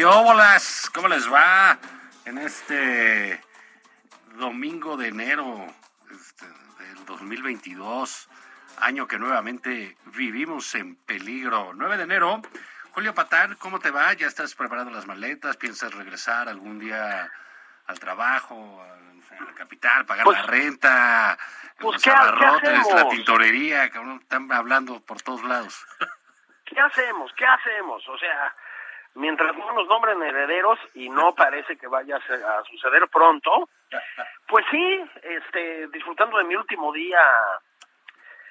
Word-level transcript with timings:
Óbolas, 0.00 0.90
¿cómo 0.94 1.06
les 1.08 1.30
va 1.30 1.78
en 2.24 2.38
este 2.38 3.40
domingo 4.36 4.96
de 4.96 5.08
enero 5.08 5.66
este, 6.10 6.46
del 6.82 7.04
2022? 7.04 8.28
Año 8.78 9.06
que 9.06 9.18
nuevamente 9.18 9.96
vivimos 10.06 10.74
en 10.74 10.96
peligro. 10.96 11.72
9 11.74 11.98
de 11.98 12.02
enero. 12.04 12.40
Julio 12.92 13.14
Patán, 13.14 13.54
¿cómo 13.56 13.78
te 13.80 13.90
va? 13.90 14.12
¿Ya 14.14 14.26
estás 14.26 14.54
preparando 14.54 14.90
las 14.90 15.06
maletas? 15.06 15.56
¿Piensas 15.58 15.92
regresar 15.94 16.48
algún 16.48 16.78
día 16.80 17.30
al 17.86 18.00
trabajo, 18.00 18.82
a 18.82 19.44
la 19.44 19.52
capital, 19.54 20.04
pagar 20.06 20.24
Pues- 20.24 20.38
la 20.38 20.46
renta, 20.46 21.38
pues, 21.78 21.94
los 21.94 22.02
¿qué 22.02 22.10
ha- 22.10 22.14
qué 22.14 22.20
abarrotes, 22.20 22.92
la 22.94 23.08
tintorería? 23.10 23.90
cabrón? 23.90 24.18
Están 24.22 24.50
hablando 24.52 25.00
por 25.00 25.20
todos 25.22 25.44
lados. 25.44 25.86
¿Qué 26.64 26.80
hacemos? 26.80 27.30
¿Qué 27.36 27.44
hacemos? 27.46 28.02
O 28.08 28.18
sea, 28.18 28.54
mientras 29.14 29.56
no 29.56 29.72
nos 29.72 29.86
nombren 29.88 30.22
herederos 30.22 30.78
y 30.94 31.08
no 31.08 31.34
parece 31.36 31.76
que 31.76 31.86
vaya 31.86 32.16
a, 32.16 32.64
suceder 32.64 33.08
pronto, 33.08 33.68
pues 34.48 34.64
sí, 34.70 35.04
este, 35.22 35.88
disfrutando 35.88 36.38
de 36.38 36.44
mi 36.44 36.56
último 36.56 36.92
día 36.92 37.20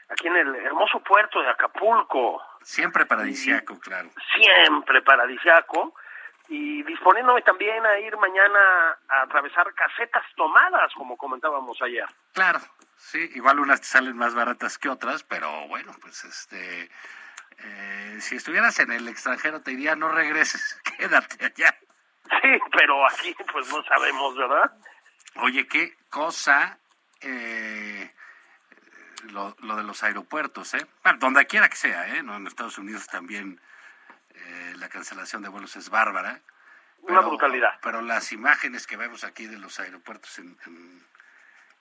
aquí 0.10 0.28
en 0.28 0.36
el 0.36 0.56
hermoso 0.56 1.00
puerto 1.00 1.42
de 1.42 1.50
Acapulco, 1.50 2.42
Siempre 2.64 3.06
paradisiaco, 3.06 3.80
claro. 3.80 4.10
siempre 4.36 5.02
paradisiaco, 5.02 5.96
y 6.52 6.84
disponiéndome 6.84 7.42
también 7.44 7.86
a 7.86 7.98
ir 8.00 8.16
mañana 8.18 8.60
a 9.08 9.22
atravesar 9.22 9.74
casetas 9.74 10.24
tomadas, 10.36 10.94
como 10.96 11.16
comentábamos 11.16 11.82
ayer. 11.82 12.06
Claro, 12.34 12.60
sí, 12.98 13.32
igual 13.36 13.60
unas 13.60 13.80
te 13.80 13.88
salen 13.88 14.18
más 14.18 14.36
baratas 14.36 14.78
que 14.78 14.90
otras, 14.90 15.24
pero 15.24 15.50
bueno, 15.70 15.94
pues 16.02 16.26
este, 16.26 16.90
eh, 17.64 18.18
si 18.22 18.36
estuvieras 18.36 18.80
en 18.80 18.92
el 18.92 19.08
extranjero 19.08 19.62
te 19.62 19.72
diría 19.72 19.96
no 19.96 20.10
regreses, 20.10 20.80
quédate 20.98 21.46
allá. 21.46 21.78
Sí, 22.42 22.60
pero 22.72 23.06
aquí 23.08 23.36
pues 23.52 23.70
no 23.70 23.84
sabemos, 23.84 24.38
¿verdad? 24.38 24.72
Oye, 25.36 25.68
qué 25.68 25.98
cosa 26.10 26.78
eh, 27.22 28.14
lo, 29.30 29.56
lo 29.60 29.76
de 29.76 29.84
los 29.84 30.04
aeropuertos, 30.04 30.74
¿eh? 30.74 30.86
Bueno, 31.04 31.20
donde 31.20 31.46
quiera 31.46 31.70
que 31.70 31.76
sea, 31.76 32.16
¿eh? 32.16 32.24
No, 32.24 32.36
en 32.36 32.48
Estados 32.48 32.78
Unidos 32.78 33.08
también 33.08 33.60
eh, 34.34 34.74
la 34.78 34.90
cancelación 34.90 35.42
de 35.42 35.50
vuelos 35.50 35.76
es 35.76 35.90
bárbara. 35.90 36.42
Una 37.02 37.22
brutalidad. 37.22 37.80
Pero 37.82 38.02
las 38.02 38.32
imágenes 38.32 38.88
que 38.88 38.98
vemos 38.98 39.24
aquí 39.24 39.48
de 39.48 39.58
los 39.58 39.80
aeropuertos 39.80 40.38
en, 40.40 40.58
en, 40.66 41.06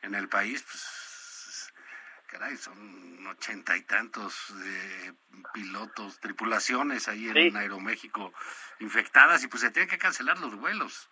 en 0.03 0.15
el 0.15 0.29
país, 0.29 0.63
pues, 0.63 1.00
caray, 2.31 2.57
son 2.57 3.27
ochenta 3.27 3.77
y 3.77 3.83
tantos 3.83 4.55
eh, 4.65 5.13
pilotos, 5.53 6.21
tripulaciones 6.21 7.09
ahí 7.09 7.29
en 7.29 7.35
Sí. 7.35 7.57
Aeroméxico 7.57 8.33
infectadas 8.79 9.43
y 9.45 9.49
pues 9.49 9.63
se 9.63 9.71
tienen 9.71 9.89
que 9.91 9.99
cancelar 9.99 10.39
los 10.39 10.55
vuelos. 10.55 11.11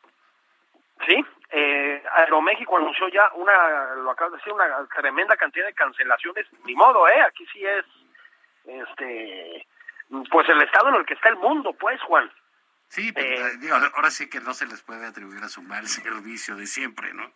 Sí, 1.06 1.24
eh, 1.50 2.02
Aeroméxico 2.16 2.76
anunció 2.76 3.08
ya 3.08 3.30
una, 3.34 3.94
lo 3.96 4.10
acabas 4.10 4.32
de 4.32 4.38
decir, 4.38 4.52
una 4.52 4.86
tremenda 4.94 5.36
cantidad 5.36 5.66
de 5.66 5.74
cancelaciones. 5.74 6.46
Ni 6.64 6.74
modo, 6.74 7.08
¿eh? 7.08 7.20
Aquí 7.22 7.46
sí 7.52 7.64
es, 7.64 7.84
este, 8.66 9.66
pues 10.30 10.48
el 10.48 10.60
estado 10.62 10.88
en 10.88 10.96
el 10.96 11.06
que 11.06 11.14
está 11.14 11.28
el 11.28 11.36
mundo, 11.36 11.72
pues, 11.74 12.00
Juan. 12.02 12.30
Sí, 12.88 13.12
pero 13.12 13.28
Eh, 13.28 13.50
eh, 13.52 13.56
digo, 13.58 13.76
ahora 13.94 14.10
sí 14.10 14.28
que 14.28 14.40
no 14.40 14.54
se 14.54 14.66
les 14.66 14.82
puede 14.82 15.06
atribuir 15.06 15.42
a 15.44 15.48
su 15.48 15.62
mal 15.62 15.86
servicio 15.88 16.56
de 16.56 16.66
siempre, 16.66 17.12
¿no? 17.14 17.30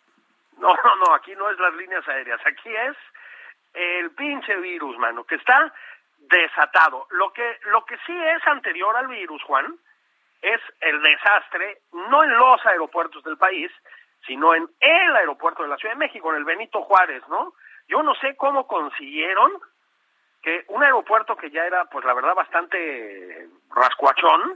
No, 0.57 0.69
no, 0.83 0.95
no, 0.97 1.15
aquí 1.15 1.33
no 1.35 1.49
es 1.49 1.57
las 1.59 1.73
líneas 1.75 2.07
aéreas, 2.07 2.39
aquí 2.45 2.69
es 2.75 2.95
el 3.73 4.11
pinche 4.11 4.55
virus, 4.57 4.97
mano, 4.97 5.23
que 5.23 5.35
está 5.35 5.73
desatado. 6.17 7.07
Lo 7.11 7.31
que, 7.33 7.59
lo 7.65 7.85
que 7.85 7.97
sí 8.05 8.15
es 8.15 8.47
anterior 8.47 8.95
al 8.95 9.07
virus, 9.07 9.41
Juan, 9.43 9.77
es 10.41 10.61
el 10.81 11.01
desastre, 11.01 11.81
no 11.93 12.23
en 12.23 12.37
los 12.37 12.65
aeropuertos 12.65 13.23
del 13.23 13.37
país, 13.37 13.71
sino 14.25 14.53
en 14.53 14.69
el 14.79 15.15
aeropuerto 15.15 15.63
de 15.63 15.69
la 15.69 15.77
Ciudad 15.77 15.95
de 15.95 15.99
México, 15.99 16.31
en 16.31 16.37
el 16.37 16.45
Benito 16.45 16.81
Juárez, 16.83 17.23
¿no? 17.27 17.53
Yo 17.87 18.03
no 18.03 18.15
sé 18.15 18.35
cómo 18.35 18.67
consiguieron 18.67 19.51
que 20.41 20.65
un 20.67 20.83
aeropuerto 20.83 21.35
que 21.37 21.49
ya 21.49 21.65
era, 21.65 21.85
pues 21.85 22.03
la 22.05 22.13
verdad, 22.13 22.35
bastante 22.35 23.47
rascuachón, 23.73 24.55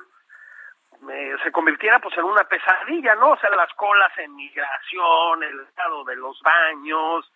eh, 1.09 1.35
se 1.43 1.51
convirtiera 1.51 1.99
pues 1.99 2.17
en 2.17 2.25
una 2.25 2.43
pesadilla, 2.43 3.15
¿no? 3.15 3.31
O 3.31 3.37
sea, 3.37 3.49
las 3.51 3.73
colas 3.73 4.11
en 4.17 4.35
migración, 4.35 5.43
el 5.43 5.59
estado 5.61 6.03
de 6.03 6.15
los 6.15 6.41
baños, 6.41 7.31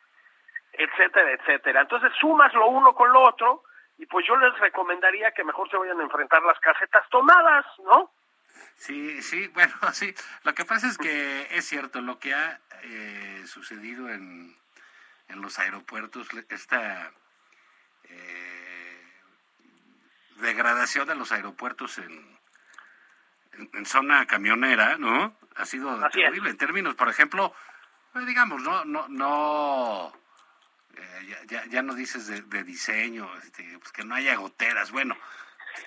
etcétera, 0.73 1.31
etcétera. 1.33 1.81
Entonces 1.81 2.11
sumas 2.19 2.53
lo 2.53 2.67
uno 2.67 2.93
con 2.93 3.11
lo 3.11 3.21
otro 3.21 3.63
y 3.97 4.05
pues 4.05 4.25
yo 4.27 4.35
les 4.37 4.57
recomendaría 4.59 5.31
que 5.31 5.43
mejor 5.43 5.69
se 5.69 5.77
vayan 5.77 5.99
a 5.99 6.03
enfrentar 6.03 6.41
las 6.43 6.59
casetas 6.59 7.07
tomadas, 7.09 7.65
¿no? 7.83 8.11
Sí, 8.75 9.21
sí, 9.21 9.47
bueno, 9.49 9.73
sí. 9.93 10.13
Lo 10.43 10.53
que 10.53 10.65
pasa 10.65 10.87
es 10.87 10.97
que 10.97 11.47
es 11.51 11.65
cierto, 11.65 12.01
lo 12.01 12.19
que 12.19 12.33
ha 12.33 12.59
eh, 12.83 13.43
sucedido 13.45 14.09
en, 14.09 14.55
en 15.27 15.41
los 15.41 15.59
aeropuertos, 15.59 16.27
esta 16.49 17.11
eh, 18.05 19.03
degradación 20.37 21.07
de 21.07 21.15
los 21.15 21.31
aeropuertos 21.31 21.97
en, 21.99 22.39
en, 23.53 23.69
en 23.73 23.85
zona 23.85 24.25
camionera, 24.25 24.97
¿no? 24.97 25.35
Ha 25.55 25.65
sido 25.65 25.91
Así 25.91 26.19
es. 26.21 26.25
terrible. 26.25 26.49
En 26.49 26.57
términos, 26.57 26.95
por 26.95 27.09
ejemplo, 27.09 27.53
pues, 28.13 28.25
digamos, 28.25 28.61
no, 28.63 28.83
no, 28.85 29.07
no, 29.09 30.13
eh, 31.01 31.25
ya, 31.27 31.43
ya, 31.45 31.65
ya 31.67 31.81
no 31.81 31.93
dices 31.95 32.27
de, 32.27 32.41
de 32.41 32.63
diseño, 32.63 33.29
este, 33.43 33.77
pues 33.79 33.91
que 33.91 34.03
no 34.03 34.15
haya 34.15 34.35
goteras, 34.35 34.91
bueno, 34.91 35.17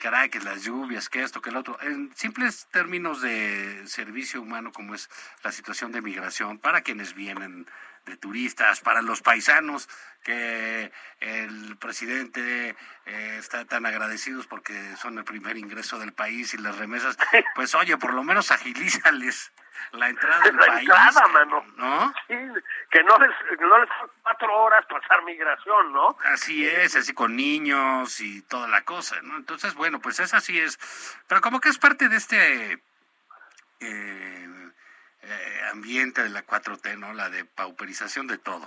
caray, 0.00 0.28
que 0.28 0.40
las 0.40 0.62
lluvias, 0.62 1.08
que 1.08 1.22
esto, 1.22 1.40
que 1.40 1.50
el 1.50 1.56
otro. 1.56 1.78
En 1.82 2.14
simples 2.14 2.66
términos 2.70 3.20
de 3.20 3.82
servicio 3.86 4.40
humano, 4.40 4.72
como 4.72 4.94
es 4.94 5.08
la 5.42 5.52
situación 5.52 5.92
de 5.92 6.02
migración, 6.02 6.58
para 6.58 6.82
quienes 6.82 7.14
vienen 7.14 7.66
de 8.04 8.16
turistas, 8.16 8.80
para 8.80 9.02
los 9.02 9.22
paisanos 9.22 9.88
que 10.22 10.90
el 11.20 11.76
presidente 11.78 12.76
eh, 13.06 13.36
está 13.38 13.64
tan 13.66 13.84
agradecidos 13.86 14.46
porque 14.46 14.96
son 14.96 15.18
el 15.18 15.24
primer 15.24 15.56
ingreso 15.56 15.98
del 15.98 16.12
país 16.12 16.54
y 16.54 16.58
las 16.58 16.78
remesas, 16.78 17.16
pues 17.54 17.74
oye, 17.74 17.96
por 17.98 18.14
lo 18.14 18.22
menos 18.24 18.50
agilízales 18.50 19.52
la 19.92 20.08
entrada 20.08 20.40
del 20.44 20.56
La 20.56 20.66
país. 20.66 20.80
entrada, 20.88 21.28
mano. 21.28 21.64
¿No? 21.76 22.14
Sí, 22.26 22.34
que 22.90 23.02
no 23.04 23.18
les, 23.18 23.60
no 23.60 23.78
les 23.78 23.88
son 23.98 24.10
cuatro 24.22 24.54
horas 24.62 24.84
pasar 24.86 25.22
migración, 25.24 25.92
¿no? 25.92 26.16
Así 26.24 26.66
es, 26.66 26.96
así 26.96 27.12
con 27.12 27.36
niños 27.36 28.20
y 28.20 28.40
toda 28.42 28.66
la 28.68 28.82
cosa, 28.82 29.16
¿no? 29.22 29.36
Entonces, 29.36 29.74
bueno, 29.74 30.00
pues 30.00 30.20
esa 30.20 30.40
sí 30.40 30.58
es, 30.58 30.78
pero 31.26 31.40
como 31.40 31.60
que 31.60 31.68
es 31.68 31.78
parte 31.78 32.08
de 32.08 32.16
este 32.16 32.78
eh, 33.80 34.48
eh, 35.26 35.60
ambiente 35.72 36.22
de 36.22 36.28
la 36.28 36.42
4T, 36.44 36.98
¿no? 36.98 37.12
La 37.12 37.28
de 37.28 37.44
pauperización 37.44 38.26
de 38.26 38.38
todo. 38.38 38.66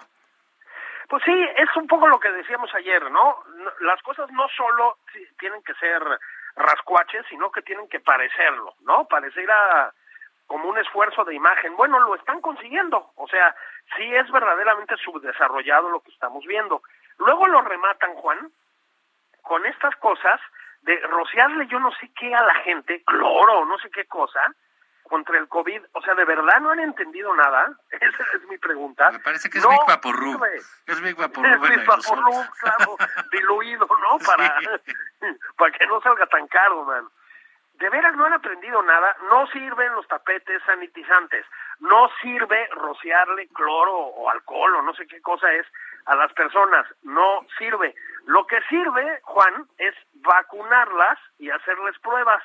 Pues 1.07 1.23
sí, 1.23 1.49
es 1.55 1.69
un 1.77 1.87
poco 1.87 2.07
lo 2.07 2.19
que 2.19 2.31
decíamos 2.31 2.73
ayer, 2.75 3.09
¿no? 3.11 3.43
Las 3.79 4.01
cosas 4.01 4.29
no 4.31 4.47
solo 4.49 4.97
tienen 5.39 5.63
que 5.63 5.73
ser 5.75 6.01
rascuaches, 6.55 7.25
sino 7.29 7.51
que 7.51 7.61
tienen 7.61 7.87
que 7.87 7.99
parecerlo, 7.99 8.73
¿no? 8.81 9.05
Parecer 9.05 9.49
a, 9.49 9.93
como 10.47 10.69
un 10.69 10.77
esfuerzo 10.77 11.23
de 11.23 11.35
imagen. 11.35 11.75
Bueno, 11.75 11.99
lo 11.99 12.15
están 12.15 12.41
consiguiendo, 12.41 13.11
o 13.15 13.27
sea, 13.27 13.55
sí 13.95 14.15
es 14.15 14.29
verdaderamente 14.31 14.97
subdesarrollado 14.97 15.89
lo 15.89 16.01
que 16.01 16.11
estamos 16.11 16.45
viendo. 16.45 16.81
Luego 17.19 17.47
lo 17.47 17.61
rematan, 17.61 18.13
Juan, 18.15 18.51
con 19.43 19.65
estas 19.65 19.95
cosas 19.97 20.41
de 20.81 20.99
rociarle 21.01 21.67
yo 21.67 21.79
no 21.79 21.91
sé 21.91 22.09
qué 22.17 22.33
a 22.33 22.43
la 22.43 22.55
gente, 22.55 23.03
cloro, 23.03 23.65
no 23.65 23.77
sé 23.79 23.89
qué 23.91 24.05
cosa, 24.05 24.41
contra 25.07 25.37
el 25.37 25.47
COVID. 25.47 25.81
O 25.93 26.01
sea, 26.01 26.13
¿de 26.15 26.25
verdad 26.25 26.59
no 26.61 26.69
han 26.71 26.79
entendido 26.79 27.33
nada? 27.35 27.71
Esa 27.91 28.23
es 28.35 28.47
mi 28.47 28.57
pregunta. 28.57 29.11
Me 29.11 29.19
parece 29.19 29.49
que 29.49 29.57
es 29.57 29.63
No 29.63 29.69
Big 29.71 29.79
Vaporub. 29.87 30.33
sirve. 30.33 30.55
Es 30.87 31.01
Big 31.01 31.11
Es 31.11 31.17
Vaporub 31.17 31.65
en 31.65 31.75
Big. 31.79 31.85
Vaporub, 31.85 32.45
claro, 32.59 32.97
diluido, 33.31 33.87
¿no? 33.87 34.17
Para, 34.25 34.59
para 35.57 35.71
que 35.71 35.87
no 35.87 36.01
salga 36.01 36.25
tan 36.27 36.47
caro, 36.47 36.83
man. 36.85 37.07
De 37.75 37.89
veras 37.91 38.15
no 38.15 38.25
han 38.25 38.33
aprendido 38.33 38.81
nada, 38.81 39.15
no 39.29 39.45
sirven 39.47 39.93
los 39.93 40.07
tapetes 40.07 40.63
sanitizantes, 40.65 41.45
no 41.79 42.09
sirve 42.23 42.67
rociarle 42.71 43.47
cloro 43.49 43.95
o 43.95 44.29
alcohol 44.31 44.75
o 44.77 44.81
no 44.81 44.95
sé 44.95 45.05
qué 45.05 45.21
cosa 45.21 45.51
es 45.53 45.67
a 46.07 46.15
las 46.15 46.33
personas, 46.33 46.87
no 47.03 47.45
sirve. 47.59 47.93
Lo 48.25 48.47
que 48.47 48.59
sirve, 48.63 49.19
Juan, 49.23 49.67
es 49.77 49.93
vacunarlas 50.15 51.19
y 51.37 51.51
hacerles 51.51 51.99
pruebas. 51.99 52.43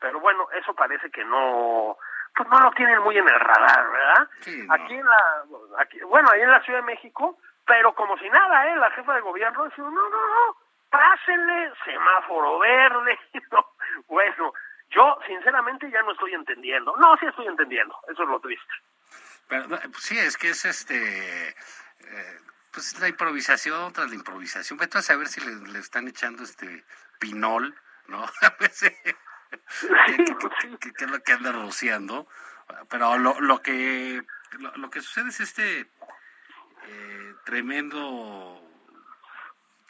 Pero 0.00 0.20
bueno, 0.20 0.46
eso 0.52 0.74
parece 0.74 1.10
que 1.10 1.24
no, 1.24 1.96
pues 2.34 2.48
no 2.48 2.60
lo 2.60 2.70
tienen 2.72 3.00
muy 3.00 3.16
en 3.18 3.28
el 3.28 3.40
radar, 3.40 3.90
¿verdad? 3.90 4.28
Sí, 4.40 4.62
no. 4.66 4.74
Aquí 4.74 4.94
en 4.94 5.04
la, 5.04 5.44
aquí, 5.78 6.00
bueno, 6.00 6.30
ahí 6.30 6.40
en 6.42 6.50
la 6.50 6.62
Ciudad 6.62 6.80
de 6.80 6.86
México, 6.86 7.38
pero 7.66 7.94
como 7.94 8.16
si 8.18 8.28
nada, 8.30 8.66
¿eh? 8.68 8.76
La 8.76 8.90
jefa 8.92 9.14
de 9.14 9.20
gobierno 9.20 9.64
dice, 9.64 9.80
no, 9.82 9.90
no, 9.90 10.08
no, 10.08 10.56
pásenle, 10.90 11.72
semáforo 11.84 12.58
verde, 12.58 13.18
no. 13.50 13.74
Bueno, 14.06 14.52
yo 14.90 15.18
sinceramente 15.26 15.90
ya 15.90 16.02
no 16.02 16.12
estoy 16.12 16.34
entendiendo. 16.34 16.96
No, 16.96 17.16
sí 17.18 17.26
estoy 17.26 17.46
entendiendo, 17.46 17.98
eso 18.08 18.22
es 18.22 18.28
lo 18.28 18.40
triste. 18.40 18.72
Pero, 19.48 19.66
pues 19.68 20.02
sí, 20.02 20.18
es 20.18 20.36
que 20.36 20.50
es 20.50 20.64
este. 20.64 21.48
eh, 21.48 22.38
pues 22.72 23.00
la 23.00 23.08
improvisación 23.08 23.92
tras 23.92 24.08
la 24.10 24.14
improvisación. 24.14 24.78
Vete 24.78 24.98
a 24.98 25.02
saber 25.02 25.26
si 25.26 25.40
le, 25.40 25.72
le 25.72 25.78
están 25.78 26.06
echando 26.06 26.42
este 26.42 26.84
pinol, 27.18 27.74
¿no? 28.06 28.24
¿Qué, 30.06 30.16
qué- 30.16 30.48
sí. 30.60 30.76
qué- 30.80 30.92
qué 30.92 31.04
es 31.04 31.10
lo 31.10 31.20
que 31.22 31.32
anda 31.32 31.52
rociando? 31.52 32.26
Pero 32.90 33.16
lo, 33.18 33.40
lo 33.40 33.62
que 33.62 34.22
lo, 34.58 34.76
lo 34.76 34.90
que 34.90 35.00
sucede 35.00 35.28
es 35.30 35.40
este 35.40 35.80
eh, 36.86 37.34
tremendo 37.44 38.62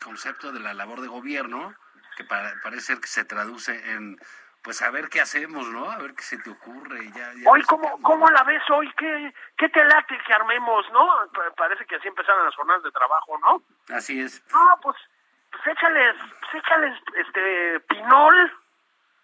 concepto 0.03 0.53
de 0.53 0.61
la 0.61 0.75
labor 0.75 1.01
de 1.01 1.09
gobierno 1.09 1.75
que 2.17 2.25
para- 2.25 2.55
parece 2.63 2.83
ser 2.83 3.01
que 3.01 3.07
se 3.09 3.25
traduce 3.25 3.93
en 3.93 4.19
pues 4.63 4.83
a 4.83 4.91
ver 4.91 5.09
qué 5.09 5.21
hacemos, 5.21 5.69
¿no? 5.69 5.89
A 5.91 5.99
ver 5.99 6.15
qué 6.15 6.23
se 6.23 6.37
te 6.39 6.51
ocurre. 6.51 7.05
y 7.05 7.13
Ya, 7.13 7.33
ya 7.33 7.49
Hoy, 7.49 7.63
¿cómo. 7.63 8.03
¿cómo 8.03 8.27
la 8.29 8.43
ves 8.43 8.63
hoy? 8.71 8.93
¿Qué, 8.99 9.33
¿Qué 9.57 9.69
te 9.69 9.83
late 9.85 10.19
que 10.27 10.33
armemos, 10.35 10.85
no? 10.93 11.09
Pa- 11.33 11.55
Parece 11.57 11.87
que 11.87 11.95
así 11.97 12.09
empezaron 12.09 12.45
las 12.45 12.55
jornadas 12.57 12.83
de 12.83 12.91
trabajo, 12.91 13.39
¿no? 13.39 13.63
Así 13.95 14.21
es. 14.21 14.43
No, 14.53 14.79
pues, 14.83 14.97
pues 15.53 15.67
échales, 15.69 16.17
pues 16.41 16.63
échales, 16.65 17.01
este, 17.15 17.81
pinol 17.89 18.53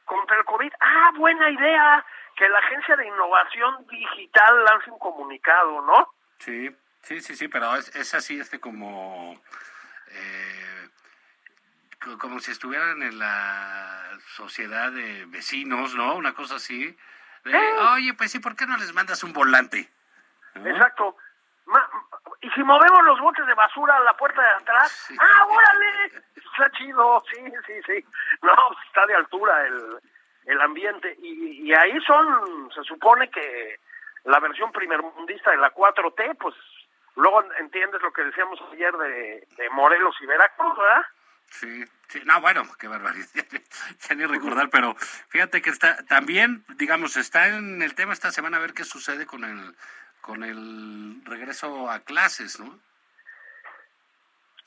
contra 0.05 0.37
el 0.39 0.45
COVID. 0.45 0.73
Ah, 0.81 1.11
buena 1.17 1.51
idea, 1.51 2.05
que 2.37 2.49
la 2.49 2.59
Agencia 2.59 2.97
de 2.97 3.07
Innovación 3.07 3.87
Digital 3.89 4.65
lance 4.65 4.91
un 4.91 4.99
comunicado, 4.99 5.81
¿no? 5.83 6.15
Sí, 6.39 6.75
sí, 7.03 7.21
sí, 7.21 7.37
sí, 7.37 7.49
pero 7.49 7.75
es, 7.77 7.95
es 7.97 8.15
así, 8.15 8.39
este 8.41 8.61
como, 8.61 9.41
eh, 10.11 10.89
co- 12.03 12.19
como 12.19 12.41
si 12.41 12.51
estuvieran 12.51 13.03
en 13.03 13.19
la 13.19 14.19
sociedad 14.35 14.91
de 14.93 15.25
vecinos, 15.27 15.95
¿no? 15.95 16.15
Una 16.17 16.35
cosa 16.35 16.57
así. 16.57 16.97
De. 17.45 17.57
Oye, 17.95 18.15
pues 18.15 18.31
sí, 18.33 18.39
¿por 18.39 18.57
qué 18.57 18.67
no 18.67 18.77
les 18.77 18.93
mandas 18.95 19.23
un 19.23 19.33
volante? 19.33 19.91
¿No? 20.55 20.67
Exacto. 20.67 21.17
Ma- 21.67 21.89
y 22.41 22.51
si 22.51 22.63
movemos 22.63 23.03
los 23.05 23.21
botes 23.21 23.47
de 23.47 23.55
basura 23.55 23.97
a 23.97 24.01
la 24.01 24.17
puerta 24.17 24.43
de 24.43 24.49
atrás, 24.49 24.91
Sí. 25.09 25.17
¡ah, 25.19 25.47
órale! 25.47 26.23
Está 26.37 26.71
chido, 26.77 27.25
sí, 27.33 27.43
sí, 27.67 27.73
sí. 27.87 28.05
No, 28.43 28.53
está 28.87 29.07
de 29.07 29.15
altura 29.15 29.67
el, 29.67 29.99
el 30.47 30.61
ambiente. 30.61 31.15
Y, 31.19 31.63
y 31.71 31.75
ahí 31.75 31.99
son, 32.07 32.71
se 32.75 32.83
supone 32.85 33.31
que 33.31 33.79
la 34.25 34.41
versión 34.41 34.71
primermundista 34.73 35.51
de 35.51 35.57
la 35.57 35.73
4T, 35.75 36.37
pues 36.39 36.55
luego 37.17 37.43
entiendes 37.59 38.01
lo 38.03 38.13
que 38.13 38.25
decíamos 38.25 38.59
ayer 38.73 38.93
de, 38.97 39.47
de 39.57 39.71
Morelos 39.71 40.15
y 40.21 40.27
Veracruz, 40.27 40.77
¿verdad? 40.77 41.03
Sí, 41.51 41.85
sí, 42.09 42.23
no, 42.25 42.41
bueno, 42.41 42.63
qué 42.79 42.89
barbaridad, 42.89 43.27
ya 44.09 44.15
ni 44.15 44.25
recordar, 44.27 44.71
pero 44.71 44.95
fíjate 45.29 45.61
que 45.63 45.71
está, 45.71 46.05
también, 46.07 46.65
digamos, 46.77 47.17
está 47.17 47.49
en 47.49 47.83
el 47.83 47.95
tema 47.95 48.13
esta 48.13 48.33
semana 48.33 48.57
a 48.57 48.61
ver 48.61 48.73
qué 48.75 48.85
sucede 48.85 49.27
con 49.27 49.45
el, 49.45 49.77
con 50.25 50.43
el 50.43 51.21
regreso 51.27 51.91
a 51.91 52.01
clases, 52.01 52.59
¿no? 52.59 52.79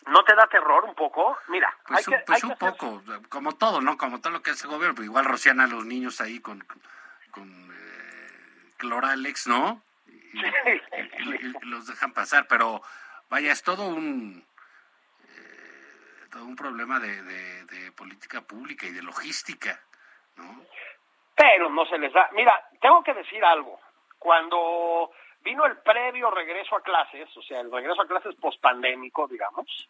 ¿No 0.05 0.23
te 0.23 0.35
da 0.35 0.45
terror 0.47 0.85
un 0.85 0.93
poco? 0.93 1.35
Mira, 1.47 1.67
hay 1.85 1.95
Pues, 1.95 2.05
que, 2.05 2.11
un, 2.15 2.21
pues 2.27 2.43
hay 2.43 2.49
un 2.51 2.55
que 2.57 2.65
hacer- 2.65 2.77
poco, 2.77 3.03
como 3.29 3.55
todo, 3.57 3.81
¿no? 3.81 3.97
Como 3.97 4.21
todo 4.21 4.33
lo 4.33 4.43
que 4.43 4.51
hace 4.51 4.65
el 4.65 4.71
gobierno, 4.71 4.93
pues 4.95 5.07
igual 5.07 5.25
rocian 5.25 5.59
a 5.59 5.65
los 5.67 5.83
niños 5.83 6.21
ahí 6.21 6.39
con, 6.39 6.63
con 7.31 7.49
eh, 7.73 8.71
cloralex, 8.77 9.47
¿no? 9.47 9.81
Y, 10.05 10.11
y- 10.39 10.43
y- 11.17 11.57
y 11.61 11.65
los 11.65 11.87
dejan 11.87 12.13
pasar, 12.13 12.45
pero 12.47 12.83
vaya, 13.29 13.51
es 13.51 13.63
todo 13.63 13.87
un 13.87 14.45
eh, 15.27 16.27
todo 16.31 16.45
un 16.45 16.55
problema 16.55 16.99
de, 16.99 17.23
de- 17.23 17.65
de 17.65 17.91
política 17.93 18.41
pública 18.41 18.85
y 18.85 18.91
de 18.91 19.01
logística, 19.01 19.79
¿no? 20.35 20.63
pero 21.35 21.69
no 21.71 21.85
se 21.87 21.97
les 21.97 22.13
da. 22.13 22.29
Mira, 22.33 22.53
tengo 22.81 23.03
que 23.03 23.13
decir 23.15 23.43
algo. 23.43 23.79
Cuando 24.19 25.11
vino 25.47 25.65
el 25.65 25.77
previo 25.77 26.29
regreso 26.29 26.75
a 26.75 26.81
clases, 26.81 27.29
o 27.37 27.41
sea, 27.41 27.61
el 27.61 27.71
regreso 27.71 28.01
a 28.01 28.07
clases 28.07 28.35
pospandémico, 28.35 29.27
digamos, 29.27 29.87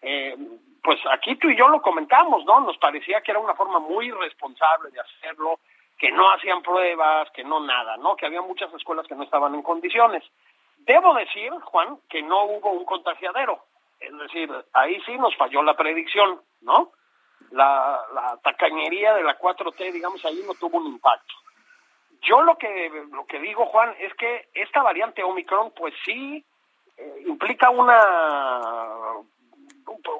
eh, 0.00 0.34
pues 0.82 0.98
aquí 1.10 1.36
tú 1.36 1.50
y 1.50 1.56
yo 1.56 1.68
lo 1.68 1.82
comentamos, 1.82 2.46
¿no? 2.46 2.60
Nos 2.60 2.78
parecía 2.78 3.20
que 3.20 3.30
era 3.30 3.40
una 3.40 3.54
forma 3.54 3.78
muy 3.78 4.10
responsable 4.10 4.90
de 4.90 5.00
hacerlo, 5.00 5.60
que 5.98 6.10
no 6.10 6.30
hacían 6.32 6.62
pruebas, 6.62 7.30
que 7.32 7.44
no 7.44 7.60
nada, 7.60 7.98
¿no? 7.98 8.16
Que 8.16 8.24
había 8.24 8.40
muchas 8.40 8.72
escuelas 8.72 9.06
que 9.06 9.14
no 9.14 9.24
estaban 9.24 9.54
en 9.54 9.62
condiciones. 9.62 10.22
Debo 10.78 11.14
decir, 11.14 11.50
Juan, 11.52 11.98
que 12.08 12.22
no 12.22 12.44
hubo 12.44 12.70
un 12.70 12.84
contagiadero. 12.86 13.64
Es 14.00 14.16
decir, 14.18 14.50
ahí 14.72 14.98
sí 15.04 15.16
nos 15.18 15.36
falló 15.36 15.62
la 15.62 15.76
predicción, 15.76 16.40
¿no? 16.62 16.92
La, 17.50 18.00
la 18.14 18.38
tacañería 18.42 19.14
de 19.14 19.22
la 19.22 19.38
4T, 19.38 19.92
digamos, 19.92 20.24
ahí 20.24 20.42
no 20.46 20.54
tuvo 20.54 20.78
un 20.78 20.86
impacto. 20.86 21.34
Yo 22.24 22.42
lo 22.42 22.56
que, 22.56 22.90
lo 23.12 23.26
que 23.26 23.38
digo, 23.38 23.66
Juan, 23.66 23.94
es 23.98 24.14
que 24.14 24.48
esta 24.54 24.82
variante 24.82 25.22
Omicron, 25.22 25.72
pues 25.76 25.94
sí, 26.04 26.44
eh, 26.96 27.24
implica 27.26 27.70
una, 27.70 28.50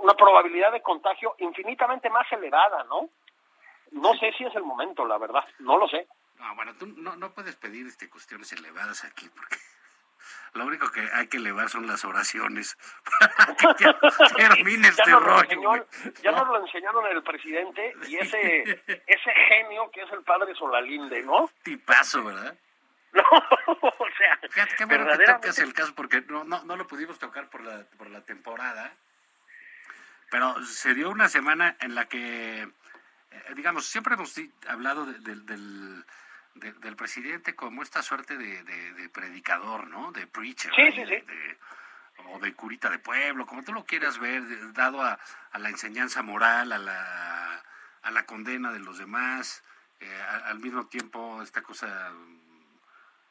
una 0.03 0.15
probabilidad 0.15 0.73
de 0.73 0.83
contagio 0.83 1.35
infinitamente 1.39 2.11
más 2.11 2.31
elevada, 2.33 2.85
¿no? 2.85 3.09
No 3.93 4.15
sé 4.15 4.33
si 4.37 4.45
es 4.45 4.55
el 4.57 4.65
momento, 4.65 5.05
la 5.07 5.19
verdad, 5.19 5.45
no 5.61 5.79
lo 5.79 5.89
sé. 5.89 6.07
No, 6.39 6.55
bueno, 6.57 6.75
tú 6.79 6.87
no, 6.87 7.17
no 7.17 7.31
puedes 7.33 7.57
pedir 7.57 7.87
este 7.87 8.11
cuestiones 8.11 8.53
elevadas 8.53 9.05
aquí, 9.05 9.29
porque 9.29 9.57
lo 10.55 10.67
único 10.67 10.91
que 10.93 11.00
hay 11.12 11.26
que 11.26 11.37
elevar 11.38 11.69
son 11.69 11.87
las 11.87 12.05
oraciones 12.05 12.76
para 13.21 13.55
que 13.57 13.85
ya 13.85 13.99
termine 14.37 14.88
este 14.88 15.03
ya 15.07 15.17
rollo. 15.19 15.43
enseñó- 15.43 15.87
ya 16.23 16.31
¿No? 16.33 16.38
nos 16.38 16.49
lo 16.49 16.67
enseñaron 16.67 17.07
el 17.07 17.23
presidente 17.23 17.95
y 18.07 18.17
ese, 18.17 18.83
ese 19.07 19.31
genio 19.49 19.91
que 19.93 20.03
es 20.03 20.12
el 20.12 20.23
padre 20.23 20.55
Solalinde, 20.55 21.23
¿no? 21.23 21.50
Tipazo, 21.62 22.25
¿verdad? 22.25 22.57
No, 23.14 23.23
o 23.31 24.07
sea, 24.19 24.38
Fíjate 24.50 24.75
qué 24.76 24.85
bueno 24.87 25.07
que 25.17 25.25
tocas 25.25 25.59
el 25.61 25.73
caso 25.73 25.95
porque 25.95 26.21
no, 26.23 26.43
no, 26.43 26.64
no 26.64 26.75
lo 26.76 26.85
pudimos 26.88 27.17
tocar 27.21 27.49
por 27.49 27.61
la, 27.62 27.85
por 27.97 28.11
la 28.11 28.21
temporada, 28.23 28.93
pero 30.33 30.61
se 30.64 30.95
dio 30.95 31.11
una 31.11 31.29
semana 31.29 31.76
en 31.79 31.95
la 31.95 32.07
que, 32.07 32.62
eh, 32.62 32.71
digamos, 33.55 33.87
siempre 33.87 34.14
hemos 34.14 34.35
hablado 34.69 35.07
de- 35.07 35.19
del- 35.21 36.05
del, 36.55 36.81
del 36.81 36.97
presidente 36.97 37.55
como 37.55 37.83
esta 37.83 38.03
suerte 38.03 38.37
de, 38.37 39.09
predicador, 39.11 39.87
¿no? 39.89 40.13
De 40.13 40.27
preacher. 40.27 40.73
Sí, 40.75 40.93
sí, 40.93 41.05
sí. 41.07 41.25
o 42.29 42.39
de 42.39 42.55
curita 42.55 42.91
de 42.91 42.99
pueblo, 42.99 43.47
como 43.47 43.63
tú 43.63 43.73
lo 43.73 43.85
quieras 43.85 44.19
ver, 44.19 44.73
dado 44.73 45.03
a, 45.03 45.19
la 45.59 45.69
enseñanza 45.69 46.23
moral, 46.23 46.73
a 46.73 46.79
la, 46.79 47.63
a 48.03 48.11
la 48.11 48.27
condena 48.27 48.73
de 48.73 48.81
los 48.81 48.99
demás, 48.99 49.63
eh, 50.01 50.23
al 50.45 50.59
mismo 50.59 50.87
tiempo 50.87 51.43
esta 51.43 51.63
cosa 51.63 52.13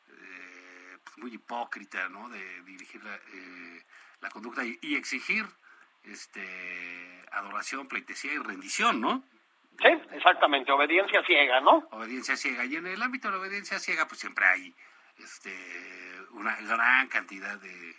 eh, 0.10 0.98
pues 1.04 1.18
muy 1.18 1.34
hipócrita, 1.34 2.10
¿no? 2.10 2.30
De 2.30 2.62
dirigir 2.64 3.04
la, 3.04 3.16
eh, 3.16 3.84
la 4.22 4.30
conducta 4.30 4.64
y, 4.64 4.78
y, 4.82 4.96
exigir 4.96 5.46
este 6.04 7.26
adoración, 7.32 7.88
pleitesía 7.88 8.34
y 8.34 8.38
rendición, 8.38 9.02
¿no? 9.02 9.24
Sí, 9.82 9.90
exactamente, 10.12 10.72
obediencia 10.72 11.24
ciega, 11.26 11.60
¿no? 11.62 11.88
Obediencia 11.92 12.38
ciega. 12.38 12.66
Y 12.66 12.76
en 12.76 12.88
el 12.88 13.02
ámbito 13.02 13.28
de 13.28 13.34
la 13.34 13.42
obediencia 13.42 13.80
ciega, 13.80 14.08
pues 14.08 14.20
siempre 14.20 14.46
hay 14.46 14.76
este, 15.18 15.54
una 16.32 16.56
gran 16.62 17.08
cantidad 17.08 17.58
de, 17.60 17.96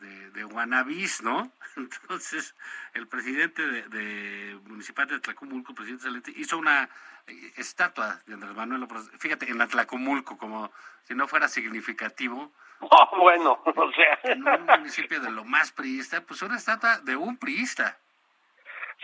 de, 0.00 0.30
de, 0.30 0.44
wannabis, 0.44 1.22
¿no? 1.22 1.50
Entonces, 1.76 2.54
el 2.94 3.06
presidente 3.08 3.62
de, 3.62 4.58
municipal 4.64 5.06
de 5.06 5.20
Tlacomulco, 5.20 5.74
presidente 5.74 6.04
Salente, 6.04 6.32
hizo 6.36 6.58
una 6.58 6.88
eh, 7.26 7.52
estatua 7.56 8.20
de 8.26 8.34
Andrés 8.34 8.54
Manuel 8.54 8.86
fíjate, 9.18 9.50
en 9.50 9.60
Atlacomulco, 9.60 10.36
como 10.36 10.72
si 11.04 11.14
no 11.14 11.28
fuera 11.28 11.48
significativo. 11.48 12.52
Oh, 12.80 13.16
bueno, 13.18 13.62
o 13.64 13.92
sea. 13.92 14.18
En 14.24 14.46
un 14.46 14.66
municipio 14.66 15.20
de 15.20 15.30
lo 15.30 15.44
más 15.44 15.72
priista, 15.72 16.22
pues 16.22 16.42
una 16.42 16.56
estatua 16.56 16.98
de 16.98 17.16
un 17.16 17.36
priista. 17.36 17.98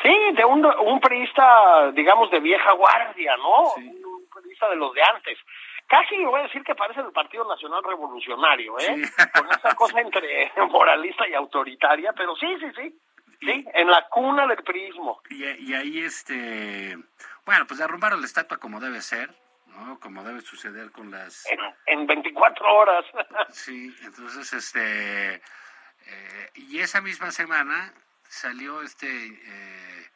Sí, 0.03 0.15
de 0.35 0.45
un, 0.45 0.65
un 0.65 1.01
priista, 1.01 1.91
digamos, 1.93 2.31
de 2.31 2.41
vieja 2.41 2.73
guardia, 2.73 3.37
¿no? 3.37 3.73
Un, 3.75 4.27
priista 4.43 4.69
de 4.69 4.77
los 4.77 4.93
de 4.93 5.03
antes. 5.03 5.39
Casi 5.87 6.23
voy 6.25 6.41
a 6.41 6.45
decir 6.45 6.63
que 6.63 6.75
parece 6.75 7.01
el 7.01 7.13
Partido 7.13 7.49
Nacional 7.49 7.83
Revolucionario, 7.83 8.79
¿eh? 8.79 9.03
Con 9.35 9.49
esa 9.51 9.75
cosa 9.75 10.01
entre 10.01 10.53
moralista 10.71 11.27
y 11.27 11.35
autoritaria, 11.35 12.13
pero 12.13 12.37
sí, 12.37 12.47
sí, 12.61 12.67
sí. 12.77 13.01
Sí, 13.41 13.67
en 13.75 13.91
la 13.91 14.07
cuna 14.09 14.47
del 14.47 14.63
prismo. 14.63 15.21
Y, 15.29 15.45
y 15.45 15.75
ahí, 15.75 16.01
este, 16.01 16.97
bueno, 17.45 17.67
pues 17.67 17.79
derrumbaron 17.79 18.21
la 18.21 18.27
estatua 18.27 18.57
como 18.59 18.81
debe 18.81 19.03
ser, 19.03 19.31
¿no? 19.67 20.01
Como 20.01 20.23
debe 20.23 20.41
suceder 20.41 20.91
con 20.91 21.11
las... 21.11 21.47
En, 21.51 21.59
en 21.87 22.07
24 22.07 22.75
horas. 22.75 23.05
sí, 23.51 23.95
entonces, 24.05 24.53
este, 24.53 25.35
eh, 25.35 26.51
y 26.55 26.81
esa 26.81 27.01
misma 27.01 27.31
semana 27.31 27.93
salió 28.29 28.83
este 28.83 29.09
eh, 29.09 30.11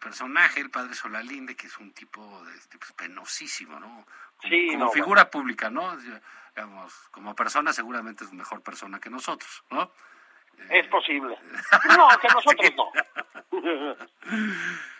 personaje, 0.00 0.60
el 0.60 0.70
padre 0.70 0.94
Solalinde, 0.94 1.54
que 1.54 1.66
es 1.66 1.78
un 1.78 1.92
tipo 1.92 2.44
de, 2.44 2.54
este, 2.54 2.78
pues, 2.78 2.92
penosísimo, 2.92 3.78
¿no? 3.78 4.06
Como, 4.40 4.90
figura 4.90 5.30
pública, 5.30 5.70
¿no? 5.70 5.96
Digamos, 5.96 6.92
como 7.10 7.34
persona 7.34 7.72
seguramente 7.72 8.24
es 8.24 8.32
mejor 8.32 8.62
persona 8.62 8.98
que 8.98 9.08
nosotros, 9.08 9.64
¿no? 9.70 9.92
Es 10.68 10.86
posible. 10.88 11.38
No, 11.96 12.08
que 12.20 12.28
nosotros 12.28 12.72
no. 12.76 12.92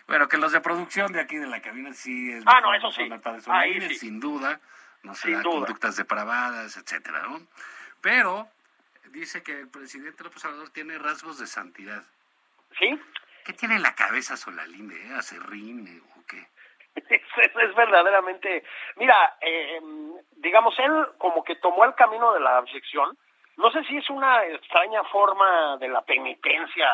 bueno, 0.07 0.27
que 0.27 0.37
los 0.37 0.51
de 0.51 0.61
producción 0.61 1.11
de 1.11 1.19
aquí 1.19 1.37
de 1.37 1.47
la 1.47 1.61
cabina 1.61 1.93
sí 1.93 2.31
es 2.31 2.43
ah, 2.45 2.61
no, 2.61 2.73
eso 2.73 2.91
sí. 2.91 3.09
Padre 3.21 3.95
sin 3.95 4.19
duda, 4.19 4.59
no 5.03 5.13
sé, 5.15 5.33
conductas 5.41 5.97
depravadas, 5.97 6.77
etcétera, 6.77 7.23
¿no? 7.23 7.41
Pero 8.01 8.49
dice 9.13 9.43
que 9.43 9.59
el 9.59 9.69
presidente 9.69 10.23
López 10.23 10.43
Obrador 10.45 10.69
tiene 10.71 10.97
rasgos 10.97 11.39
de 11.39 11.47
santidad. 11.47 12.03
¿Sí? 12.77 12.99
¿Qué 13.45 13.53
tiene 13.53 13.75
en 13.75 13.83
la 13.83 13.95
cabeza 13.95 14.35
Solalinde? 14.35 14.95
¿Eh? 14.95 15.13
¿Acerrín 15.15 16.01
o 16.17 16.25
qué? 16.27 16.47
Es, 17.35 17.75
verdaderamente... 17.75 18.63
Mira, 18.97 19.37
eh, 19.41 19.79
digamos, 20.37 20.77
él 20.79 21.07
como 21.17 21.43
que 21.43 21.55
tomó 21.57 21.85
el 21.85 21.95
camino 21.95 22.33
de 22.33 22.39
la 22.39 22.57
abyección. 22.57 23.17
No 23.57 23.71
sé 23.71 23.83
si 23.85 23.97
es 23.97 24.09
una 24.09 24.45
extraña 24.45 25.03
forma 25.05 25.77
de 25.77 25.87
la 25.87 26.01
penitencia 26.01 26.89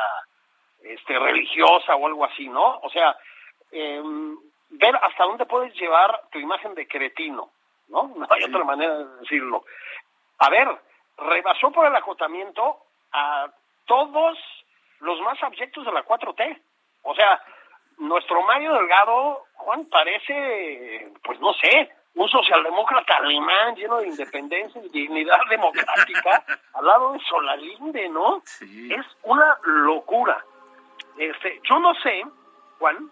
este, 0.84 1.18
religiosa 1.18 1.96
o 1.96 2.08
algo 2.08 2.26
así, 2.26 2.48
¿no? 2.48 2.80
O 2.80 2.90
sea, 2.90 3.18
eh, 3.72 4.02
ver 4.70 4.96
hasta 4.96 5.24
dónde 5.24 5.46
puedes 5.46 5.74
llevar 5.76 6.22
tu 6.32 6.40
imagen 6.40 6.76
de 6.76 6.88
cretino, 6.88 7.52
¿no? 7.88 8.12
No 8.16 8.28
hay 8.30 8.44
otra 8.44 8.64
manera 8.64 8.98
de 8.98 9.20
decirlo. 9.22 9.64
A 10.40 10.50
ver, 10.50 10.68
rebasó 11.22 11.72
por 11.72 11.86
el 11.86 11.96
acotamiento 11.96 12.78
a 13.12 13.48
todos 13.86 14.38
los 15.00 15.20
más 15.22 15.42
abyectos 15.44 15.86
de 15.86 15.92
la 15.92 16.06
4T. 16.06 16.62
O 17.04 17.16
sea, 17.16 17.42
nuestro 17.98 18.42
Mario 18.44 18.74
Delgado, 18.74 19.46
Juan, 19.54 19.86
parece, 19.86 21.12
pues 21.24 21.40
no 21.40 21.54
sé, 21.54 21.92
un 22.16 22.28
socialdemócrata 22.28 23.18
alemán 23.18 23.76
lleno 23.76 24.00
de 24.00 24.08
independencia 24.08 24.82
y 24.84 24.90
dignidad 24.90 25.40
democrática 25.50 26.44
al 26.74 26.86
lado 26.86 27.14
de 27.14 27.20
Solalinde, 27.20 28.10
¿no? 28.10 28.42
Es 28.62 29.06
una 29.24 29.58
locura. 29.64 30.44
Este, 31.18 31.60
yo 31.70 31.80
no 31.80 31.94
sé, 31.96 32.24
Juan, 32.80 33.10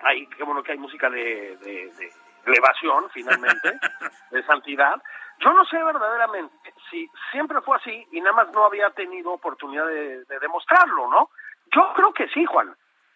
hay, 0.00 0.26
qué 0.28 0.42
bueno 0.44 0.62
que 0.62 0.72
hay 0.72 0.78
música 0.78 1.08
de, 1.10 1.56
de, 1.58 1.90
de 1.92 2.12
elevación, 2.46 3.08
finalmente, 3.10 3.78
de 4.30 4.42
santidad, 4.44 5.00
yo 5.40 5.52
no 5.52 5.64
sé 5.66 5.82
verdaderamente 5.82 6.74
si 6.90 7.08
siempre 7.30 7.60
fue 7.60 7.76
así 7.76 8.06
y 8.12 8.20
nada 8.20 8.36
más 8.36 8.52
no 8.52 8.64
había 8.64 8.90
tenido 8.90 9.32
oportunidad 9.32 9.86
de, 9.86 10.24
demostrarlo, 10.40 11.08
¿no? 11.08 11.30
Yo 11.72 11.92
creo 11.94 12.12
que 12.12 12.28
sí, 12.28 12.44
Juan. 12.44 12.74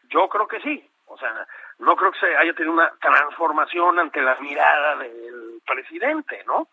Yo 0.09 0.29
creo 0.29 0.47
que 0.47 0.61
sí. 0.61 0.89
O 1.07 1.19
sea, 1.19 1.47
no 1.79 1.97
creo 1.97 2.13
que 2.13 2.21
se 2.21 2.37
haya 2.37 2.55
tenido 2.55 2.73
una 2.73 2.91
transformación 3.01 3.99
ante 3.99 4.23
la 4.23 4.37
mirada 4.37 4.97
del 4.97 5.61
presidente, 5.67 6.45
¿no? 6.47 6.69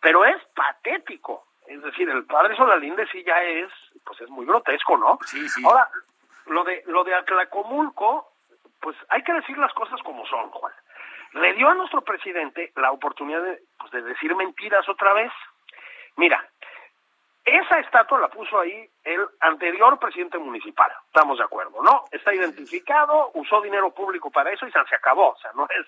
Pero 0.00 0.24
es 0.24 0.42
patético. 0.54 1.44
Es 1.66 1.82
decir, 1.82 2.08
el 2.08 2.24
padre 2.24 2.56
Solalinde 2.56 3.06
sí 3.08 3.22
ya 3.24 3.42
es, 3.42 3.70
pues 4.04 4.20
es 4.20 4.30
muy 4.30 4.46
grotesco, 4.46 4.96
¿no? 4.96 5.18
Sí, 5.26 5.48
sí. 5.48 5.62
Ahora, 5.64 5.88
lo 6.46 6.64
de, 6.64 6.82
lo 6.86 7.04
de 7.04 7.14
Atlacomulco, 7.14 8.32
pues 8.80 8.96
hay 9.08 9.22
que 9.22 9.32
decir 9.32 9.56
las 9.58 9.72
cosas 9.74 10.00
como 10.02 10.26
son, 10.26 10.50
Juan 10.50 10.72
le 11.34 11.52
dio 11.54 11.68
a 11.68 11.74
nuestro 11.74 12.02
presidente 12.02 12.72
la 12.76 12.92
oportunidad 12.92 13.42
de, 13.42 13.60
pues, 13.78 13.90
de 13.92 14.02
decir 14.02 14.34
mentiras 14.34 14.88
otra 14.88 15.12
vez. 15.12 15.32
Mira, 16.16 16.44
esa 17.44 17.78
estatua 17.80 18.20
la 18.20 18.28
puso 18.28 18.58
ahí 18.58 18.88
el 19.02 19.26
anterior 19.40 19.98
presidente 19.98 20.38
municipal, 20.38 20.90
estamos 21.06 21.38
de 21.38 21.44
acuerdo, 21.44 21.82
¿no? 21.82 22.04
Está 22.10 22.34
identificado, 22.34 23.32
usó 23.34 23.60
dinero 23.60 23.90
público 23.90 24.30
para 24.30 24.50
eso 24.50 24.66
y 24.66 24.72
se 24.72 24.78
acabó, 24.78 25.30
o 25.30 25.38
sea, 25.38 25.52
no 25.54 25.66
es 25.68 25.86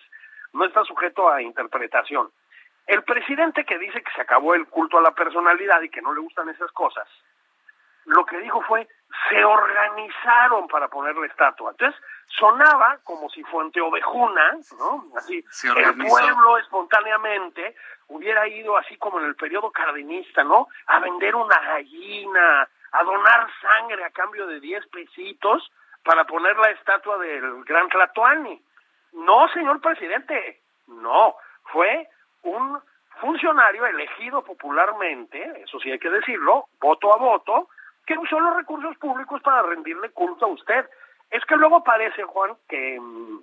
no 0.53 0.65
está 0.65 0.85
sujeto 0.85 1.29
a 1.31 1.43
interpretación. 1.43 2.31
El 2.87 3.03
presidente 3.03 3.65
que 3.65 3.79
dice 3.79 4.03
que 4.03 4.13
se 4.13 4.23
acabó 4.23 4.55
el 4.55 4.67
culto 4.69 4.99
a 4.99 5.03
la 5.03 5.11
personalidad 5.11 5.83
y 5.83 5.91
que 5.91 6.01
no 6.01 6.15
le 6.15 6.21
gustan 6.21 6.49
esas 6.49 6.71
cosas, 6.73 7.07
lo 8.05 8.25
que 8.25 8.39
dijo 8.39 8.63
fue, 8.63 8.89
se 9.29 9.45
organizaron 9.45 10.69
para 10.69 10.89
poner 10.89 11.17
la 11.17 11.27
estatua. 11.27 11.73
Entonces, 11.73 12.01
sonaba 12.27 12.99
como 13.05 13.29
si 13.31 13.43
Fuente 13.45 13.81
Ovejuna, 13.81 14.59
¿no? 14.79 15.07
Así, 15.17 15.45
el 15.65 15.97
pueblo 15.97 16.59
espontáneamente 16.59 17.75
hubiera 18.09 18.47
ido 18.49 18.77
así 18.77 18.97
como 18.97 19.21
en 19.21 19.27
el 19.27 19.37
periodo 19.37 19.71
cardenista, 19.71 20.45
¿no? 20.45 20.69
A 20.87 21.01
vender 21.01 21.35
una 21.35 21.59
gallina, 21.61 22.69
a 22.93 23.03
donar 23.05 23.47
sangre 23.61 24.05
a 24.05 24.11
cambio 24.11 24.47
de 24.47 24.61
10 24.61 24.87
pesitos 24.89 25.71
para 26.05 26.25
poner 26.25 26.57
la 26.57 26.71
estatua 26.71 27.19
del 27.19 27.65
gran 27.65 27.89
Tlatuani. 27.89 28.63
No, 29.13 29.49
señor 29.49 29.81
presidente, 29.81 30.61
no, 30.87 31.35
fue 31.65 32.09
un 32.43 32.79
funcionario 33.21 33.87
elegido 33.87 34.45
popularmente, 34.45 35.63
eso 35.63 35.81
sí 35.81 35.91
hay 35.91 35.99
que 35.99 36.11
decirlo, 36.11 36.67
voto 36.81 37.13
a 37.15 37.17
voto, 37.17 37.69
que 38.07 38.17
usó 38.17 38.39
los 38.39 38.57
recursos 38.57 38.97
públicos 38.99 39.43
para 39.43 39.63
rendirle 39.63 40.11
culto 40.11 40.47
a 40.47 40.49
usted. 40.49 40.89
Es 41.31 41.45
que 41.45 41.57
luego 41.57 41.83
parece, 41.83 42.23
Juan, 42.23 42.57
que 42.69 42.99
mm, 43.01 43.41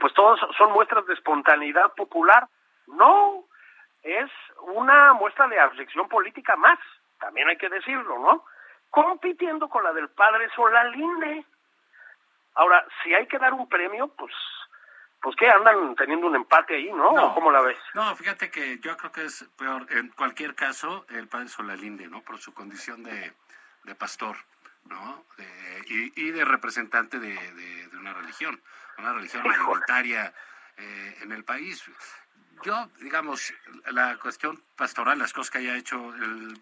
pues 0.00 0.12
todos 0.14 0.40
son 0.56 0.72
muestras 0.72 1.06
de 1.06 1.14
espontaneidad 1.14 1.92
popular. 1.94 2.48
No, 2.86 3.44
es 4.02 4.30
una 4.62 5.12
muestra 5.14 5.48
de 5.48 5.58
abjección 5.58 6.08
política 6.08 6.56
más, 6.56 6.78
también 7.18 7.48
hay 7.48 7.56
que 7.56 7.68
decirlo, 7.68 8.18
¿no? 8.18 8.44
Compitiendo 8.90 9.68
con 9.68 9.82
la 9.82 9.92
del 9.92 10.08
padre 10.10 10.48
Solalinde. 10.54 11.44
Ahora, 12.54 12.86
si 13.02 13.14
hay 13.14 13.26
que 13.26 13.38
dar 13.38 13.52
un 13.52 13.68
premio, 13.68 14.08
pues 14.08 14.32
pues 15.22 15.34
que 15.34 15.48
andan 15.48 15.96
teniendo 15.96 16.28
un 16.28 16.36
empate 16.36 16.76
ahí, 16.76 16.92
¿no? 16.92 17.10
no 17.12 17.34
¿Cómo 17.34 17.50
la 17.50 17.60
ves? 17.60 17.78
No, 17.94 18.14
fíjate 18.14 18.48
que 18.48 18.78
yo 18.78 18.96
creo 18.96 19.10
que 19.10 19.24
es 19.24 19.44
peor, 19.58 19.84
en 19.90 20.10
cualquier 20.10 20.54
caso, 20.54 21.04
el 21.08 21.26
padre 21.26 21.48
Solalinde, 21.48 22.06
¿no? 22.06 22.22
Por 22.22 22.38
su 22.38 22.54
condición 22.54 23.02
de, 23.02 23.32
de 23.82 23.94
pastor, 23.96 24.36
¿no? 24.88 25.24
y, 25.88 26.30
de 26.30 26.44
representante 26.44 27.18
de, 27.18 27.88
una 27.98 28.12
religión, 28.14 28.60
una 28.98 29.12
religión 29.12 29.46
mayoritaria 29.46 30.32
eh, 30.76 31.18
en 31.22 31.32
el 31.32 31.44
país. 31.44 31.84
Yo, 32.64 32.90
digamos, 33.00 33.52
la 33.90 34.18
cuestión 34.18 34.62
pastoral, 34.76 35.18
las 35.18 35.32
cosas 35.32 35.50
que 35.50 35.58
haya 35.58 35.76
hecho 35.76 36.14
el 36.14 36.60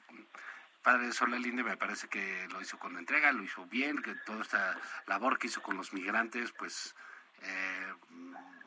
padre 0.83 1.07
de 1.07 1.13
Solalinde, 1.13 1.63
me 1.63 1.77
parece 1.77 2.09
que 2.09 2.47
lo 2.51 2.61
hizo 2.61 2.79
con 2.79 2.99
entrega, 2.99 3.33
lo 3.33 3.43
hizo 3.43 3.65
bien, 3.67 4.03
que 4.03 4.15
toda 4.27 4.43
esta 4.43 4.79
labor 5.07 5.39
que 5.39 5.47
hizo 5.47 5.63
con 5.63 5.77
los 5.77 5.93
migrantes, 5.93 6.53
pues 6.53 6.95
eh, 7.41 7.95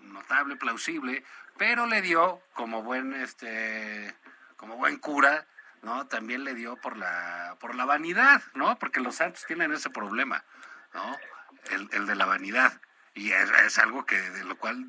notable, 0.01 0.55
plausible, 0.55 1.23
pero 1.57 1.85
le 1.85 2.01
dio 2.01 2.41
como 2.53 2.81
buen 2.81 3.13
este 3.13 4.15
como 4.55 4.75
buen 4.77 4.97
cura, 4.97 5.45
¿no? 5.81 6.07
También 6.07 6.43
le 6.43 6.53
dio 6.53 6.75
por 6.77 6.97
la 6.97 7.57
por 7.59 7.75
la 7.75 7.85
vanidad, 7.85 8.41
¿no? 8.53 8.77
Porque 8.79 8.99
los 8.99 9.15
santos 9.15 9.45
tienen 9.45 9.71
ese 9.71 9.89
problema, 9.89 10.43
¿no? 10.93 11.17
El, 11.71 11.89
el 11.91 12.05
de 12.05 12.15
la 12.15 12.25
vanidad 12.25 12.79
y 13.17 13.31
es, 13.31 13.49
es, 13.65 13.79
algo 13.79 14.05
que 14.05 14.15
de 14.15 14.43
lo 14.43 14.57
cual 14.57 14.85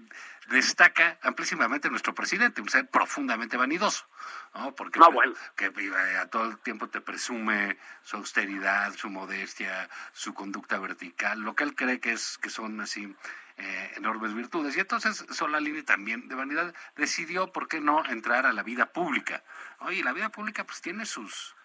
destaca 0.49 1.18
amplísimamente 1.23 1.90
nuestro 1.90 2.14
presidente, 2.14 2.61
un 2.61 2.68
ser 2.68 2.87
profundamente 2.88 3.57
vanidoso, 3.57 4.07
¿no? 4.54 4.75
Porque 4.75 4.99
no, 4.99 5.11
bueno. 5.11 5.35
que, 5.57 5.73
a 6.18 6.26
todo 6.26 6.45
el 6.45 6.59
tiempo 6.59 6.88
te 6.88 7.00
presume 7.00 7.78
su 8.02 8.16
austeridad, 8.16 8.95
su 8.95 9.09
modestia, 9.11 9.88
su 10.12 10.35
conducta 10.35 10.78
vertical, 10.78 11.40
lo 11.40 11.54
que 11.54 11.64
él 11.64 11.75
cree 11.75 12.00
que 12.00 12.12
es 12.12 12.38
que 12.38 12.50
son 12.50 12.80
así 12.80 13.14
eh, 13.59 13.93
enormes 13.97 14.35
virtudes. 14.35 14.77
Y 14.77 14.81
entonces 14.81 15.25
Solalini 15.31 15.83
también 15.83 16.29
de 16.29 16.37
vanidad 16.37 16.73
decidió, 16.97 17.53
¿por 17.53 17.67
qué 17.67 17.81
no?, 17.81 18.05
entrar 18.07 18.47
a 18.47 18.53
la 18.53 18.62
vida 18.62 18.87
pública. 18.87 19.43
Oye, 19.81 20.03
la 20.05 20.12
vida 20.12 20.29
pública 20.31 20.65
pues 20.65 20.81
tiene 20.81 21.05
sus, 21.05 21.57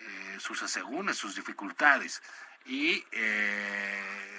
eh, 0.00 0.36
sus 0.38 0.62
asegúnes, 0.62 1.16
sus 1.16 1.34
dificultades. 1.34 2.22
Y 2.64 3.04
eh, 3.10 4.31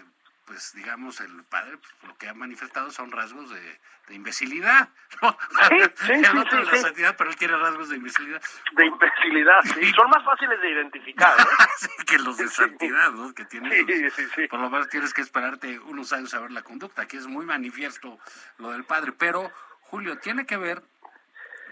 pues 0.45 0.73
digamos, 0.73 1.19
el 1.21 1.43
padre 1.45 1.77
pues, 1.77 1.91
lo 2.03 2.17
que 2.17 2.27
ha 2.27 2.33
manifestado 2.33 2.91
son 2.91 3.11
rasgos 3.11 3.49
de, 3.49 3.79
de 4.07 4.13
imbecilidad. 4.15 4.89
¿no? 5.21 5.37
Sí, 5.69 5.77
sí, 6.05 6.11
el 6.13 6.37
otro 6.37 6.65
sí, 6.65 6.71
la 6.71 6.77
santidad, 6.77 7.15
pero 7.17 7.29
él 7.29 7.35
tiene 7.35 7.55
rasgos 7.57 7.89
de 7.89 7.95
imbecilidad. 7.97 8.41
De 8.73 8.85
imbecilidad, 8.85 9.61
sí. 9.63 9.91
Son 9.93 10.09
más 10.09 10.23
fáciles 10.25 10.59
de 10.61 10.71
identificar, 10.71 11.35
que 12.07 12.17
los 12.19 12.37
de 12.37 12.47
santidad, 12.49 13.11
¿no? 13.11 13.33
Que 13.33 13.45
sí. 13.45 14.47
Por 14.49 14.59
lo 14.59 14.69
menos 14.69 14.89
tienes 14.89 15.13
que 15.13 15.21
esperarte 15.21 15.79
unos 15.79 16.11
años 16.13 16.33
a 16.33 16.39
ver 16.39 16.51
la 16.51 16.61
conducta. 16.63 17.03
Aquí 17.03 17.17
es 17.17 17.27
muy 17.27 17.45
manifiesto 17.45 18.19
lo 18.57 18.71
del 18.71 18.83
padre. 18.83 19.13
Pero, 19.13 19.51
Julio, 19.81 20.17
tiene 20.19 20.45
que 20.45 20.57
ver 20.57 20.83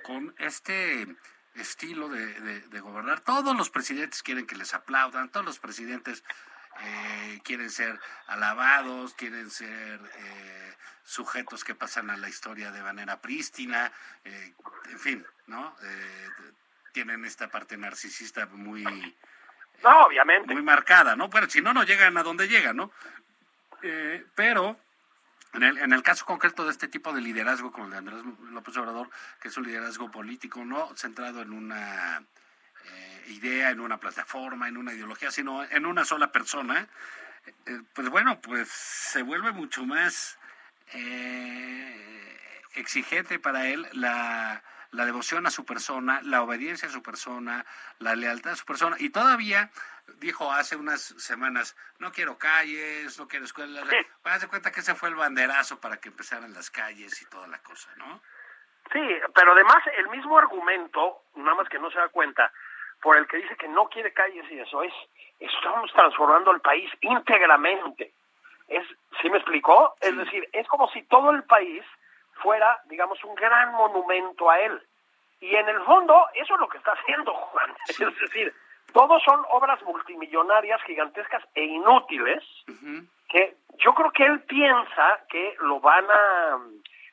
con 0.04 0.34
este 0.38 1.08
estilo 1.56 2.08
de, 2.10 2.40
de- 2.40 2.62
de 2.62 2.80
gobernar. 2.80 3.20
Todos 3.20 3.56
los 3.58 3.70
presidentes 3.70 4.24
quieren 4.24 4.48
que 4.48 4.56
les 4.56 4.74
aplaudan, 4.74 5.30
todos 5.30 5.46
los 5.46 5.60
presidentes 5.60 6.24
eh, 6.80 7.40
quieren 7.44 7.70
ser 7.70 8.00
alabados, 8.28 9.13
quieren 9.13 9.50
ser 9.50 10.00
eh, 10.18 10.75
sujetos 11.04 11.63
que 11.63 11.75
pasan 11.75 12.10
a 12.10 12.18
la 12.18 12.30
historia 12.30 12.72
de 12.72 12.82
manera 12.82 13.20
prístina, 13.22 13.92
eh, 14.24 14.54
en 14.90 15.00
fin, 15.00 15.25
¿no? 15.48 15.75
Eh, 15.84 16.30
tienen 16.94 17.25
esta 17.25 17.50
parte 17.50 17.78
narcisista 17.78 18.46
muy 18.48 18.84
No, 19.84 20.01
obviamente. 20.04 20.54
muy 20.54 20.63
marcada, 20.63 21.16
¿no? 21.16 21.30
Bueno, 21.30 21.50
si 21.50 21.62
no, 21.62 21.74
no 21.74 21.84
llegan 21.84 22.18
a 22.18 22.24
donde 22.24 22.48
llegan, 22.48 22.78
¿no? 22.78 22.92
Pero 24.36 24.78
en 25.54 25.63
el, 25.63 25.78
en 25.80 25.92
el 25.92 26.04
caso 26.04 26.25
concreto 26.25 26.66
de 26.66 26.72
este 26.72 26.88
tipo 26.88 27.12
de 27.13 27.22
liderazgo 27.22 27.72
como 27.72 27.86
el 27.86 27.92
de 27.92 27.98
Andrés 27.98 28.24
López 28.51 28.78
Obrador, 28.78 29.10
que 29.42 29.48
es 29.50 29.58
un 29.58 29.66
liderazgo 29.66 30.12
político 30.12 30.63
no 30.63 30.96
centrado 30.96 31.42
en 31.42 31.51
una 31.51 32.24
idea, 33.32 33.70
en 33.72 33.80
una 33.80 34.00
plataforma, 34.00 34.68
en 34.68 34.78
una 34.78 34.94
ideología, 34.94 35.32
sino 35.32 35.64
en 35.64 35.86
una 35.86 36.06
sola 36.06 36.32
persona, 36.32 36.88
eh, 37.66 37.82
pues 37.94 38.10
bueno, 38.10 38.40
pues 38.42 38.70
se 38.70 39.24
vuelve 39.24 39.52
mucho 39.52 39.86
más 39.86 40.38
eh, 40.94 42.38
exigente 42.76 43.40
para 43.40 43.68
él 43.68 43.88
la, 43.94 44.64
la 44.92 45.06
devoción 45.06 45.48
a 45.48 45.52
su 45.52 45.66
persona, 45.66 46.22
la 46.24 46.42
obediencia 46.42 46.88
a 46.88 46.92
su 46.92 47.02
persona, 47.02 47.66
la 48.00 48.16
lealtad 48.16 48.54
a 48.54 48.56
su 48.56 48.66
persona. 48.66 48.96
Y 49.00 49.10
todavía 49.10 49.70
dijo 50.18 50.52
hace 50.52 50.76
unas 50.76 51.02
semanas, 51.02 51.76
no 52.00 52.12
quiero 52.12 52.38
calles, 52.38 53.18
no 53.18 53.28
quiero 53.28 53.46
escuelas. 53.46 53.88
Sí. 53.90 53.98
Haz 54.24 54.42
de 54.42 54.48
cuenta 54.48 54.72
que 54.72 54.82
ese 54.82 54.96
fue 54.96 55.10
el 55.10 55.16
banderazo 55.16 55.80
para 55.80 55.98
que 55.98 56.10
empezaran 56.10 56.54
las 56.54 56.70
calles 56.70 57.22
y 57.22 57.26
toda 57.26 57.48
la 57.48 57.60
cosa, 57.60 57.90
¿no? 57.98 58.22
Sí, 58.92 59.00
pero 59.34 59.54
además 59.54 59.78
el 59.98 60.10
mismo 60.10 60.38
argumento, 60.38 61.24
nada 61.36 61.56
más 61.56 61.70
que 61.70 61.80
no 61.80 61.90
se 61.92 61.98
da 61.98 62.10
cuenta, 62.10 62.52
por 63.01 63.17
el 63.17 63.27
que 63.27 63.38
dice 63.38 63.55
que 63.55 63.67
no 63.67 63.88
quiere 63.89 64.13
calles 64.13 64.46
y 64.51 64.60
eso 64.60 64.84
es, 64.84 64.93
estamos 65.39 65.91
transformando 65.93 66.51
el 66.51 66.62
país 66.62 66.89
íntegramente. 67.01 68.13
Es, 68.67 68.86
¿Sí 69.22 69.29
me 69.29 69.38
explicó? 69.38 69.96
Es 70.01 70.15
decir, 70.15 70.48
es 70.53 70.67
como 70.67 70.88
si 70.89 71.03
todo 71.03 71.31
el 71.31 71.43
país 71.43 71.84
fuera, 72.36 72.79
digamos, 72.86 73.22
un 73.24 73.36
gran 73.36 73.74
monumento 73.74 74.50
a 74.50 74.60
él. 74.60 74.81
Y 75.41 75.55
en 75.55 75.67
el 75.67 75.81
fondo, 75.84 76.27
eso 76.36 76.53
es 76.53 76.60
lo 76.60 76.70
que 76.70 76.77
está 76.77 76.91
haciendo 76.93 77.34
Juan. 77.34 77.74
Es 77.89 77.98
decir, 78.20 78.53
todos 78.93 79.22
son 79.24 79.43
obras 79.50 79.81
multimillonarias, 79.84 80.81
gigantescas 80.84 81.43
e 81.55 81.63
inútiles, 81.63 82.43
que 83.30 83.56
yo 83.78 83.93
creo 83.93 84.12
que 84.12 84.26
él 84.26 84.41
piensa 84.43 85.19
que 85.30 85.56
lo 85.62 85.80
van 85.80 86.06
a 86.10 86.58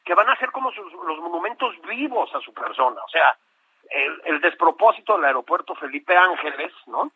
que 0.04 0.14
van 0.14 0.28
a 0.30 0.36
ser 0.36 0.50
como 0.52 0.72
sus- 0.72 0.92
los 0.92 1.18
monumentos 1.18 1.78
vivos 1.82 2.34
a 2.34 2.40
su 2.40 2.52
persona 2.54 3.00
o 3.04 3.08
sea 3.08 3.36
el, 3.90 4.22
el 4.24 4.40
despropósito 4.40 5.16
del 5.16 5.24
aeropuerto 5.26 5.74
Felipe 5.76 6.16
Ángeles 6.16 6.72
no 6.86 7.10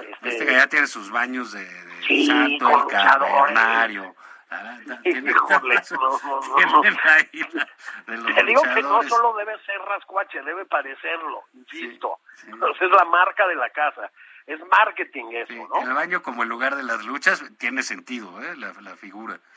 Este, 0.00 0.28
Este 0.28 0.46
que 0.46 0.52
ya 0.52 0.66
tiene 0.66 0.86
sus 0.86 1.10
baños 1.10 1.52
de, 1.52 1.64
de 1.64 2.02
Sí, 2.06 2.26
santo, 2.26 2.68
el 2.70 2.86
cavernario. 2.86 4.14
Ah, 4.50 4.78
tiene- 5.02 5.30
Híjole, 5.30 5.74
no, 5.90 6.18
no, 6.22 6.82
no. 6.82 6.82
la- 6.82 8.34
te 8.34 8.44
digo 8.44 8.62
que 8.74 8.82
no 8.82 9.02
solo 9.02 9.34
debe 9.36 9.58
ser 9.64 9.78
rascuache 9.82 10.40
debe 10.42 10.64
parecerlo 10.64 11.42
insisto 11.54 12.18
Sí, 12.36 12.46
sí. 12.46 12.50
Entonces, 12.52 12.80
es 12.82 12.90
la 12.90 13.04
marca 13.04 13.46
de 13.46 13.54
la 13.56 13.68
casa 13.70 14.10
es 14.46 14.58
marketing 14.70 15.26
eso 15.32 15.52
Sí, 15.52 15.58
no 15.68 15.82
El 15.82 15.92
baño 15.92 16.22
como 16.22 16.42
el 16.44 16.48
lugar 16.48 16.76
de 16.76 16.82
las 16.82 17.04
luchas 17.04 17.44
tiene 17.58 17.82
sentido, 17.82 18.42
¿eh? 18.42 18.56
la, 18.56 18.72
la 18.80 18.96
figura. 18.96 19.38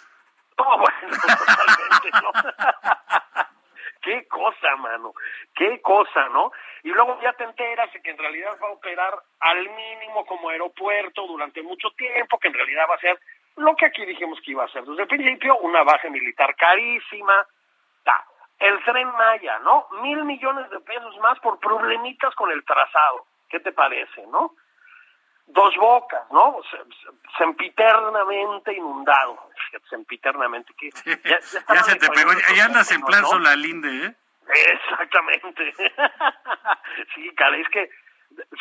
Oh, 0.58 0.78
bueno, 0.78 1.18
totalmente, 1.18 2.10
¿no? 2.22 2.32
Qué 4.02 4.28
cosa, 4.28 4.76
mano, 4.78 5.14
qué 5.56 5.82
cosa, 5.82 6.30
¿no? 6.30 6.52
Y 6.84 6.90
luego 6.90 7.20
ya 7.22 7.34
te 7.34 7.44
enteras 7.44 7.92
de 7.94 8.02
que 8.02 8.12
en 8.12 8.18
realidad 8.18 8.58
va 8.62 8.68
a 8.68 8.72
operar 8.72 9.14
al 9.40 9.70
mínimo 9.70 10.26
como 10.26 10.50
aeropuerto 10.50 11.28
durante 11.28 11.62
mucho 11.62 11.90
tiempo, 11.92 12.40
que 12.40 12.48
en 12.48 12.54
realidad 12.54 12.86
va 12.90 12.96
a 12.96 13.00
ser 13.00 13.20
lo 13.58 13.76
que 13.76 13.86
aquí 13.86 14.06
dijimos 14.06 14.40
que 14.42 14.52
iba 14.52 14.64
a 14.64 14.70
ser 14.70 14.84
desde 14.84 15.04
el 15.04 15.08
principio, 15.08 15.58
una 15.58 15.84
base 15.84 16.10
militar 16.10 16.56
carísima, 16.56 17.46
ta. 18.04 18.26
El 18.60 18.84
tren 18.84 19.08
Maya, 19.08 19.60
¿no? 19.60 19.88
Mil 20.02 20.24
millones 20.24 20.70
de 20.70 20.80
pesos 20.82 21.18
más 21.20 21.40
por 21.40 21.60
problemitas 21.60 22.34
con 22.36 22.52
el 22.52 22.64
trazado. 22.64 23.26
¿Qué 23.50 23.60
te 23.60 23.72
parece, 23.72 24.26
no? 24.28 24.54
Dos 25.48 25.76
bocas, 25.78 26.22
¿no? 26.32 26.58
Se- 26.70 26.78
se- 26.78 27.38
Sempiternamente 27.38 28.74
inundado. 28.74 29.50
Sempiternamente. 29.90 30.74
que 30.76 30.90
ya, 31.06 31.40
ya 31.40 31.40
Ya 31.76 31.84
se 31.84 31.96
te 31.96 32.10
pegó, 32.10 32.32
ya 32.56 32.66
andas 32.66 32.90
en 32.92 32.98
esos 32.98 33.10
plan 33.10 33.22
¿no? 33.22 33.28
solalinde, 33.30 34.06
¿eh? 34.06 34.16
Exactamente. 34.74 35.74
sí, 37.16 37.34
cara, 37.36 37.58
es 37.58 37.68
que 37.70 37.90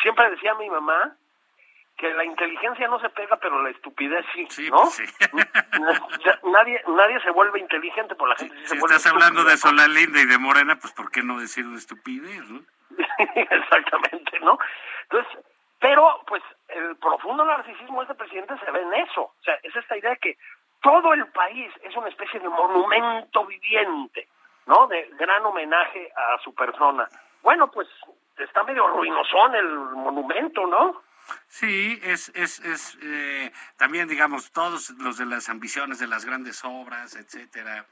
siempre 0.01 0.29
decía 0.31 0.53
mi 0.55 0.69
mamá 0.69 1.15
que 1.97 2.09
la 2.13 2.23
inteligencia 2.25 2.87
no 2.87 2.99
se 2.99 3.09
pega, 3.09 3.37
pero 3.37 3.61
la 3.61 3.69
estupidez 3.69 4.25
sí, 4.33 4.47
Sí, 4.49 4.69
¿no? 4.69 4.77
pues 4.83 4.93
sí. 4.95 5.03
Nadie, 6.43 6.81
nadie 6.87 7.19
se 7.21 7.29
vuelve 7.31 7.59
inteligente, 7.59 8.15
por 8.15 8.27
la 8.29 8.35
gente 8.35 8.55
sí 8.55 8.61
se 8.63 8.73
Si 8.75 8.79
vuelve 8.79 8.95
estás 8.95 9.11
hablando 9.11 9.43
de. 9.43 9.57
Solalinde 9.57 10.21
y 10.21 10.25
de 10.25 10.37
Morena, 10.37 10.77
pues 10.79 10.93
¿por 10.93 11.11
qué 11.11 11.21
no 11.21 11.39
decir 11.39 11.65
una 11.65 11.77
estupidez, 11.77 12.49
no? 12.49 12.61
Exactamente, 13.35 14.39
¿no? 14.39 14.57
Entonces, 15.03 15.43
pero 15.81 16.21
pues 16.27 16.43
el 16.69 16.95
profundo 16.97 17.43
narcisismo 17.43 17.99
de 17.99 18.03
este 18.03 18.15
presidente 18.15 18.53
se 18.63 18.71
ve 18.71 18.81
en 18.81 18.93
eso. 18.93 19.23
O 19.23 19.43
sea, 19.43 19.55
es 19.63 19.75
esta 19.75 19.97
idea 19.97 20.11
de 20.11 20.17
que 20.17 20.37
todo 20.81 21.13
el 21.13 21.25
país 21.31 21.73
es 21.81 21.95
una 21.97 22.07
especie 22.07 22.39
de 22.39 22.47
monumento 22.47 23.45
viviente, 23.45 24.27
¿no? 24.67 24.87
De 24.87 25.09
gran 25.19 25.43
homenaje 25.43 26.11
a 26.15 26.39
su 26.43 26.53
persona. 26.53 27.09
Bueno, 27.41 27.71
pues 27.71 27.87
está 28.37 28.63
medio 28.63 28.87
ruinosón 28.87 29.55
el 29.55 29.69
monumento, 29.69 30.67
¿no? 30.67 31.01
Sí, 31.47 31.99
es, 32.03 32.29
es, 32.35 32.59
es 32.59 32.97
eh, 33.01 33.51
también, 33.77 34.07
digamos, 34.07 34.51
todos 34.51 34.91
los 34.99 35.17
de 35.17 35.25
las 35.25 35.49
ambiciones 35.49 35.97
de 35.97 36.07
las 36.07 36.25
grandes 36.25 36.63
obras, 36.63 37.15
etcétera, 37.15 37.85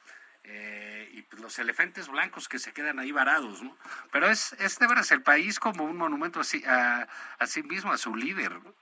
eh, 0.44 1.10
y 1.12 1.22
pues, 1.24 1.42
los 1.42 1.60
elefantes 1.60 2.10
blancos 2.10 2.48
que 2.48 2.60
se 2.60 2.74
quedan 2.74 3.00
ahí 3.00 3.12
varados, 3.12 3.62
¿no? 3.62 3.76
Pero 4.12 4.28
es, 4.28 4.54
es 4.54 4.80
de 4.80 4.88
veras 4.88 5.12
el 5.12 5.22
país 5.22 5.60
como 5.60 5.84
un 5.84 5.98
monumento 5.98 6.40
así, 6.40 6.64
a, 6.68 7.08
sí 7.46 7.64
mismo, 7.64 7.92
a 7.92 7.98
su 7.98 8.16
líder, 8.16 8.52
¿no? 8.52 8.74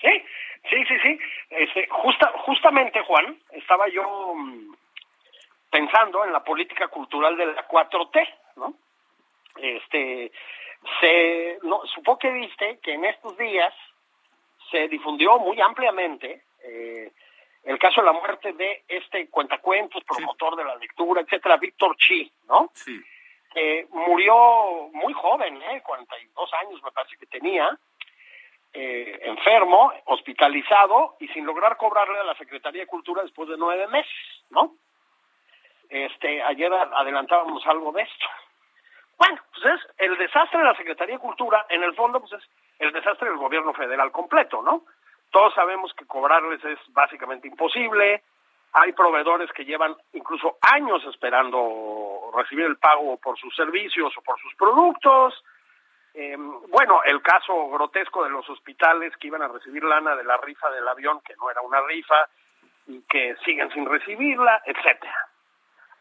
Sí, 0.00 0.22
sí, 0.68 0.84
sí, 0.86 0.94
sí. 1.02 1.18
Este, 1.50 1.88
justa, 1.88 2.32
justamente, 2.44 3.00
Juan, 3.02 3.38
estaba 3.52 3.88
yo 3.88 4.34
mm, 4.34 4.74
pensando 5.70 6.24
en 6.24 6.32
la 6.32 6.42
política 6.42 6.88
cultural 6.88 7.36
de 7.36 7.46
la 7.46 7.66
4T, 7.68 8.34
¿no? 8.56 8.74
Este, 9.56 10.32
se, 11.00 11.58
no, 11.62 11.80
supongo 11.86 12.18
que 12.18 12.30
viste 12.30 12.78
que 12.82 12.94
en 12.94 13.04
estos 13.04 13.36
días 13.38 13.72
se 14.70 14.88
difundió 14.88 15.38
muy 15.38 15.60
ampliamente 15.60 16.42
eh, 16.64 17.12
el 17.64 17.78
caso 17.78 18.00
de 18.00 18.06
la 18.06 18.12
muerte 18.12 18.52
de 18.52 18.84
este 18.88 19.28
cuentacuentos, 19.28 20.04
promotor 20.04 20.56
de 20.56 20.64
la 20.64 20.76
lectura, 20.76 21.22
etcétera, 21.22 21.56
Víctor 21.56 21.96
Chi, 21.96 22.30
¿no? 22.48 22.70
Sí. 22.74 23.00
murió 23.90 24.88
muy 24.92 25.12
joven, 25.12 25.62
¿eh? 25.62 25.82
42 25.84 26.50
años 26.54 26.82
me 26.82 26.90
parece 26.90 27.16
que 27.16 27.26
tenía, 27.26 27.78
eh, 28.76 29.20
enfermo, 29.22 29.92
hospitalizado 30.06 31.16
y 31.20 31.28
sin 31.28 31.46
lograr 31.46 31.76
cobrarle 31.76 32.18
a 32.18 32.24
la 32.24 32.34
Secretaría 32.34 32.82
de 32.82 32.88
Cultura 32.88 33.22
después 33.22 33.48
de 33.48 33.56
nueve 33.56 33.86
meses, 33.86 34.42
¿no? 34.50 34.74
Este, 35.88 36.42
ayer 36.42 36.72
adelantábamos 36.72 37.64
algo 37.68 37.92
de 37.92 38.02
esto. 38.02 38.26
Bueno, 39.16 39.40
pues 39.52 39.74
es 39.76 39.80
el 39.98 40.18
desastre 40.18 40.58
de 40.58 40.64
la 40.64 40.74
Secretaría 40.74 41.14
de 41.14 41.20
Cultura, 41.20 41.64
en 41.68 41.84
el 41.84 41.94
fondo, 41.94 42.18
pues 42.18 42.32
es 42.32 42.50
el 42.80 42.92
desastre 42.92 43.28
del 43.28 43.38
gobierno 43.38 43.72
federal 43.74 44.10
completo, 44.10 44.60
¿no? 44.60 44.82
Todos 45.34 45.52
sabemos 45.52 45.92
que 45.94 46.06
cobrarles 46.06 46.64
es 46.64 46.78
básicamente 46.92 47.48
imposible, 47.48 48.22
hay 48.72 48.92
proveedores 48.92 49.50
que 49.50 49.64
llevan 49.64 49.96
incluso 50.12 50.58
años 50.60 51.04
esperando 51.06 52.30
recibir 52.36 52.66
el 52.66 52.76
pago 52.76 53.16
por 53.16 53.36
sus 53.36 53.52
servicios 53.56 54.16
o 54.16 54.22
por 54.22 54.38
sus 54.38 54.54
productos. 54.54 55.34
Eh, 56.14 56.36
bueno, 56.38 57.02
el 57.04 57.20
caso 57.20 57.68
grotesco 57.70 58.22
de 58.22 58.30
los 58.30 58.48
hospitales 58.48 59.12
que 59.16 59.26
iban 59.26 59.42
a 59.42 59.48
recibir 59.48 59.82
lana 59.82 60.14
de 60.14 60.22
la 60.22 60.36
rifa 60.36 60.70
del 60.70 60.86
avión, 60.86 61.20
que 61.26 61.34
no 61.34 61.50
era 61.50 61.62
una 61.62 61.80
rifa, 61.80 62.28
y 62.86 63.02
que 63.02 63.34
siguen 63.44 63.72
sin 63.72 63.86
recibirla, 63.86 64.62
etcétera. 64.64 65.28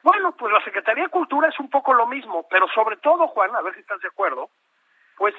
Bueno, 0.03 0.33
pues 0.33 0.53
la 0.53 0.63
Secretaría 0.63 1.05
de 1.05 1.09
Cultura 1.09 1.49
es 1.49 1.59
un 1.59 1.71
poco 1.71 1.95
lo 1.95 2.05
mismo, 2.05 2.45
pero 2.51 2.67
sobre 2.67 2.97
todo, 2.97 3.27
Juan, 3.29 3.55
a 3.55 3.63
ver 3.63 3.73
si 3.73 3.79
estás 3.79 3.99
de 3.99 4.09
acuerdo, 4.09 4.51
pues 5.17 5.33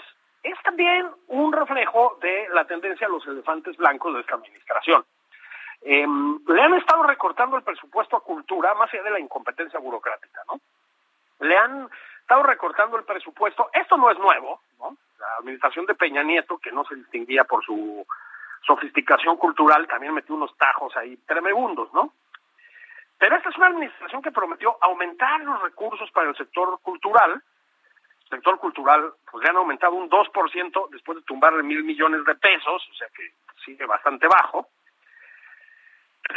es 0.45 0.61
también 0.63 1.11
un 1.29 1.53
reflejo 1.53 2.19
de 2.21 2.49
la 2.53 2.65
tendencia 2.67 3.07
a 3.07 3.11
los 3.11 3.27
elefantes 3.27 3.77
blancos 3.77 4.15
de 4.15 4.21
esta 4.21 4.37
administración. 4.37 5.05
Eh, 5.81 6.07
le 6.47 6.63
han 6.63 6.75
estado 6.75 7.03
recortando 7.03 7.57
el 7.57 7.63
presupuesto 7.63 8.17
a 8.17 8.23
cultura 8.23 8.75
más 8.75 8.93
allá 8.93 9.03
de 9.03 9.11
la 9.11 9.21
incompetencia 9.21 9.81
burocrática, 9.81 10.43
¿no? 10.49 10.61
Le 11.41 11.57
han 11.57 11.89
estado 12.21 12.43
recortando 12.43 12.97
el 12.97 13.05
presupuesto. 13.05 13.71
Esto 13.73 13.97
no 13.97 14.11
es 14.11 14.19
nuevo, 14.19 14.61
¿no? 14.79 14.97
La 15.19 15.27
administración 15.41 15.87
de 15.87 15.95
Peña 15.95 16.23
Nieto, 16.23 16.59
que 16.59 16.73
no 16.73 16.85
se 16.85 16.95
distinguía 16.95 17.45
por 17.45 17.65
su 17.65 18.07
sofisticación 18.67 19.37
cultural, 19.37 19.87
también 19.87 20.15
metió 20.15 20.35
unos 20.35 20.57
tajos 20.57 20.97
ahí 20.97 21.17
tremendos, 21.27 21.93
¿no? 21.93 22.13
Pero 23.19 23.37
esta 23.37 23.49
es 23.49 23.57
una 23.57 23.69
administración 23.69 24.23
que 24.23 24.33
prometió 24.33 24.77
aumentar 24.81 25.41
los 25.41 25.63
recursos 25.63 26.11
para 26.11 26.29
el 26.29 26.37
sector 26.37 26.79
cultural. 26.81 27.43
Sector 28.35 28.59
cultural, 28.59 29.13
pues 29.31 29.45
le 29.45 29.51
han 29.51 29.57
aumentado 29.57 29.95
un 29.95 30.11
2% 30.11 30.91
después 30.91 31.19
de 31.19 31.25
tumbarle 31.25 31.63
mil 31.63 31.85
millones 31.85 32.25
de 32.25 32.35
pesos, 32.35 32.83
o 32.91 32.95
sea 32.95 33.07
que 33.15 33.33
sigue 33.65 33.87
bastante 33.87 34.27
bajo. 34.27 34.69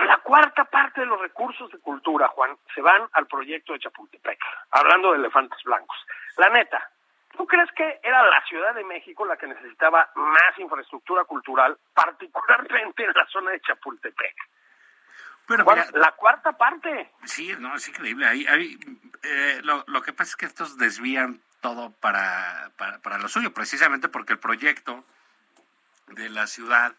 La 0.06 0.18
cuarta 0.18 0.66
parte 0.66 1.02
de 1.02 1.08
los 1.08 1.20
recursos 1.20 1.72
de 1.72 1.80
cultura, 1.80 2.28
Juan, 2.28 2.56
se 2.76 2.82
van 2.82 3.08
al 3.14 3.26
proyecto 3.26 3.74
de 3.74 3.80
Chapultepec, 3.80 4.38
hablando 4.72 5.12
de 5.12 5.18
elefantes 5.18 5.58
blancos. 5.64 5.98
La 6.38 6.50
neta, 6.50 6.88
¿tú 7.36 7.48
crees 7.48 7.72
que 7.72 8.00
era 8.04 8.22
la 8.30 8.44
Ciudad 8.46 8.76
de 8.76 8.84
México 8.84 9.26
la 9.26 9.38
que 9.38 9.48
necesitaba 9.48 10.10
más 10.16 10.60
infraestructura 10.60 11.24
cultural, 11.24 11.78
particularmente 11.96 13.06
en 13.06 13.14
la 13.16 13.26
zona 13.28 13.52
de 13.52 13.62
Chapultepec? 13.62 14.36
Pero 15.48 15.64
la 15.94 16.12
cuarta 16.12 16.52
parte. 16.52 17.10
Sí, 17.24 17.56
no, 17.58 17.74
es 17.74 17.88
increíble. 17.88 18.28
Ahí, 18.28 18.46
ahí 18.48 18.78
eh, 19.24 19.62
lo, 19.64 19.86
lo, 19.88 20.02
que 20.02 20.12
pasa 20.12 20.32
es 20.32 20.36
que 20.36 20.46
estos 20.46 20.78
desvían 20.78 21.42
todo 21.62 21.92
para, 21.92 22.72
para, 22.78 23.00
para 23.00 23.18
lo 23.18 23.28
suyo, 23.28 23.54
precisamente 23.54 24.10
porque 24.10 24.34
el 24.34 24.40
proyecto 24.40 25.06
de 26.08 26.30
la 26.30 26.48
ciudad 26.48 26.96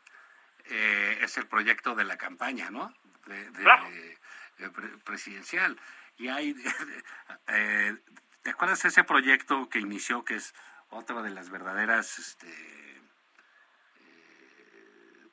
eh, 0.66 1.18
es 1.22 1.36
el 1.38 1.46
proyecto 1.46 1.94
de 1.94 2.04
la 2.04 2.18
campaña, 2.18 2.70
¿no? 2.70 2.92
De, 3.26 4.70
presidencial. 5.04 5.78
Y 6.16 6.28
hay, 6.28 6.54
eh, 7.48 7.96
¿te 8.42 8.50
acuerdas 8.50 8.82
de 8.82 8.88
ese 8.88 9.04
proyecto 9.04 9.68
que 9.68 9.78
inició, 9.78 10.24
que 10.24 10.36
es 10.36 10.54
otra 10.90 11.22
de 11.22 11.30
las 11.30 11.50
verdaderas 11.50 12.18
este, 12.18 12.48
eh, 12.48 13.00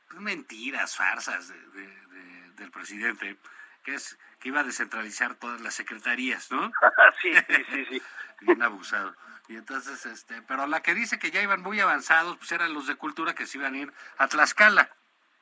pues 0.09 0.21
mentiras, 0.21 0.95
farsas 0.95 1.49
del 1.49 2.71
presidente, 2.71 3.38
que 3.83 3.95
es 3.95 4.17
que 4.39 4.49
iba 4.49 4.61
a 4.61 4.63
descentralizar 4.63 5.35
todas 5.35 5.59
las 5.61 5.73
secretarías, 5.73 6.51
¿no? 6.51 6.71
sí, 7.21 7.33
sí, 7.71 7.85
sí. 7.89 8.01
Bien 8.45 8.62
abusado. 8.62 9.15
Y 9.47 9.58
entonces, 9.58 10.05
este, 10.05 10.41
pero 10.43 10.65
la 10.65 10.81
que 10.81 10.93
dice 10.93 11.19
que 11.19 11.31
ya 11.31 11.41
iban 11.41 11.62
muy 11.62 11.79
avanzados, 11.79 12.38
pues 12.38 12.51
eran 12.51 12.73
los 12.73 12.88
de 12.88 12.95
cultura 12.95 13.36
que 13.36 13.45
se 13.45 13.58
iban 13.58 13.75
a 13.75 13.77
ir 13.77 13.93
a 14.17 14.27
Tlaxcala 14.27 14.89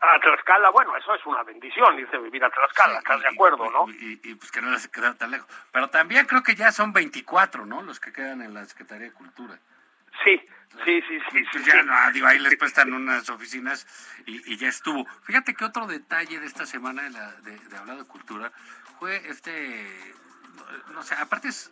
a 0.03 0.19
Tlaxcala, 0.19 0.69
bueno, 0.71 0.95
eso 0.97 1.15
es 1.15 1.25
una 1.25 1.43
bendición, 1.43 1.97
irse 1.97 2.17
vivir 2.17 2.43
a 2.43 2.49
Tlaxcala, 2.49 2.99
¿estás 2.99 3.21
de 3.21 3.29
acuerdo, 3.29 3.69
no? 3.71 3.89
Y, 3.89 4.35
pues 4.35 4.51
que 4.51 4.61
no 4.61 4.71
les 4.71 4.87
queda 4.89 5.13
tan 5.13 5.31
lejos. 5.31 5.47
Pero 5.71 5.89
también 5.89 6.25
creo 6.25 6.43
que 6.43 6.55
ya 6.55 6.73
son 6.73 6.91
24, 6.91 7.65
¿no? 7.65 7.81
Los 7.81 8.01
que 8.01 8.11
quedan 8.11 8.41
en 8.41 8.53
la 8.53 8.65
Secretaría 8.65 9.07
de 9.07 9.13
Cultura. 9.13 9.57
Sí, 10.23 10.37
sí, 10.83 11.01
sí, 11.07 11.19
sí. 11.31 11.45
Pues 11.51 11.65
ya 11.65 11.83
no, 11.83 12.11
digo, 12.11 12.27
ahí 12.27 12.37
les 12.39 12.57
prestan 12.57 12.93
unas 12.93 13.29
oficinas 13.29 13.87
y, 14.25 14.57
ya 14.57 14.67
estuvo. 14.67 15.05
Fíjate 15.23 15.53
que 15.53 15.63
otro 15.63 15.87
detalle 15.87 16.37
de 16.37 16.47
esta 16.47 16.65
semana 16.65 17.03
de, 17.03 17.09
la, 17.11 17.31
de, 17.41 17.57
de 17.57 17.95
de 17.95 18.05
cultura 18.05 18.51
fue 18.99 19.15
este, 19.29 20.13
no, 20.91 21.01
sé, 21.01 21.15
aparte 21.15 21.47
es, 21.47 21.71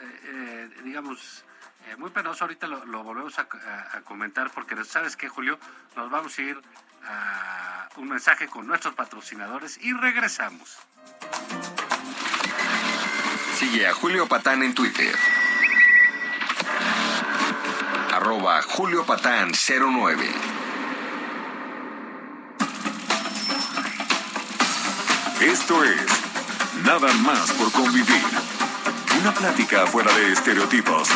eh, 0.00 0.20
eh, 0.24 0.68
digamos, 0.84 1.44
eh, 1.86 1.96
muy 1.96 2.10
penoso, 2.10 2.44
ahorita 2.44 2.66
lo, 2.66 3.02
volvemos 3.02 3.38
a, 3.38 3.46
comentar 4.04 4.50
porque, 4.50 4.82
¿sabes 4.84 5.16
qué, 5.16 5.28
Julio? 5.28 5.58
Nos 5.96 6.10
vamos 6.10 6.38
a 6.38 6.42
ir 6.42 6.60
a 7.06 7.88
un 7.96 8.08
mensaje 8.08 8.48
con 8.48 8.66
nuestros 8.66 8.94
patrocinadores 8.94 9.78
y 9.82 9.92
regresamos. 9.92 10.78
Sigue 13.58 13.86
a 13.86 13.94
Julio 13.94 14.26
Patán 14.26 14.62
en 14.62 14.74
Twitter. 14.74 15.14
Arroba 18.12 18.62
Julio 18.62 19.04
Patán 19.04 19.52
09. 19.52 20.30
Esto 25.40 25.84
es 25.84 26.24
Nada 26.82 27.12
más 27.22 27.50
por 27.52 27.72
convivir. 27.72 28.22
Una 29.24 29.32
plática 29.32 29.86
fuera 29.86 30.12
de 30.12 30.32
estereotipos 30.32 31.08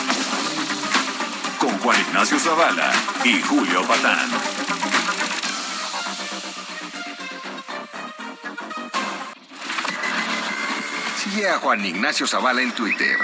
con 1.59 1.79
Juan 1.79 2.01
Ignacio 2.01 2.39
Zavala 2.39 2.91
y 3.23 3.39
Julio 3.43 3.83
Patán. 3.83 4.31
Sigue 11.23 11.51
a 11.51 11.59
Juan 11.59 11.85
Ignacio 11.85 12.27
Zavala 12.27 12.63
en 12.63 12.73
Twitter. 12.73 13.19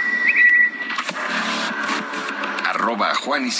Arroba 2.66 3.14
Juan. 3.14 3.50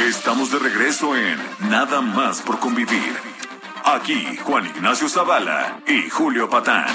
Estamos 0.00 0.50
de 0.52 0.58
regreso 0.58 1.16
en 1.16 1.40
Nada 1.60 2.02
más 2.02 2.42
por 2.42 2.58
convivir. 2.58 3.40
Aquí 3.92 4.36
Juan 4.44 4.66
Ignacio 4.66 5.08
Zavala 5.08 5.80
y 5.86 6.08
Julio 6.08 6.48
Patán. 6.48 6.86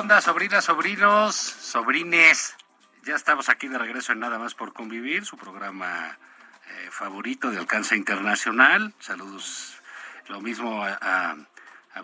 onda, 0.00 0.20
sobrinas, 0.20 0.64
sobrinos, 0.64 1.36
sobrines? 1.36 2.56
Ya 3.04 3.16
estamos 3.16 3.48
aquí 3.48 3.68
de 3.68 3.76
regreso 3.76 4.12
en 4.12 4.20
Nada 4.20 4.38
más 4.38 4.54
por 4.54 4.72
convivir, 4.72 5.24
su 5.24 5.36
programa 5.36 6.18
eh, 6.68 6.88
favorito 6.90 7.50
de 7.50 7.58
alcance 7.58 7.96
internacional. 7.96 8.94
Saludos, 8.98 9.79
lo 10.30 10.40
mismo 10.40 10.84
a, 10.84 11.36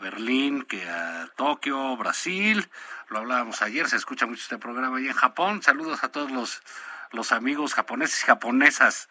Berlín 0.00 0.62
que 0.62 0.86
a 0.86 1.28
Tokio, 1.36 1.96
Brasil. 1.96 2.68
Lo 3.08 3.18
hablábamos 3.18 3.62
ayer, 3.62 3.88
se 3.88 3.96
escucha 3.96 4.26
mucho 4.26 4.42
este 4.42 4.58
programa 4.58 4.98
ahí 4.98 5.06
en 5.06 5.14
Japón. 5.14 5.62
Saludos 5.62 6.04
a 6.04 6.12
todos 6.12 6.30
los, 6.30 6.62
los 7.12 7.32
amigos 7.32 7.74
japoneses 7.74 8.22
y 8.22 8.26
japonesas. 8.26 9.08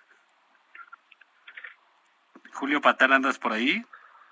Julio 2.53 2.81
Patán, 2.81 3.13
¿andas 3.13 3.39
por 3.39 3.53
ahí? 3.53 3.83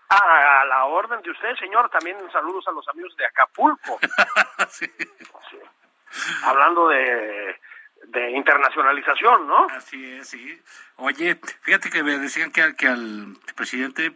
a 0.09 0.65
la 0.65 0.85
orden 0.85 1.23
de 1.23 1.31
usted, 1.31 1.55
señor. 1.55 1.89
También 1.89 2.15
saludos 2.31 2.67
a 2.67 2.71
los 2.71 2.87
amigos 2.89 3.15
de 3.17 3.25
Acapulco. 3.25 3.99
Hablando 6.43 6.89
de, 6.89 7.59
de 8.09 8.31
internacionalización, 8.31 9.47
¿no? 9.47 9.65
Así 9.71 10.13
es, 10.13 10.29
sí. 10.29 10.61
Oye, 10.97 11.39
fíjate 11.61 11.89
que 11.89 12.03
me 12.03 12.19
decían 12.19 12.51
que, 12.51 12.75
que 12.75 12.87
al 12.87 13.35
presidente 13.55 14.15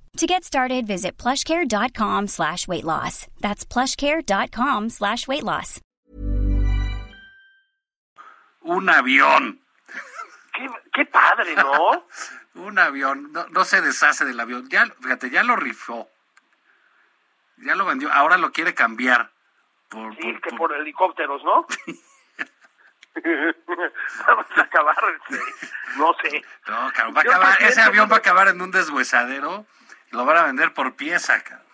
To 0.17 0.27
get 0.27 0.43
started, 0.43 0.85
visit 0.87 1.17
plushcare.com 1.17 2.27
slash 2.27 2.67
weight 2.67 2.83
loss. 2.83 3.27
That's 3.39 3.65
plushcare.com 3.65 4.89
slash 4.89 5.27
weight 5.27 5.43
loss. 5.43 5.79
Un 8.63 8.89
avión. 8.89 9.59
Qué, 10.53 10.67
qué 10.93 11.05
padre, 11.05 11.55
¿no? 11.55 12.05
Un 12.55 12.77
avión. 12.77 13.31
No, 13.31 13.47
no 13.49 13.63
se 13.63 13.79
deshace 13.81 14.25
del 14.25 14.39
avión. 14.39 14.67
Ya, 14.69 14.85
fíjate, 15.01 15.29
ya 15.29 15.43
lo 15.43 15.55
rifó. 15.55 16.09
Ya 17.57 17.75
lo 17.75 17.85
vendió. 17.85 18.11
Ahora 18.11 18.37
lo 18.37 18.51
quiere 18.51 18.73
cambiar. 18.75 19.31
Por, 19.89 20.13
Sí, 20.17 20.21
por- 20.23 20.41
que 20.41 20.49
por- 20.51 20.57
por 20.59 20.73
helicópteros, 20.73 21.41
¿no? 21.43 21.65
Vamos 24.27 24.45
a 24.55 24.61
acabar, 24.61 24.95
este, 25.29 25.43
no 25.97 26.13
sé. 26.21 26.43
No, 26.67 26.91
cabrón, 26.93 27.15
va 27.15 27.19
a 27.19 27.23
acabar, 27.23 27.61
ese 27.63 27.81
avión 27.81 28.09
va 28.11 28.15
a 28.15 28.19
acabar 28.19 28.47
en 28.49 28.61
un 28.61 28.71
deshuesadero 28.71 29.65
lo 30.11 30.25
van 30.25 30.37
a 30.37 30.43
vender 30.45 30.73
por 30.73 30.95
pieza, 30.95 31.41
cabrón. 31.43 31.67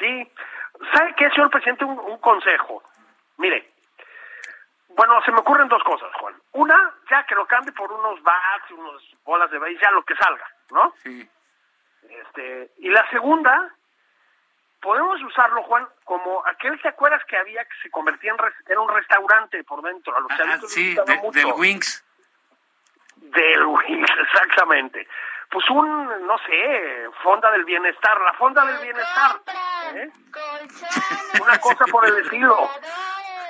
Sí. 0.00 0.32
¿Sabe 0.94 1.14
qué, 1.16 1.30
señor 1.30 1.50
presidente? 1.50 1.84
Un, 1.84 1.98
un 1.98 2.18
consejo. 2.18 2.82
Mire, 3.36 3.70
bueno, 4.88 5.22
se 5.24 5.32
me 5.32 5.38
ocurren 5.40 5.68
dos 5.68 5.82
cosas, 5.84 6.10
Juan. 6.20 6.34
Una, 6.52 6.94
ya 7.10 7.24
que 7.24 7.34
lo 7.34 7.46
cambie 7.46 7.72
por 7.72 7.90
unos 7.92 8.22
bats, 8.22 8.70
unas 8.72 9.02
bolas 9.24 9.50
de 9.50 9.58
béis, 9.58 9.80
ya 9.80 9.90
lo 9.90 10.02
que 10.04 10.14
salga, 10.16 10.46
¿no? 10.70 10.94
Sí. 11.02 11.28
Este, 12.08 12.70
y 12.78 12.88
la 12.90 13.08
segunda, 13.10 13.74
podemos 14.80 15.22
usarlo, 15.22 15.62
Juan, 15.62 15.88
como 16.04 16.44
aquel, 16.46 16.80
¿te 16.82 16.88
acuerdas 16.88 17.24
que 17.26 17.36
había 17.36 17.64
que 17.64 17.74
se 17.82 17.90
convertía 17.90 18.32
en, 18.32 18.38
res- 18.38 18.54
era 18.68 18.80
un 18.80 18.88
restaurante 18.94 19.62
por 19.64 19.82
dentro? 19.82 20.16
A 20.16 20.20
los 20.20 20.30
Ah, 20.32 20.58
sí, 20.66 20.94
gustaba 20.96 21.12
de- 21.16 21.22
mucho. 21.22 21.38
del 21.38 21.52
Wings. 21.56 22.04
Del 23.16 23.64
Wings, 23.64 24.10
exactamente. 24.32 25.06
Pues 25.52 25.68
un, 25.68 26.26
no 26.26 26.38
sé, 26.38 27.10
Fonda 27.22 27.50
del 27.50 27.66
Bienestar, 27.66 28.18
la 28.22 28.32
Fonda 28.38 28.64
del 28.64 28.78
Bienestar. 28.78 29.40
¿eh? 29.94 30.10
Una 31.42 31.58
cosa 31.58 31.84
por 31.90 32.06
el 32.06 32.24
estilo. 32.24 32.70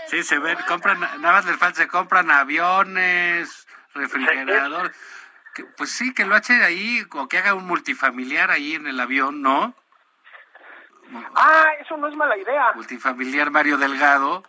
Sí, 0.09 0.25
se 0.25 0.41
ven, 0.41 0.59
compran, 0.67 0.99
nada 0.99 1.33
más 1.33 1.47
les 1.47 1.57
falta, 1.57 1.79
se 1.79 1.87
compran 1.87 2.29
aviones, 2.31 3.69
refrigerador. 3.95 4.93
Que, 5.55 5.65
pues 5.65 5.91
sí, 5.91 6.13
que 6.13 6.27
lo 6.27 6.37
eche 6.37 6.61
ahí, 6.65 7.07
o 7.13 7.29
que 7.29 7.39
haga 7.39 7.55
un 7.55 7.67
multifamiliar 7.67 8.51
ahí 8.51 8.75
en 8.75 8.89
el 8.89 8.99
avión, 8.99 9.41
¿no? 9.41 9.75
Ah, 11.37 11.67
eso 11.81 11.97
no 11.97 12.09
es 12.09 12.17
mala 12.17 12.37
idea. 12.37 12.73
Multifamiliar 12.75 13.51
Mario 13.51 13.79
Delgado, 13.79 14.43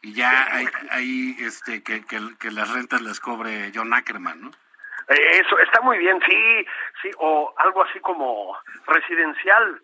y 0.00 0.14
ya 0.14 0.54
ahí, 0.54 0.68
ahí, 0.90 1.36
este, 1.40 1.82
que, 1.82 2.06
que, 2.06 2.20
que 2.38 2.50
las 2.50 2.70
rentas 2.70 3.02
las 3.02 3.20
cobre 3.20 3.72
John 3.74 3.92
Ackerman, 3.92 4.40
¿no? 4.40 4.50
Eh, 5.08 5.40
Eso 5.44 5.58
está 5.58 5.80
muy 5.80 5.98
bien, 5.98 6.20
sí, 6.26 6.66
sí, 7.02 7.10
o 7.18 7.52
algo 7.58 7.82
así 7.84 8.00
como 8.00 8.56
residencial, 8.86 9.80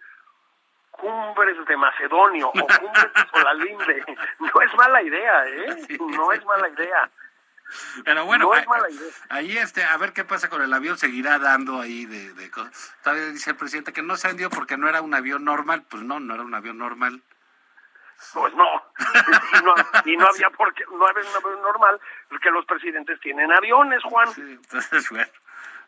Cumbres 0.93 1.57
de 1.67 1.77
Macedonio 1.77 2.49
o 2.49 2.53
Cumbres 2.53 3.13
de 3.15 3.27
Solalinde. 3.33 4.05
No 4.41 4.61
es 4.63 4.75
mala 4.75 5.03
idea, 5.03 5.47
¿eh? 5.49 5.87
No 6.01 6.33
es 6.33 6.45
mala 6.45 6.69
idea. 6.69 7.11
Pero 8.05 8.25
bueno, 8.25 8.47
No 8.47 8.55
es 8.55 8.61
ahí- 8.63 8.67
mala 8.67 8.91
idea. 8.91 9.11
ahí 9.29 9.59
este, 9.59 9.85
a 9.85 9.97
ver 9.97 10.13
qué 10.13 10.25
pasa 10.25 10.49
con 10.49 10.61
el 10.61 10.73
avión, 10.73 10.99
seguirá 10.99 11.39
dando 11.39 11.81
ahí 11.81 12.05
de, 12.05 12.33
de 12.35 12.51
cosas. 12.51 12.95
Todavía 13.03 13.27
dice 13.27 13.51
el 13.51 13.57
presidente 13.57 13.93
que 13.93 14.03
no 14.03 14.17
se 14.17 14.29
vendió 14.29 14.51
porque 14.51 14.77
no 14.77 14.89
era 14.89 15.01
un 15.03 15.15
avión 15.15 15.45
normal, 15.45 15.85
pues 15.89 16.03
no, 16.03 16.19
no 16.19 16.35
era 16.35 16.43
un 16.43 16.55
avión 16.55 16.79
normal. 16.79 17.23
Pues 18.35 18.55
no. 18.55 18.65
Y 19.59 19.63
no, 19.65 19.75
y 20.05 20.17
no 20.17 20.27
había 20.27 20.51
por 20.51 20.73
qué, 20.75 20.85
no 20.91 21.07
había 21.07 21.29
un 21.29 21.37
avión 21.37 21.63
normal, 21.63 22.01
porque 22.29 22.51
los 22.51 22.65
presidentes 22.67 23.19
tienen 23.21 23.53
aviones, 23.53 24.03
Juan. 24.05 24.29
Sí, 24.33 24.43
entonces, 24.43 25.09
bueno. 25.11 25.31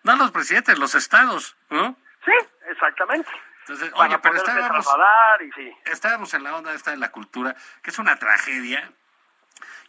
No 0.03 0.17
los 0.17 0.31
presidentes, 0.31 0.79
los 0.79 0.95
estados, 0.95 1.57
¿no? 1.71 1.97
Sí, 2.25 2.33
exactamente. 2.69 3.31
Entonces, 3.61 3.93
oye, 3.95 4.19
pero 4.19 4.37
estábamos, 4.37 4.85
trasladar 4.85 5.43
y 5.43 5.53
sí. 5.53 5.77
estábamos 5.85 6.35
en 6.35 6.43
la 6.43 6.57
onda 6.57 6.75
esta 6.75 6.91
de 6.91 6.97
la 6.97 7.13
cultura, 7.13 7.55
que 7.83 7.91
es 7.91 7.99
una 7.99 8.19
tragedia. 8.19 8.93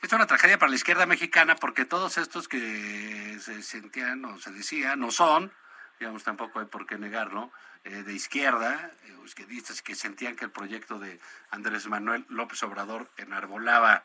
Es 0.01 0.12
una 0.12 0.27
tragedia 0.27 0.60
para 0.60 0.69
la 0.69 0.75
izquierda 0.75 1.06
mexicana 1.06 1.56
porque 1.56 1.86
todos 1.86 2.17
estos 2.17 2.47
que 2.47 3.38
se 3.39 3.63
sentían 3.63 4.23
o 4.25 4.38
se 4.38 4.51
decían 4.51 5.01
o 5.03 5.12
son, 5.12 5.51
digamos, 5.99 6.23
tampoco 6.23 6.60
hay 6.60 6.65
por 6.65 6.86
qué 6.86 6.97
negarlo, 6.97 7.51
eh, 7.85 8.03
de 8.03 8.13
izquierda, 8.13 8.91
eh, 9.03 9.17
izquierdistas 9.25 9.81
que 9.81 9.95
sentían 9.95 10.35
que 10.35 10.45
el 10.45 10.51
proyecto 10.51 10.99
de 10.99 11.19
Andrés 11.51 11.87
Manuel 11.87 12.25
López 12.29 12.61
Obrador 12.63 13.09
enarbolaba 13.17 14.03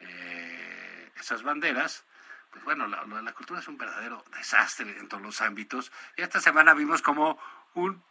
eh, 0.00 1.10
esas 1.16 1.42
banderas, 1.42 2.04
pues 2.50 2.64
bueno, 2.64 2.86
la, 2.86 3.04
la 3.04 3.32
cultura 3.32 3.60
es 3.60 3.68
un 3.68 3.78
verdadero 3.78 4.24
desastre 4.36 4.98
en 4.98 5.08
todos 5.08 5.22
los 5.22 5.40
ámbitos. 5.40 5.92
Y 6.16 6.22
esta 6.22 6.40
semana 6.40 6.74
vimos 6.74 7.00
como 7.00 7.38
un 7.74 8.02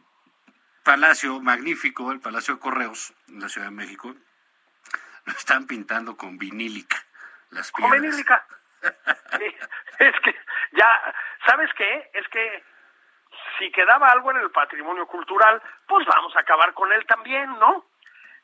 palacio 0.83 1.39
magnífico, 1.41 2.11
el 2.11 2.19
Palacio 2.19 2.55
de 2.55 2.59
Correos, 2.59 3.13
en 3.27 3.39
la 3.39 3.49
Ciudad 3.49 3.67
de 3.67 3.75
México, 3.75 4.15
lo 5.25 5.33
están 5.33 5.67
pintando 5.67 6.17
con 6.17 6.37
vinílica, 6.37 6.97
las 7.51 7.71
Con 7.71 7.89
vinílica. 7.91 8.45
Es 9.99 10.15
que 10.23 10.35
ya, 10.71 11.13
¿sabes 11.45 11.69
qué? 11.77 12.09
Es 12.15 12.27
que 12.29 12.63
si 13.61 13.71
quedaba 13.71 14.09
algo 14.09 14.31
en 14.31 14.37
el 14.37 14.49
patrimonio 14.49 15.05
cultural, 15.05 15.61
pues 15.87 16.05
vamos 16.07 16.35
a 16.35 16.39
acabar 16.39 16.73
con 16.73 16.91
él 16.91 17.05
también, 17.05 17.47
¿no? 17.59 17.85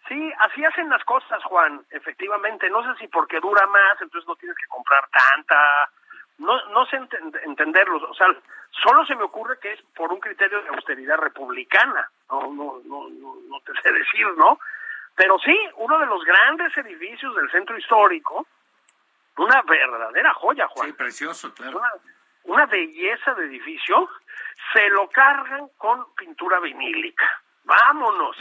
Sí, 0.08 0.32
así 0.40 0.64
hacen 0.64 0.90
las 0.90 1.04
cosas, 1.04 1.44
Juan, 1.44 1.84
efectivamente. 1.90 2.70
No 2.70 2.84
sé 2.84 3.00
si 3.00 3.08
porque 3.08 3.40
dura 3.40 3.66
más, 3.68 4.00
entonces 4.00 4.28
no 4.28 4.36
tienes 4.36 4.56
que 4.58 4.68
comprar 4.68 5.08
tanta. 5.10 5.90
No, 6.38 6.54
no 6.68 6.86
sé 6.86 6.98
enten- 7.00 7.40
entenderlos. 7.44 8.04
O 8.04 8.14
sea, 8.14 8.28
solo 8.84 9.06
se 9.08 9.16
me 9.16 9.24
ocurre 9.24 9.60
que 9.60 9.74
es 9.74 9.82
por 9.96 10.14
un 10.14 10.20
criterio 10.20 10.62
de 10.62 10.70
austeridad 10.70 11.18
republicana. 11.18 12.08
No, 12.30 12.42
no, 12.54 12.80
no, 12.86 13.10
no, 13.10 13.36
no 13.50 13.60
te 13.62 13.74
sé 13.82 13.92
decir, 13.92 14.28
¿no? 14.38 14.60
Pero 15.16 15.40
sí, 15.40 15.58
uno 15.78 15.98
de 15.98 16.06
los 16.06 16.24
grandes 16.24 16.78
edificios 16.78 17.36
del 17.36 17.50
centro 17.50 17.76
histórico, 17.76 18.46
una 19.38 19.62
verdadera 19.64 20.32
joya, 20.36 20.68
Juan 20.68 20.88
Sí, 20.90 20.94
precioso, 20.94 21.54
claro. 21.56 21.80
una, 21.80 21.90
una 22.44 22.66
belleza 22.68 23.34
de 23.34 23.46
edificio, 23.46 24.08
se 24.74 24.90
lo 24.90 25.10
cargan 25.10 25.70
con 25.78 26.14
pintura 26.16 26.60
vinílica. 26.60 27.26
Vámonos. 27.64 28.38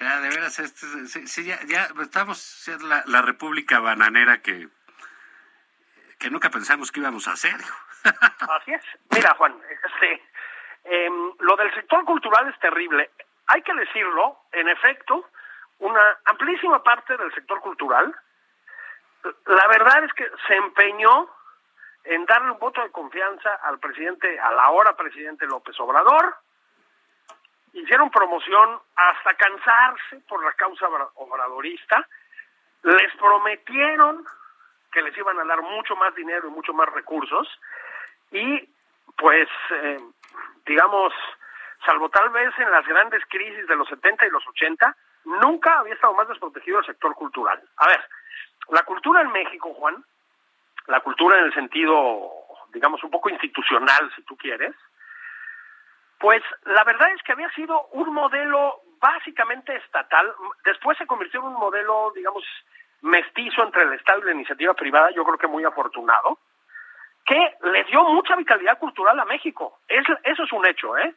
Ya, 0.00 0.20
de 0.20 0.28
veras, 0.28 0.58
este, 0.58 0.86
sí, 1.06 1.26
sí, 1.26 1.44
ya, 1.44 1.58
ya 1.66 1.88
estamos 2.00 2.38
ser 2.38 2.82
la, 2.82 3.02
la 3.06 3.22
república 3.22 3.80
bananera 3.80 4.40
que, 4.42 4.68
que 6.18 6.30
nunca 6.30 6.50
pensamos 6.50 6.92
que 6.92 7.00
íbamos 7.00 7.26
a 7.28 7.32
hacer. 7.32 7.56
Así 8.04 8.72
es. 8.72 8.84
Mira, 9.10 9.34
Juan, 9.34 9.56
este, 9.84 10.22
em, 10.84 11.32
lo 11.40 11.56
del 11.56 11.72
sector 11.74 12.04
cultural 12.04 12.48
es 12.48 12.58
terrible. 12.60 13.10
Hay 13.46 13.62
que 13.62 13.74
decirlo, 13.74 14.38
en 14.52 14.68
efecto, 14.68 15.28
una 15.78 16.18
amplísima 16.26 16.82
parte 16.82 17.16
del 17.16 17.32
sector 17.34 17.60
cultural, 17.60 18.14
la 19.46 19.66
verdad 19.68 20.04
es 20.04 20.12
que 20.12 20.30
se 20.46 20.54
empeñó 20.54 21.28
en 22.04 22.24
darle 22.26 22.52
un 22.52 22.58
voto 22.58 22.82
de 22.82 22.90
confianza 22.90 23.54
al 23.62 23.78
presidente, 23.78 24.38
a 24.40 24.52
la 24.52 24.70
hora 24.70 24.96
presidente 24.96 25.46
López 25.46 25.78
Obrador, 25.80 26.36
hicieron 27.72 28.10
promoción 28.10 28.80
hasta 28.96 29.34
cansarse 29.34 30.20
por 30.28 30.42
la 30.44 30.52
causa 30.54 30.86
obra- 30.88 31.10
obradorista, 31.16 32.06
les 32.82 33.14
prometieron 33.16 34.24
que 34.92 35.02
les 35.02 35.16
iban 35.18 35.38
a 35.38 35.44
dar 35.44 35.60
mucho 35.62 35.94
más 35.96 36.14
dinero 36.14 36.48
y 36.48 36.50
mucho 36.50 36.72
más 36.72 36.88
recursos. 36.88 37.46
Y 38.30 38.68
pues 39.16 39.48
eh, 39.70 39.98
digamos 40.64 41.12
salvo 41.84 42.08
tal 42.08 42.30
vez 42.30 42.52
en 42.58 42.70
las 42.70 42.86
grandes 42.86 43.22
crisis 43.28 43.66
de 43.66 43.76
los 43.76 43.88
70 43.88 44.26
y 44.26 44.30
los 44.30 44.46
80 44.48 44.96
nunca 45.24 45.78
había 45.78 45.94
estado 45.94 46.14
más 46.14 46.28
desprotegido 46.28 46.78
el 46.80 46.86
sector 46.86 47.14
cultural. 47.14 47.62
A 47.76 47.86
ver, 47.86 48.04
la 48.70 48.82
cultura 48.82 49.20
en 49.22 49.30
México, 49.32 49.72
Juan, 49.74 50.04
la 50.88 51.00
cultura 51.00 51.38
en 51.38 51.44
el 51.44 51.54
sentido 51.54 52.32
digamos 52.72 53.02
un 53.02 53.10
poco 53.10 53.30
institucional 53.30 54.10
si 54.14 54.22
tú 54.22 54.36
quieres, 54.36 54.74
pues 56.18 56.42
la 56.64 56.84
verdad 56.84 57.10
es 57.12 57.22
que 57.22 57.32
había 57.32 57.50
sido 57.50 57.86
un 57.92 58.12
modelo 58.12 58.80
básicamente 59.00 59.74
estatal, 59.76 60.32
después 60.64 60.98
se 60.98 61.06
convirtió 61.06 61.40
en 61.40 61.46
un 61.46 61.54
modelo, 61.54 62.12
digamos, 62.14 62.44
mestizo 63.02 63.62
entre 63.62 63.84
el 63.84 63.92
Estado 63.92 64.20
y 64.20 64.24
la 64.24 64.32
iniciativa 64.32 64.74
privada, 64.74 65.10
yo 65.12 65.24
creo 65.24 65.38
que 65.38 65.46
muy 65.46 65.64
afortunado, 65.64 66.38
que 67.24 67.56
le 67.62 67.84
dio 67.84 68.02
mucha 68.04 68.34
vitalidad 68.34 68.78
cultural 68.78 69.20
a 69.20 69.24
México. 69.24 69.78
Es, 69.86 70.04
eso 70.24 70.42
es 70.42 70.52
un 70.52 70.66
hecho, 70.66 70.96
¿eh? 70.96 71.14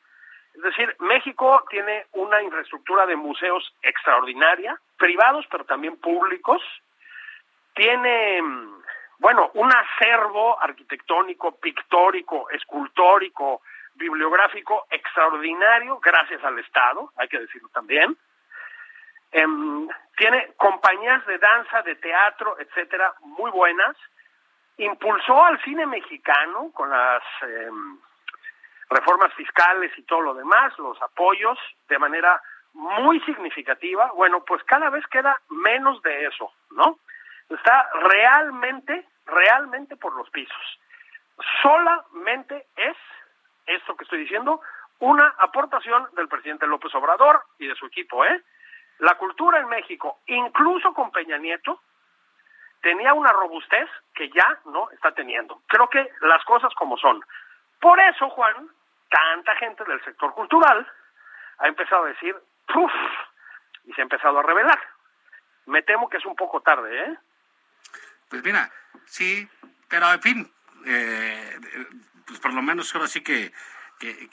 Es 0.54 0.62
decir, 0.62 0.96
México 1.00 1.64
tiene 1.70 2.06
una 2.12 2.42
infraestructura 2.44 3.06
de 3.06 3.16
museos 3.16 3.74
extraordinaria, 3.82 4.78
privados 4.98 5.46
pero 5.50 5.64
también 5.64 5.98
públicos. 5.98 6.62
Tiene, 7.74 8.42
mm, 8.42 8.81
bueno, 9.22 9.52
un 9.54 9.72
acervo 9.72 10.60
arquitectónico, 10.60 11.56
pictórico, 11.60 12.50
escultórico, 12.50 13.62
bibliográfico 13.94 14.88
extraordinario 14.90 16.00
gracias 16.00 16.44
al 16.44 16.58
Estado, 16.58 17.12
hay 17.18 17.28
que 17.28 17.40
decirlo 17.40 17.70
también. 17.70 18.18
Em, 19.32 19.88
tiene 20.18 20.54
compañías 20.58 21.24
de 21.28 21.38
danza, 21.38 21.84
de 21.84 21.96
teatro, 21.98 22.58
etcétera, 22.60 23.14
muy 23.22 23.52
buenas. 23.52 23.96
Impulsó 24.78 25.46
al 25.46 25.62
cine 25.62 25.86
mexicano 25.86 26.72
con 26.74 26.90
las 26.90 27.22
em, 27.44 28.00
reformas 28.90 29.32
fiscales 29.36 29.92
y 29.98 30.02
todo 30.02 30.22
lo 30.22 30.34
demás, 30.34 30.76
los 30.80 31.00
apoyos 31.00 31.60
de 31.88 32.00
manera 32.00 32.42
muy 32.74 33.20
significativa, 33.22 34.12
bueno, 34.16 34.44
pues 34.46 34.64
cada 34.64 34.90
vez 34.90 35.06
queda 35.08 35.40
menos 35.50 36.02
de 36.02 36.26
eso, 36.26 36.52
¿no? 36.72 36.98
Está 37.50 37.90
realmente, 38.02 39.06
realmente 39.26 39.96
por 39.96 40.16
los 40.16 40.30
pisos. 40.30 40.80
Solamente 41.62 42.68
es 42.76 42.98
esto 43.66 43.96
que 43.96 44.04
estoy 44.04 44.20
diciendo, 44.20 44.62
una 45.00 45.34
aportación 45.40 46.08
del 46.14 46.28
presidente 46.28 46.68
López 46.68 46.94
Obrador 46.96 47.44
y 47.58 47.68
de 47.68 47.76
su 47.76 47.86
equipo, 47.88 48.24
¿eh? 48.26 48.44
La 49.00 49.16
cultura 49.16 49.60
en 49.60 49.68
México, 49.68 50.20
incluso 50.28 50.94
con 50.94 51.12
Peña 51.12 51.38
Nieto, 51.38 51.82
tenía 52.82 53.14
una 53.14 53.32
robustez 53.32 53.90
que 54.14 54.30
ya 54.30 54.60
no 54.66 54.90
está 54.92 55.12
teniendo. 55.12 55.62
Creo 55.68 55.88
que 55.88 56.08
las 56.22 56.44
cosas 56.46 56.74
como 56.76 56.98
son. 56.98 57.24
Por 57.80 58.00
eso, 58.00 58.30
Juan, 58.30 58.70
tanta 59.10 59.56
gente 59.56 59.84
del 59.86 60.04
sector 60.04 60.34
cultural 60.34 60.88
ha 61.60 61.68
empezado 61.68 62.04
a 62.04 62.10
decir, 62.10 62.36
¡puf! 62.68 62.92
y 63.86 63.94
se 63.94 64.02
ha 64.02 64.04
empezado 64.04 64.40
a 64.40 64.44
revelar. 64.44 64.80
Me 65.66 65.82
temo 65.84 66.10
que 66.10 66.18
es 66.18 66.26
un 66.26 66.36
poco 66.36 66.62
tarde, 66.62 67.04
¿eh? 67.04 67.18
Pues 68.32 68.46
mira, 68.46 68.72
sí, 69.08 69.46
pero 69.90 70.12
en 70.14 70.22
fin, 70.22 70.52
eh, 70.86 71.60
pues 72.26 72.40
por 72.40 72.54
lo 72.54 72.62
menos 72.62 72.96
ahora 72.96 73.10
sí 73.10 73.20
que, 73.20 73.52
que, 74.00 74.30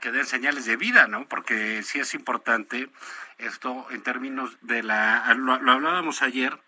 que, 0.00 0.10
den 0.10 0.24
señales 0.24 0.64
de 0.64 0.76
vida, 0.76 1.06
¿no? 1.06 1.28
Porque 1.28 1.82
sí 1.82 2.00
es 2.00 2.14
importante 2.14 2.88
esto 3.36 3.86
en 3.90 4.02
términos 4.02 4.56
de 4.62 4.82
la... 4.82 5.34
Lo, 5.34 5.52
hablábamos 5.52 6.22
ayer, 6.22 6.58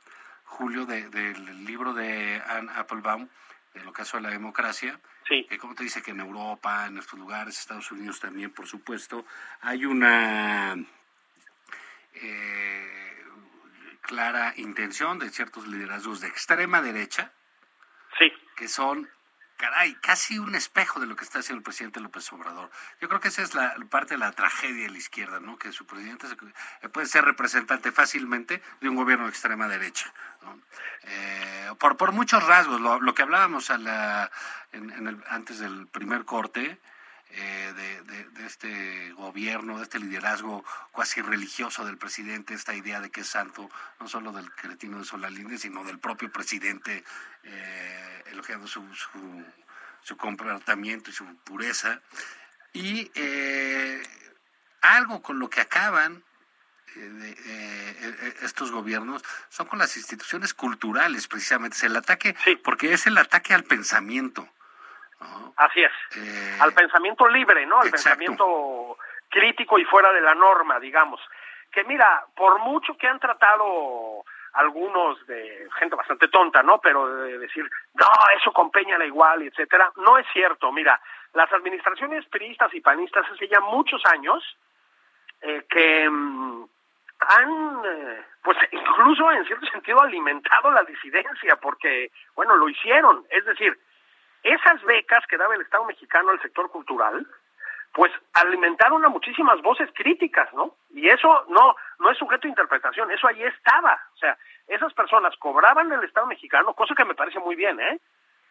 Julio, 0.44 0.84
del 0.84 1.64
libro 1.64 1.94
de 1.94 2.42
Anne 2.46 2.70
Applebaum, 2.76 3.28
de 3.72 3.82
lo 3.82 3.94
que 3.94 4.02
hace 4.02 4.20
la 4.20 4.28
democracia, 4.28 5.00
sí. 5.26 5.46
que 5.48 5.56
como 5.56 5.74
te 5.74 5.84
dice 5.84 6.02
que 6.02 6.10
en 6.10 6.20
Europa, 6.20 6.84
en 6.86 6.98
estos 6.98 7.18
lugares, 7.18 7.58
Estados 7.58 7.90
Unidos 7.92 8.20
también, 8.20 8.50
por 8.50 8.66
supuesto, 8.66 9.24
hay 9.62 9.86
una 9.86 10.76
eh, 12.12 13.03
clara 14.06 14.54
intención 14.56 15.18
de 15.18 15.30
ciertos 15.30 15.66
liderazgos 15.66 16.20
de 16.20 16.28
extrema 16.28 16.82
derecha, 16.82 17.32
sí. 18.18 18.32
que 18.56 18.68
son 18.68 19.08
caray, 19.56 19.94
casi 19.94 20.38
un 20.38 20.54
espejo 20.54 21.00
de 21.00 21.06
lo 21.06 21.16
que 21.16 21.24
está 21.24 21.38
haciendo 21.38 21.58
el 21.58 21.64
presidente 21.64 22.00
López 22.00 22.30
Obrador. 22.32 22.70
Yo 23.00 23.08
creo 23.08 23.20
que 23.20 23.28
esa 23.28 23.42
es 23.42 23.54
la 23.54 23.74
parte 23.88 24.14
de 24.14 24.18
la 24.18 24.32
tragedia 24.32 24.84
de 24.84 24.90
la 24.90 24.98
izquierda, 24.98 25.40
¿no? 25.40 25.56
Que 25.58 25.72
su 25.72 25.86
presidente 25.86 26.26
puede 26.92 27.06
ser 27.06 27.24
representante 27.24 27.92
fácilmente 27.92 28.62
de 28.80 28.88
un 28.88 28.96
gobierno 28.96 29.24
de 29.24 29.30
extrema 29.30 29.68
derecha, 29.68 30.12
eh, 31.02 31.70
por, 31.78 31.96
por 31.96 32.12
muchos 32.12 32.44
rasgos, 32.44 32.80
lo, 32.80 33.14
que 33.14 33.22
hablábamos 33.22 33.70
a 33.70 33.78
la, 33.78 34.30
en, 34.72 35.06
el, 35.06 35.24
antes 35.28 35.60
del 35.60 35.86
primer 35.86 36.24
corte, 36.24 36.80
eh, 37.36 37.72
de, 37.74 38.24
de, 38.30 38.46
este 38.46 39.12
gobierno, 39.14 39.78
de 39.78 39.82
este 39.82 39.98
liderazgo 39.98 40.64
cuasi 40.92 41.20
religioso 41.20 41.84
del 41.84 41.98
presidente, 41.98 42.54
esta 42.54 42.74
idea 42.74 43.00
de 43.00 43.10
que 43.10 43.22
es 43.22 43.26
santo, 43.26 43.68
no 43.98 44.06
solo 44.06 44.30
del 44.30 44.52
cretino 44.52 45.00
de 45.00 45.04
Solalinde, 45.04 45.58
sino 45.58 45.82
del 45.82 45.98
propio 45.98 46.30
presidente, 46.30 47.02
eh, 47.42 48.22
elogiando 48.26 48.68
su, 48.68 48.86
su, 50.02 50.16
comportamiento 50.16 51.10
y 51.10 51.12
su 51.12 51.24
pureza. 51.38 52.00
Y 52.72 53.10
eh, 53.16 54.00
algo 54.80 55.20
con 55.20 55.40
lo 55.40 55.50
que 55.50 55.60
acaban 55.60 56.22
estos 58.42 58.70
gobiernos 58.70 59.24
son 59.48 59.66
con 59.66 59.80
las 59.80 59.96
instituciones 59.96 60.54
culturales, 60.54 61.26
precisamente. 61.26 61.76
Es 61.76 61.82
el 61.82 61.96
ataque, 61.96 62.36
porque 62.62 62.92
es 62.92 63.08
el 63.08 63.18
ataque 63.18 63.54
al 63.54 63.64
pensamiento. 63.64 64.48
Así 65.56 65.82
es. 65.82 65.92
Eh, 66.16 66.56
al 66.60 66.72
pensamiento 66.72 67.28
libre, 67.28 67.64
¿no? 67.66 67.80
Al 67.80 67.90
pensamiento 67.90 68.98
crítico 69.28 69.78
y 69.78 69.84
fuera 69.84 70.12
de 70.12 70.20
la 70.20 70.34
norma, 70.34 70.78
digamos. 70.80 71.20
Que 71.70 71.84
mira, 71.84 72.24
por 72.36 72.60
mucho 72.60 72.96
que 72.96 73.08
han 73.08 73.18
tratado 73.18 74.24
algunos 74.54 75.24
de 75.26 75.68
gente 75.78 75.96
bastante 75.96 76.28
tonta, 76.28 76.62
¿no? 76.62 76.78
Pero 76.78 77.16
de 77.16 77.38
decir, 77.38 77.68
no, 77.94 78.06
eso 78.38 78.52
con 78.52 78.70
Peña 78.70 78.98
da 78.98 79.04
igual, 79.04 79.42
etcétera, 79.42 79.90
no 79.96 80.16
es 80.18 80.26
cierto. 80.32 80.70
Mira, 80.72 81.00
las 81.32 81.52
administraciones 81.52 82.24
priistas 82.26 82.72
y 82.74 82.80
panistas 82.80 83.26
hace 83.30 83.48
ya 83.48 83.60
muchos 83.60 84.00
años 84.06 84.42
eh, 85.40 85.64
que 85.68 86.08
mm, 86.08 86.64
han, 87.18 87.82
eh, 87.84 88.24
pues 88.42 88.56
incluso 88.70 89.30
en 89.32 89.44
cierto 89.44 89.66
sentido, 89.66 90.00
alimentado 90.00 90.70
la 90.70 90.84
disidencia, 90.84 91.56
porque, 91.56 92.12
bueno, 92.36 92.54
lo 92.56 92.68
hicieron. 92.68 93.24
Es 93.30 93.44
decir, 93.44 93.76
esas 94.44 94.82
becas 94.84 95.26
que 95.26 95.36
daba 95.36 95.54
el 95.54 95.62
Estado 95.62 95.84
mexicano 95.84 96.30
al 96.30 96.40
sector 96.40 96.70
cultural, 96.70 97.26
pues 97.94 98.12
alimentaron 98.34 99.04
a 99.04 99.08
muchísimas 99.08 99.62
voces 99.62 99.88
críticas, 99.94 100.52
¿no? 100.52 100.74
Y 100.90 101.08
eso 101.08 101.44
no, 101.48 101.76
no 102.00 102.10
es 102.10 102.18
sujeto 102.18 102.42
de 102.42 102.48
interpretación, 102.48 103.10
eso 103.10 103.26
ahí 103.26 103.42
estaba. 103.44 103.98
O 104.14 104.18
sea, 104.18 104.36
esas 104.68 104.92
personas 104.92 105.34
cobraban 105.38 105.88
del 105.88 106.02
Estado 106.04 106.26
mexicano, 106.26 106.74
cosa 106.74 106.94
que 106.94 107.04
me 107.04 107.14
parece 107.14 107.38
muy 107.38 107.54
bien, 107.54 107.80
¿eh? 107.80 108.00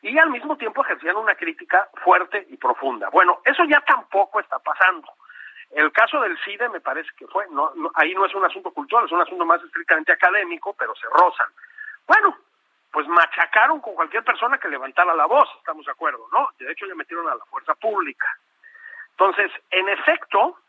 Y 0.02 0.18
al 0.18 0.30
mismo 0.30 0.58
tiempo 0.58 0.84
ejercían 0.84 1.18
una 1.18 1.36
crítica 1.36 1.88
fuerte 2.04 2.46
y 2.50 2.58
profunda. 2.58 3.10
Bueno, 3.10 3.42
eso 3.46 3.64
ya 3.66 3.82
tampoco 3.82 4.40
está 4.40 4.60
pasando. 4.60 5.08
El 5.72 5.92
caso 5.92 6.22
del 6.22 6.38
CIDE 6.44 6.70
me 6.70 6.82
parece 6.82 7.10
que 7.18 7.28
fue, 7.28 7.46
no, 7.50 7.72
ahí 7.96 8.14
no 8.14 8.26
es 8.26 8.34
un 8.36 8.46
asunto 8.46 8.72
cultural, 8.72 9.06
es 9.06 9.12
un 9.12 9.22
asunto 9.22 9.46
más 9.46 9.62
estrictamente 9.64 10.12
académico, 10.12 10.74
pero 10.78 10.94
se 10.96 11.08
rozan. 11.08 11.48
Bueno, 12.08 12.38
pues 12.94 13.08
machacaron 13.08 13.82
con 13.82 13.96
cualquier 13.96 14.24
persona 14.24 14.60
que 14.60 14.70
levantara 14.70 15.16
la 15.16 15.26
voz, 15.26 15.50
estamos 15.58 15.84
de 15.84 15.92
acuerdo, 15.92 16.28
¿no? 16.32 16.50
De 16.60 16.72
hecho, 16.72 16.86
ya 16.86 16.94
metieron 16.94 17.28
a 17.28 17.34
la 17.34 17.44
fuerza 17.46 17.74
pública. 17.74 18.28
Entonces, 19.10 19.52
en 19.72 19.90
efecto, 19.90 20.60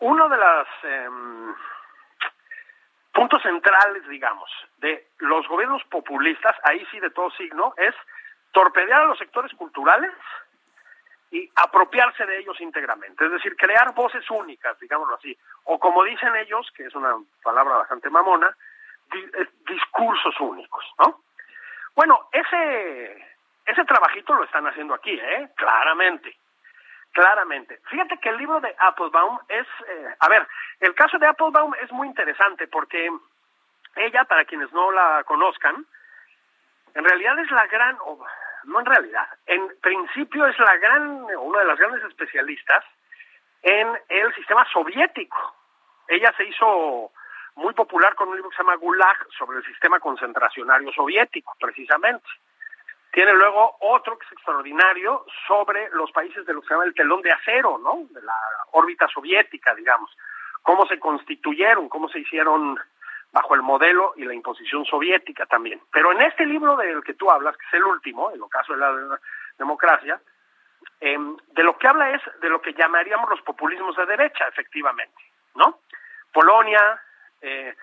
uno 0.00 0.28
de 0.28 0.36
los 0.36 0.68
em, 0.82 1.54
puntos 3.10 3.42
centrales, 3.42 4.06
digamos, 4.06 4.50
de 4.76 5.12
los 5.20 5.48
gobiernos 5.48 5.82
populistas, 5.84 6.54
ahí 6.64 6.86
sí 6.90 7.00
de 7.00 7.08
todo 7.08 7.30
signo, 7.30 7.72
es 7.78 7.94
torpedear 8.52 9.00
a 9.00 9.06
los 9.06 9.18
sectores 9.18 9.50
culturales 9.54 10.12
y 11.30 11.50
apropiarse 11.56 12.26
de 12.26 12.40
ellos 12.40 12.60
íntegramente, 12.60 13.24
es 13.24 13.32
decir, 13.32 13.56
crear 13.56 13.94
voces 13.94 14.30
únicas, 14.30 14.78
digámoslo 14.78 15.14
así, 15.14 15.34
o 15.64 15.78
como 15.78 16.04
dicen 16.04 16.36
ellos, 16.36 16.70
que 16.76 16.84
es 16.84 16.94
una 16.94 17.16
palabra 17.42 17.76
bastante 17.76 18.10
mamona, 18.10 18.54
eh, 19.14 19.48
discursos 19.66 20.38
únicos, 20.38 20.84
¿no? 20.98 21.22
Bueno, 21.94 22.28
ese, 22.32 23.26
ese 23.66 23.84
trabajito 23.84 24.34
lo 24.34 24.44
están 24.44 24.66
haciendo 24.66 24.94
aquí, 24.94 25.12
¿eh? 25.12 25.50
Claramente. 25.56 26.36
Claramente. 27.12 27.78
Fíjate 27.90 28.18
que 28.18 28.30
el 28.30 28.38
libro 28.38 28.60
de 28.60 28.74
Applebaum 28.78 29.38
es, 29.48 29.66
eh, 29.86 30.14
a 30.18 30.28
ver, 30.28 30.48
el 30.80 30.94
caso 30.94 31.18
de 31.18 31.26
Applebaum 31.26 31.74
es 31.82 31.92
muy 31.92 32.06
interesante 32.06 32.66
porque 32.68 33.10
ella, 33.96 34.24
para 34.24 34.46
quienes 34.46 34.72
no 34.72 34.90
la 34.90 35.22
conozcan, 35.24 35.84
en 36.94 37.04
realidad 37.04 37.38
es 37.38 37.50
la 37.50 37.66
gran, 37.66 37.98
o 38.00 38.24
no 38.64 38.80
en 38.80 38.86
realidad, 38.86 39.28
en 39.46 39.68
principio 39.80 40.46
es 40.46 40.58
la 40.58 40.76
gran, 40.78 41.26
una 41.38 41.58
de 41.60 41.64
las 41.66 41.78
grandes 41.78 42.02
especialistas 42.04 42.84
en 43.62 43.98
el 44.08 44.34
sistema 44.34 44.64
soviético. 44.72 45.54
Ella 46.08 46.32
se 46.36 46.44
hizo 46.44 47.12
muy 47.56 47.74
popular 47.74 48.14
con 48.14 48.28
un 48.28 48.36
libro 48.36 48.50
que 48.50 48.56
se 48.56 48.62
llama 48.62 48.76
Gulag 48.76 49.26
sobre 49.38 49.58
el 49.58 49.64
sistema 49.64 50.00
concentracionario 50.00 50.92
soviético, 50.92 51.54
precisamente. 51.60 52.26
Tiene 53.12 53.34
luego 53.34 53.76
otro 53.80 54.18
que 54.18 54.24
es 54.24 54.32
extraordinario 54.32 55.26
sobre 55.46 55.90
los 55.90 56.10
países 56.12 56.46
de 56.46 56.54
lo 56.54 56.62
que 56.62 56.68
se 56.68 56.74
llama 56.74 56.86
el 56.86 56.94
telón 56.94 57.20
de 57.20 57.30
acero, 57.30 57.78
¿no? 57.78 58.06
De 58.10 58.22
la 58.22 58.34
órbita 58.72 59.06
soviética, 59.08 59.74
digamos. 59.74 60.10
Cómo 60.62 60.86
se 60.86 60.98
constituyeron, 60.98 61.88
cómo 61.88 62.08
se 62.08 62.20
hicieron 62.20 62.78
bajo 63.32 63.54
el 63.54 63.62
modelo 63.62 64.12
y 64.16 64.24
la 64.24 64.34
imposición 64.34 64.84
soviética 64.84 65.46
también. 65.46 65.80
Pero 65.90 66.12
en 66.12 66.22
este 66.22 66.46
libro 66.46 66.76
del 66.76 67.02
que 67.02 67.14
tú 67.14 67.30
hablas, 67.30 67.56
que 67.56 67.66
es 67.66 67.74
el 67.74 67.84
último, 67.84 68.30
en 68.30 68.42
el 68.42 68.48
caso 68.48 68.74
de 68.74 68.78
la 68.78 69.18
democracia, 69.58 70.20
em, 71.00 71.36
de 71.48 71.62
lo 71.62 71.76
que 71.78 71.88
habla 71.88 72.10
es 72.10 72.22
de 72.40 72.48
lo 72.48 72.60
que 72.60 72.74
llamaríamos 72.74 73.28
los 73.28 73.42
populismos 73.42 73.96
de 73.96 74.06
derecha, 74.06 74.46
efectivamente, 74.48 75.22
¿no? 75.54 75.80
Polonia, 76.32 77.00
eh, 77.42 77.74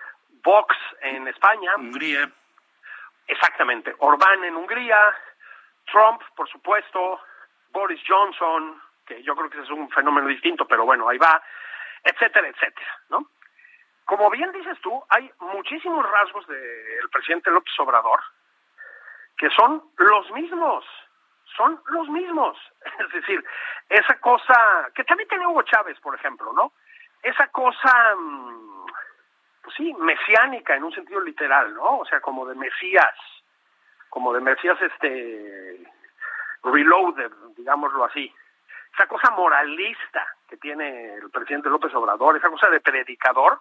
Vox 0.42 0.76
en 1.02 1.28
España. 1.28 1.76
Hungría. 1.76 2.30
Exactamente. 3.26 3.94
Orbán 3.98 4.44
en 4.44 4.56
Hungría, 4.56 5.14
Trump, 5.90 6.22
por 6.34 6.48
supuesto, 6.48 7.20
Boris 7.70 8.02
Johnson, 8.06 8.82
que 9.06 9.22
yo 9.22 9.36
creo 9.36 9.50
que 9.50 9.60
es 9.60 9.70
un 9.70 9.88
fenómeno 9.90 10.26
distinto, 10.26 10.66
pero 10.66 10.84
bueno, 10.84 11.08
ahí 11.08 11.18
va, 11.18 11.40
etcétera, 12.02 12.48
etcétera, 12.48 12.98
¿no? 13.10 13.30
Como 14.04 14.28
bien 14.30 14.50
dices 14.50 14.76
tú, 14.80 15.04
hay 15.08 15.30
muchísimos 15.38 16.04
rasgos 16.10 16.44
del 16.48 17.08
presidente 17.12 17.50
López 17.50 17.72
Obrador 17.78 18.20
que 19.40 19.48
son 19.56 19.82
los 19.96 20.30
mismos, 20.32 20.84
son 21.56 21.80
los 21.86 22.08
mismos. 22.08 22.58
Es 22.98 23.12
decir, 23.12 23.42
esa 23.88 24.20
cosa, 24.20 24.90
que 24.94 25.02
también 25.04 25.28
tiene 25.30 25.46
Hugo 25.46 25.62
Chávez, 25.62 25.98
por 26.00 26.14
ejemplo, 26.14 26.52
¿no? 26.52 26.72
Esa 27.22 27.46
cosa 27.48 28.14
mm, 28.16 28.69
pues 29.62 29.76
sí, 29.76 29.92
mesiánica 29.94 30.74
en 30.74 30.84
un 30.84 30.92
sentido 30.92 31.20
literal, 31.20 31.74
¿no? 31.74 31.98
O 31.98 32.04
sea, 32.04 32.20
como 32.20 32.46
de 32.46 32.54
Mesías, 32.54 33.14
como 34.08 34.32
de 34.32 34.40
Mesías 34.40 34.80
este 34.80 35.80
reloaded, 36.62 37.30
digámoslo 37.56 38.04
así, 38.04 38.32
esa 38.92 39.06
cosa 39.06 39.30
moralista 39.30 40.26
que 40.48 40.56
tiene 40.56 41.14
el 41.14 41.30
presidente 41.30 41.68
López 41.68 41.94
Obrador, 41.94 42.36
esa 42.36 42.50
cosa 42.50 42.68
de 42.68 42.80
predicador, 42.80 43.60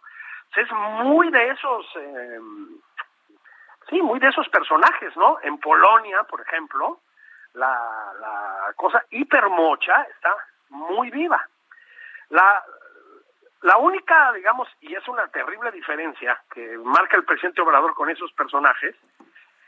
es 0.56 0.72
muy 0.72 1.30
de 1.30 1.50
esos, 1.50 1.86
eh, 1.96 2.40
sí, 3.90 4.02
muy 4.02 4.20
de 4.20 4.28
esos 4.28 4.50
personajes, 4.50 5.16
¿no? 5.16 5.38
En 5.44 5.58
Polonia, 5.60 6.24
por 6.24 6.42
ejemplo, 6.42 7.02
la, 7.54 8.12
la 8.20 8.74
cosa 8.76 9.04
hipermocha 9.12 10.04
está 10.16 10.36
muy 10.70 11.12
viva. 11.12 11.48
La, 12.30 12.64
la 13.62 13.78
única, 13.78 14.32
digamos, 14.34 14.70
y 14.82 14.96
es 14.96 15.08
una 15.08 15.28
terrible 15.28 15.72
diferencia 15.72 16.42
que 16.54 16.78
marca 16.78 17.18
el 17.18 17.26
presidente 17.26 17.62
Obrador 17.62 17.94
con 17.94 18.10
esos 18.10 18.32
personajes, 18.34 18.96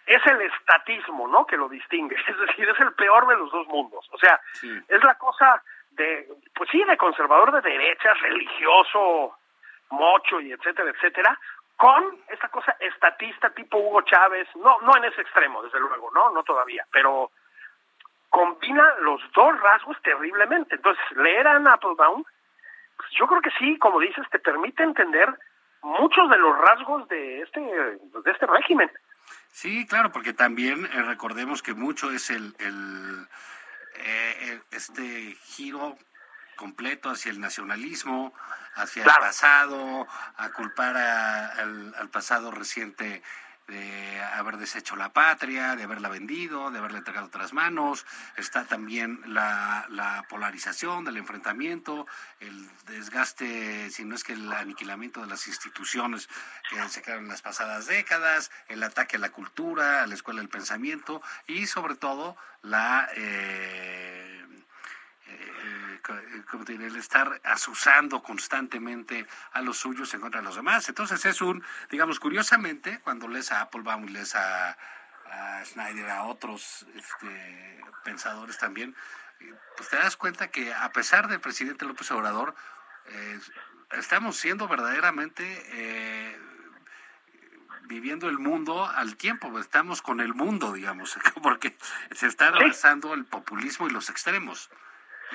es 0.06 0.26
el 0.26 0.42
estatismo, 0.42 1.28
¿no? 1.28 1.46
Que 1.46 1.58
lo 1.58 1.70
distingue. 1.70 2.16
Es 2.28 2.38
decir, 2.40 2.70
es 2.70 2.80
el 2.80 2.94
peor 2.94 3.28
de 3.28 3.38
los 3.38 3.52
dos 3.52 3.68
mundos. 3.68 4.08
O 4.12 4.18
sea, 4.18 4.40
es 4.88 5.04
la 5.04 5.16
cosa 5.16 5.62
de, 5.92 6.28
pues 6.54 6.70
sí, 6.70 6.84
de 6.84 6.98
conservador 6.98 7.52
de 7.52 7.62
derechas, 7.62 8.20
religioso, 8.22 9.38
mocho 9.90 10.40
y 10.40 10.54
etcétera, 10.54 10.90
etcétera, 10.90 11.38
con 11.76 12.18
esta 12.30 12.48
cosa 12.50 12.76
estatista 12.80 13.50
tipo 13.50 13.78
Hugo 13.78 14.02
Chávez, 14.04 14.48
no, 14.56 14.80
no 14.82 14.96
en 14.98 15.06
ese 15.06 15.22
extremo, 15.22 15.64
desde 15.64 15.80
luego, 15.80 16.12
no, 16.12 16.30
no 16.30 16.44
todavía, 16.44 16.86
pero 16.92 17.32
combina 18.30 18.96
los 19.02 19.20
dos 19.34 19.60
rasgos 19.60 19.98
terriblemente. 20.02 20.76
Entonces, 20.76 21.04
leer 21.18 21.48
a 21.48 21.58
Applebaum, 21.58 22.24
pues 23.02 23.14
yo 23.20 23.28
creo 23.28 23.42
que 23.42 23.52
sí, 23.58 23.78
como 23.80 24.00
dices, 24.00 24.26
te 24.32 24.40
permite 24.40 24.84
entender 24.84 25.28
muchos 25.82 26.30
de 26.30 26.38
los 26.38 26.58
rasgos 26.58 27.08
de 27.08 27.42
este, 27.42 27.60
de 27.60 28.32
este 28.32 28.46
régimen. 28.46 28.92
Sí, 29.50 29.86
claro, 29.88 30.12
porque 30.12 30.34
también 30.34 30.86
eh, 30.86 31.02
recordemos 31.04 31.62
que 31.62 31.74
mucho 31.74 32.12
es 32.12 32.30
el, 32.30 32.56
el 32.60 33.28
eh, 33.96 34.62
este 34.72 35.36
giro 35.44 35.98
completo 36.56 37.10
hacia 37.10 37.32
el 37.32 37.40
nacionalismo, 37.40 38.34
hacia 38.76 39.04
el 39.04 39.10
pasado, 39.10 40.08
a 40.38 40.50
culpar 40.52 40.96
al, 40.96 42.10
pasado 42.12 42.52
reciente 42.52 43.24
de 43.72 44.22
haber 44.22 44.58
deshecho 44.58 44.98
la 44.98 45.14
patria, 45.14 45.76
de 45.76 45.84
haberla 45.84 46.10
vendido, 46.10 46.72
de 46.72 46.80
haberla 46.80 47.00
entregado 47.00 47.28
otras 47.28 47.54
manos. 47.54 48.06
Está 48.36 48.66
también 48.66 49.22
la, 49.26 49.86
la, 49.90 50.26
polarización 50.30 51.06
del 51.06 51.18
enfrentamiento, 51.18 52.06
el 52.40 52.70
desgaste, 52.86 53.90
si 53.90 54.04
no 54.04 54.16
es 54.16 54.24
que 54.24 54.34
el 54.34 54.52
aniquilamiento 54.52 55.22
de 55.22 55.28
las 55.28 55.48
instituciones 55.48 56.28
que 56.70 56.90
se 56.90 57.02
quedaron 57.02 57.26
en 57.26 57.32
las 57.32 57.42
pasadas 57.42 57.88
décadas, 57.88 58.52
el 58.68 58.84
ataque 58.84 59.16
a 59.16 59.20
la 59.20 59.32
cultura, 59.32 60.04
a 60.04 60.08
la 60.08 60.16
escuela 60.16 60.42
del 60.42 60.50
pensamiento 60.50 61.22
y 61.48 61.68
sobre 61.68 61.96
todo 61.96 62.36
la... 62.62 63.10
Eh 63.16 64.21
el 66.68 66.96
estar 66.96 67.42
asusando 67.44 68.22
constantemente 68.22 69.28
a 69.54 69.62
los 69.62 69.78
suyos 69.78 70.14
en 70.14 70.22
contra 70.22 70.42
de 70.42 70.46
los 70.46 70.56
demás. 70.56 70.88
Entonces 70.90 71.26
es 71.26 71.42
un, 71.42 71.64
digamos, 71.90 72.20
curiosamente, 72.20 73.00
cuando 73.04 73.28
lees 73.28 73.52
a 73.52 73.62
Applebaum 73.62 74.06
y 74.06 74.10
lees 74.10 74.36
a, 74.36 74.78
a 75.26 75.66
Schneider, 75.66 76.10
a 76.10 76.24
otros 76.24 76.86
este, 76.96 77.84
pensadores 78.04 78.58
también, 78.58 78.96
eh, 79.40 79.54
pues 79.78 79.90
te 79.90 79.98
das 79.98 80.18
cuenta 80.18 80.50
que 80.50 80.74
a 80.74 80.92
pesar 80.92 81.28
del 81.28 81.40
presidente 81.40 81.86
López 81.86 82.10
Obrador, 82.12 82.56
eh, 83.08 83.40
estamos 83.92 84.38
siendo 84.38 84.68
verdaderamente 84.68 86.40
viviendo 87.92 88.30
el 88.30 88.40
mundo 88.40 88.86
al 88.86 89.18
tiempo, 89.18 89.60
estamos 89.60 90.02
con 90.02 90.22
el 90.22 90.34
mundo, 90.34 90.72
digamos, 90.72 91.18
porque 91.44 91.76
se 92.12 92.28
está 92.28 92.48
abrazando 92.48 93.14
el 93.14 93.26
populismo 93.26 93.88
y 93.88 93.92
los 93.92 94.10
extremos. 94.10 94.70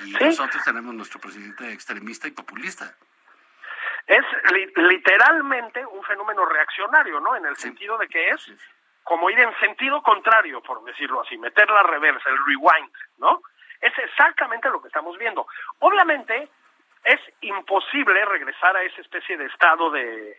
Y 0.05 0.11
nosotros 0.11 0.63
tenemos 0.63 0.93
nuestro 0.93 1.19
presidente 1.19 1.71
extremista 1.71 2.27
y 2.27 2.31
populista. 2.31 2.93
Es 4.05 4.23
literalmente 4.75 5.85
un 5.85 6.03
fenómeno 6.03 6.45
reaccionario, 6.45 7.19
¿no? 7.19 7.35
En 7.35 7.45
el 7.45 7.57
sentido 7.57 7.97
de 7.97 8.07
que 8.07 8.29
es 8.29 8.51
como 9.03 9.29
ir 9.29 9.39
en 9.39 9.57
sentido 9.59 10.01
contrario, 10.01 10.61
por 10.61 10.83
decirlo 10.83 11.21
así, 11.21 11.37
meter 11.37 11.69
la 11.69 11.83
reversa, 11.83 12.29
el 12.29 12.37
rewind, 12.45 12.91
¿no? 13.17 13.41
Es 13.81 13.93
exactamente 13.97 14.69
lo 14.69 14.81
que 14.81 14.87
estamos 14.87 15.17
viendo. 15.17 15.47
Obviamente 15.79 16.49
es 17.03 17.19
imposible 17.41 18.25
regresar 18.25 18.75
a 18.75 18.83
esa 18.83 19.01
especie 19.01 19.37
de 19.37 19.45
estado 19.45 19.91
de, 19.91 20.37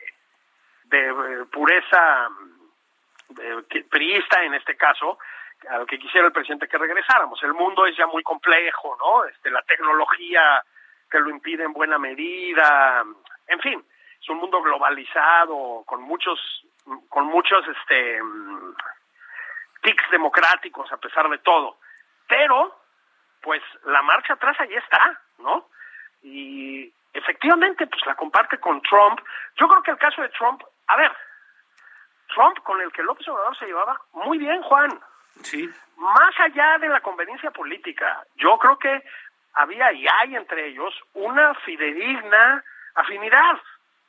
de 0.85 1.09
eh, 1.09 1.45
pureza 1.51 2.29
de, 3.29 3.85
priista 3.91 4.43
en 4.43 4.55
este 4.55 4.77
caso, 4.77 5.19
a 5.69 5.79
lo 5.79 5.87
que 5.87 5.99
quisiera 5.99 6.27
el 6.27 6.33
presidente 6.33 6.69
que 6.69 6.79
regresáramos. 6.79 7.43
El 7.43 7.55
mundo 7.55 7.87
es 7.87 7.97
ya 7.97 8.07
muy 8.07 8.23
complejo, 8.23 8.97
¿no? 8.99 9.25
Este, 9.25 9.51
la 9.51 9.63
tecnología 9.63 10.63
que 11.11 11.19
lo 11.19 11.31
impide 11.31 11.65
en 11.65 11.73
buena 11.73 11.99
medida, 11.99 13.05
en 13.47 13.61
fin, 13.61 13.85
es 14.21 14.29
un 14.29 14.39
mundo 14.39 14.61
globalizado 14.63 15.83
con 15.87 16.03
muchos, 16.03 16.39
con 17.09 17.27
muchos, 17.27 17.67
este, 17.67 18.21
tics 19.83 20.11
democráticos 20.11 20.91
a 20.93 20.97
pesar 20.99 21.29
de 21.29 21.39
todo. 21.39 21.79
Pero, 22.27 22.77
pues 23.41 23.63
la 23.85 24.03
marcha 24.03 24.35
atrás 24.35 24.57
ahí 24.61 24.75
está, 24.75 25.21
¿no? 25.39 25.69
Y 26.23 26.93
efectivamente, 27.13 27.87
pues 27.87 28.05
la 28.07 28.15
comparte 28.15 28.59
con 28.59 28.83
Trump. 28.83 29.21
Yo 29.57 29.69
creo 29.69 29.83
que 29.83 29.91
el 29.93 29.99
caso 29.99 30.23
de 30.23 30.29
Trump, 30.31 30.63
a 30.89 30.97
ver, 30.97 31.13
Trump 32.35 32.59
con 32.63 32.81
el 32.81 32.93
que 32.93 33.03
López 33.03 33.27
Obrador 33.29 33.57
se 33.57 33.67
llevaba 33.67 34.01
muy 34.13 34.39
bien, 34.39 34.63
Juan. 34.63 35.01
Sí. 35.43 35.69
Más 35.97 36.41
allá 36.41 36.79
de 36.79 36.89
la 36.89 37.01
conveniencia 37.01 37.51
política, 37.51 38.25
yo 38.37 38.59
creo 38.59 38.79
que 38.79 39.03
había 39.55 39.93
y 39.93 40.07
hay 40.07 40.37
entre 40.37 40.69
ellos 40.69 40.95
una 41.15 41.55
fidedigna 41.55 42.65
afinidad. 42.95 43.61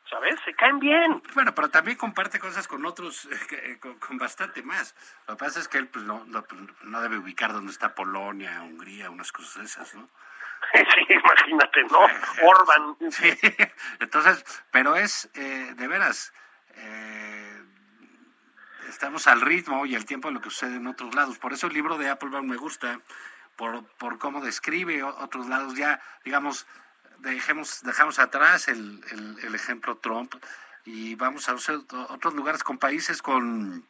¿Sabes? 0.10 0.40
Se 0.44 0.56
caen 0.56 0.80
bien. 0.80 1.22
Bueno, 1.36 1.54
pero 1.54 1.70
también 1.70 1.96
comparte 1.96 2.40
cosas 2.40 2.68
con 2.68 2.84
otros, 2.84 3.26
eh, 3.52 3.80
con, 3.80 4.18
bastante 4.18 4.64
más. 4.64 4.96
Lo 5.28 5.36
que 5.36 5.46
pasa 5.46 5.60
es 5.60 5.68
que 5.68 5.78
él 5.78 5.88
pues, 5.88 6.04
no, 6.04 6.26
no, 6.26 7.02
debe 7.02 7.20
ubicar 7.20 7.54
dónde 7.54 7.72
está 7.72 7.94
Polonia, 7.94 8.64
Hungría, 8.64 9.12
unas 9.12 9.32
cosas 9.32 9.66
esas, 9.66 9.94
¿no? 9.94 10.10
Sí, 10.74 11.14
imagínate, 11.14 11.84
¿no? 11.84 12.00
Orban. 12.48 12.98
Sí, 13.12 13.30
entonces, 14.00 14.64
pero 14.72 14.96
es, 14.96 15.30
eh, 15.36 15.74
de 15.76 15.88
veras, 15.88 16.34
eh, 16.76 17.49
estamos 18.90 19.28
al 19.28 19.42
ritmo 19.42 19.86
y 19.86 19.96
al 19.96 20.06
tiempo 20.06 20.28
de 20.28 20.34
lo 20.36 20.42
que 20.42 20.50
sucede 20.50 20.76
en 20.76 20.88
otros 20.88 21.16
lados. 21.16 21.38
Por 21.38 21.54
eso 21.54 21.68
el 21.68 21.74
libro 21.74 21.98
de 21.98 22.10
Applebaum 22.10 22.48
me 22.48 22.58
gusta, 22.58 23.00
por, 23.56 23.86
por 23.98 24.18
cómo 24.18 24.42
describe 24.42 25.04
otros 25.04 25.48
lados. 25.48 25.76
Ya, 25.76 26.02
digamos, 26.26 26.68
dejemos, 27.20 27.82
dejamos 27.84 28.20
atrás 28.20 28.68
el, 28.68 29.04
el, 29.42 29.56
ejemplo 29.56 29.98
Trump 29.98 30.34
y 30.86 31.16
vamos 31.16 31.50
a 31.50 31.56
otros 31.56 32.34
lugares 32.34 32.64
con 32.64 32.78
países 32.78 33.22
con 33.22 33.86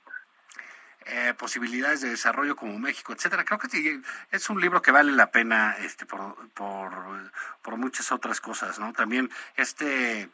eh, 1.05 1.33
posibilidades 1.37 2.01
de 2.01 2.09
desarrollo 2.09 2.55
como 2.55 2.77
México, 2.77 3.13
etcétera. 3.13 3.45
Creo 3.45 3.59
que 3.59 4.01
es 4.31 4.49
un 4.49 4.59
libro 4.59 4.81
que 4.81 4.91
vale 4.91 5.11
la 5.11 5.31
pena 5.31 5.75
este 5.79 6.05
por, 6.05 6.49
por, 6.49 7.31
por 7.61 7.77
muchas 7.77 8.11
otras 8.11 8.41
cosas, 8.41 8.79
¿no? 8.79 8.93
También 8.93 9.29
este 9.55 10.29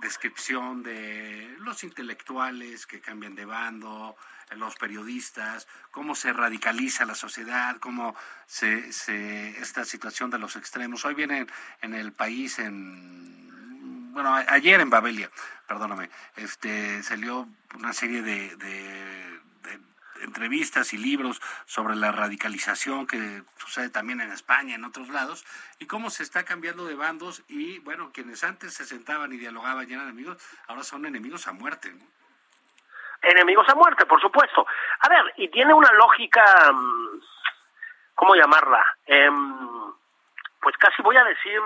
descripción 0.00 0.82
de 0.82 1.56
los 1.58 1.84
intelectuales 1.84 2.86
que 2.86 3.00
cambian 3.00 3.34
de 3.34 3.44
bando, 3.44 4.16
los 4.56 4.74
periodistas, 4.76 5.66
cómo 5.90 6.14
se 6.14 6.32
radicaliza 6.32 7.04
la 7.04 7.14
sociedad, 7.14 7.76
cómo 7.80 8.14
se, 8.46 8.92
se 8.92 9.50
esta 9.60 9.84
situación 9.84 10.30
de 10.30 10.38
los 10.38 10.56
extremos. 10.56 11.04
Hoy 11.04 11.14
viene 11.14 11.46
en 11.82 11.94
el 11.94 12.12
país 12.12 12.58
en 12.58 13.38
bueno, 14.12 14.34
ayer 14.34 14.80
en 14.80 14.90
Babelia, 14.90 15.30
perdóname, 15.68 16.10
este 16.34 17.02
salió 17.04 17.46
una 17.76 17.92
serie 17.92 18.22
de 18.22 19.27
entrevistas 20.22 20.92
y 20.92 20.98
libros 20.98 21.40
sobre 21.66 21.96
la 21.96 22.12
radicalización 22.12 23.06
que 23.06 23.42
sucede 23.56 23.90
también 23.90 24.20
en 24.20 24.32
España, 24.32 24.74
en 24.74 24.84
otros 24.84 25.08
lados, 25.08 25.44
y 25.78 25.86
cómo 25.86 26.10
se 26.10 26.22
está 26.22 26.44
cambiando 26.44 26.84
de 26.84 26.94
bandos 26.94 27.42
y, 27.48 27.78
bueno, 27.80 28.10
quienes 28.12 28.44
antes 28.44 28.74
se 28.74 28.84
sentaban 28.84 29.32
y 29.32 29.36
dialogaban 29.36 29.88
y 29.88 29.92
eran 29.92 30.06
enemigos, 30.06 30.38
ahora 30.66 30.82
son 30.82 31.06
enemigos 31.06 31.46
a 31.48 31.52
muerte. 31.52 31.92
Enemigos 33.22 33.68
a 33.68 33.74
muerte, 33.74 34.06
por 34.06 34.20
supuesto. 34.20 34.66
A 35.00 35.08
ver, 35.08 35.34
y 35.36 35.48
tiene 35.48 35.74
una 35.74 35.92
lógica, 35.92 36.44
mm, 36.72 37.20
¿cómo 38.14 38.34
llamarla? 38.34 38.84
Em, 39.06 39.92
pues 40.60 40.76
casi 40.76 41.02
voy 41.02 41.16
a 41.16 41.24
decir 41.24 41.60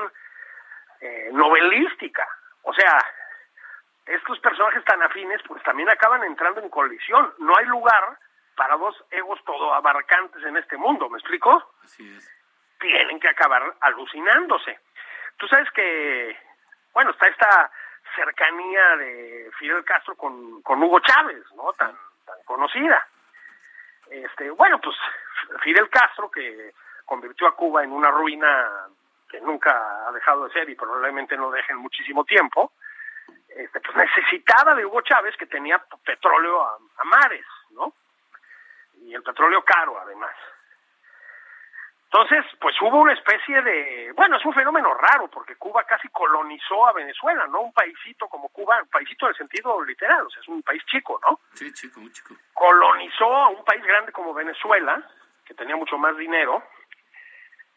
eh, 1.00 1.30
novelística. 1.32 2.26
O 2.62 2.72
sea, 2.72 2.98
estos 4.06 4.38
personajes 4.40 4.84
tan 4.84 5.02
afines 5.02 5.40
pues 5.46 5.62
también 5.62 5.90
acaban 5.90 6.22
entrando 6.24 6.60
en 6.60 6.68
colisión. 6.68 7.32
No 7.38 7.56
hay 7.56 7.66
lugar 7.66 8.18
para 8.56 8.76
dos 8.76 8.96
egos 9.10 9.40
todo 9.44 9.74
abarcantes 9.74 10.42
en 10.44 10.56
este 10.56 10.76
mundo, 10.76 11.08
¿me 11.08 11.18
explico? 11.18 11.72
Así 11.82 12.08
es. 12.08 12.30
Tienen 12.78 13.20
que 13.20 13.28
acabar 13.28 13.74
alucinándose. 13.80 14.78
Tú 15.36 15.46
sabes 15.48 15.70
que, 15.70 16.36
bueno, 16.92 17.10
está 17.10 17.28
esta 17.28 17.70
cercanía 18.14 18.96
de 18.96 19.50
Fidel 19.58 19.84
Castro 19.84 20.16
con, 20.16 20.62
con 20.62 20.82
Hugo 20.82 21.00
Chávez, 21.00 21.44
¿no? 21.54 21.72
Tan, 21.72 21.96
tan 22.26 22.42
conocida. 22.44 23.06
Este, 24.10 24.50
bueno, 24.50 24.80
pues 24.80 24.96
Fidel 25.62 25.88
Castro, 25.88 26.30
que 26.30 26.72
convirtió 27.04 27.46
a 27.46 27.56
Cuba 27.56 27.82
en 27.82 27.92
una 27.92 28.10
ruina 28.10 28.70
que 29.30 29.40
nunca 29.40 30.06
ha 30.06 30.12
dejado 30.12 30.46
de 30.46 30.52
ser 30.52 30.68
y 30.68 30.74
probablemente 30.74 31.36
no 31.36 31.50
dejen 31.50 31.78
muchísimo 31.78 32.24
tiempo, 32.24 32.72
este, 33.48 33.80
pues 33.80 33.96
necesitaba 33.96 34.74
de 34.74 34.84
Hugo 34.84 35.00
Chávez 35.02 35.36
que 35.36 35.46
tenía 35.46 35.82
petróleo 36.04 36.62
a, 36.62 36.76
a 36.98 37.04
mares, 37.04 37.46
¿no? 37.70 37.94
Y 39.04 39.14
el 39.14 39.22
petróleo 39.22 39.62
caro 39.64 39.98
además. 40.00 40.34
Entonces, 42.12 42.44
pues 42.60 42.76
hubo 42.82 43.00
una 43.00 43.14
especie 43.14 43.62
de, 43.62 44.12
bueno, 44.14 44.36
es 44.36 44.44
un 44.44 44.52
fenómeno 44.52 44.92
raro 44.92 45.28
porque 45.28 45.56
Cuba 45.56 45.82
casi 45.84 46.08
colonizó 46.08 46.86
a 46.86 46.92
Venezuela, 46.92 47.46
¿no? 47.46 47.62
Un 47.62 47.72
paísito 47.72 48.28
como 48.28 48.50
Cuba, 48.50 48.82
un 48.82 48.88
paísito 48.88 49.24
en 49.24 49.30
el 49.30 49.36
sentido 49.36 49.82
literal, 49.82 50.26
o 50.26 50.28
sea, 50.28 50.42
es 50.42 50.48
un 50.48 50.62
país 50.62 50.84
chico, 50.84 51.18
¿no? 51.26 51.40
Sí, 51.54 51.72
chico, 51.72 52.00
muy 52.00 52.12
chico. 52.12 52.34
Colonizó 52.52 53.34
a 53.34 53.48
un 53.48 53.64
país 53.64 53.82
grande 53.82 54.12
como 54.12 54.34
Venezuela, 54.34 55.02
que 55.46 55.54
tenía 55.54 55.74
mucho 55.74 55.96
más 55.96 56.14
dinero, 56.18 56.62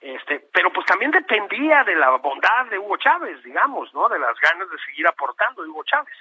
este, 0.02 0.50
pero 0.52 0.72
pues 0.74 0.86
también 0.86 1.12
dependía 1.12 1.86
de 1.86 1.96
la 1.96 2.10
bondad 2.18 2.66
de 2.66 2.78
Hugo 2.78 2.98
Chávez, 2.98 3.42
digamos, 3.42 3.94
¿no? 3.94 4.10
De 4.10 4.20
las 4.20 4.38
ganas 4.42 4.70
de 4.70 4.78
seguir 4.80 5.08
aportando 5.08 5.64
de 5.64 5.70
Hugo 5.70 5.86
Chávez. 5.86 6.18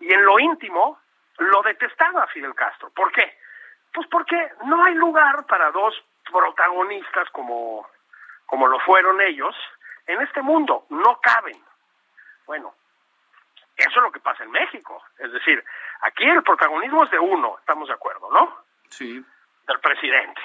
Y 0.00 0.12
en 0.12 0.24
lo 0.24 0.40
íntimo, 0.40 0.98
lo 1.38 1.62
detestaba 1.62 2.26
Fidel 2.26 2.54
Castro. 2.56 2.90
¿Por 2.90 3.12
qué? 3.12 3.43
Pues 3.94 4.08
porque 4.08 4.36
no 4.64 4.84
hay 4.84 4.94
lugar 4.94 5.46
para 5.46 5.70
dos 5.70 5.94
protagonistas 6.30 7.30
como, 7.30 7.88
como 8.44 8.66
lo 8.66 8.80
fueron 8.80 9.20
ellos 9.20 9.54
en 10.06 10.20
este 10.20 10.42
mundo, 10.42 10.84
no 10.90 11.20
caben. 11.20 11.56
Bueno, 12.44 12.74
eso 13.76 13.90
es 13.90 14.02
lo 14.02 14.10
que 14.10 14.20
pasa 14.20 14.42
en 14.42 14.50
México. 14.50 15.00
Es 15.18 15.32
decir, 15.32 15.64
aquí 16.00 16.24
el 16.24 16.42
protagonismo 16.42 17.04
es 17.04 17.10
de 17.12 17.20
uno, 17.20 17.56
estamos 17.60 17.86
de 17.86 17.94
acuerdo, 17.94 18.28
¿no? 18.32 18.64
Sí. 18.88 19.24
Del 19.66 19.80
presidente. 19.80 20.42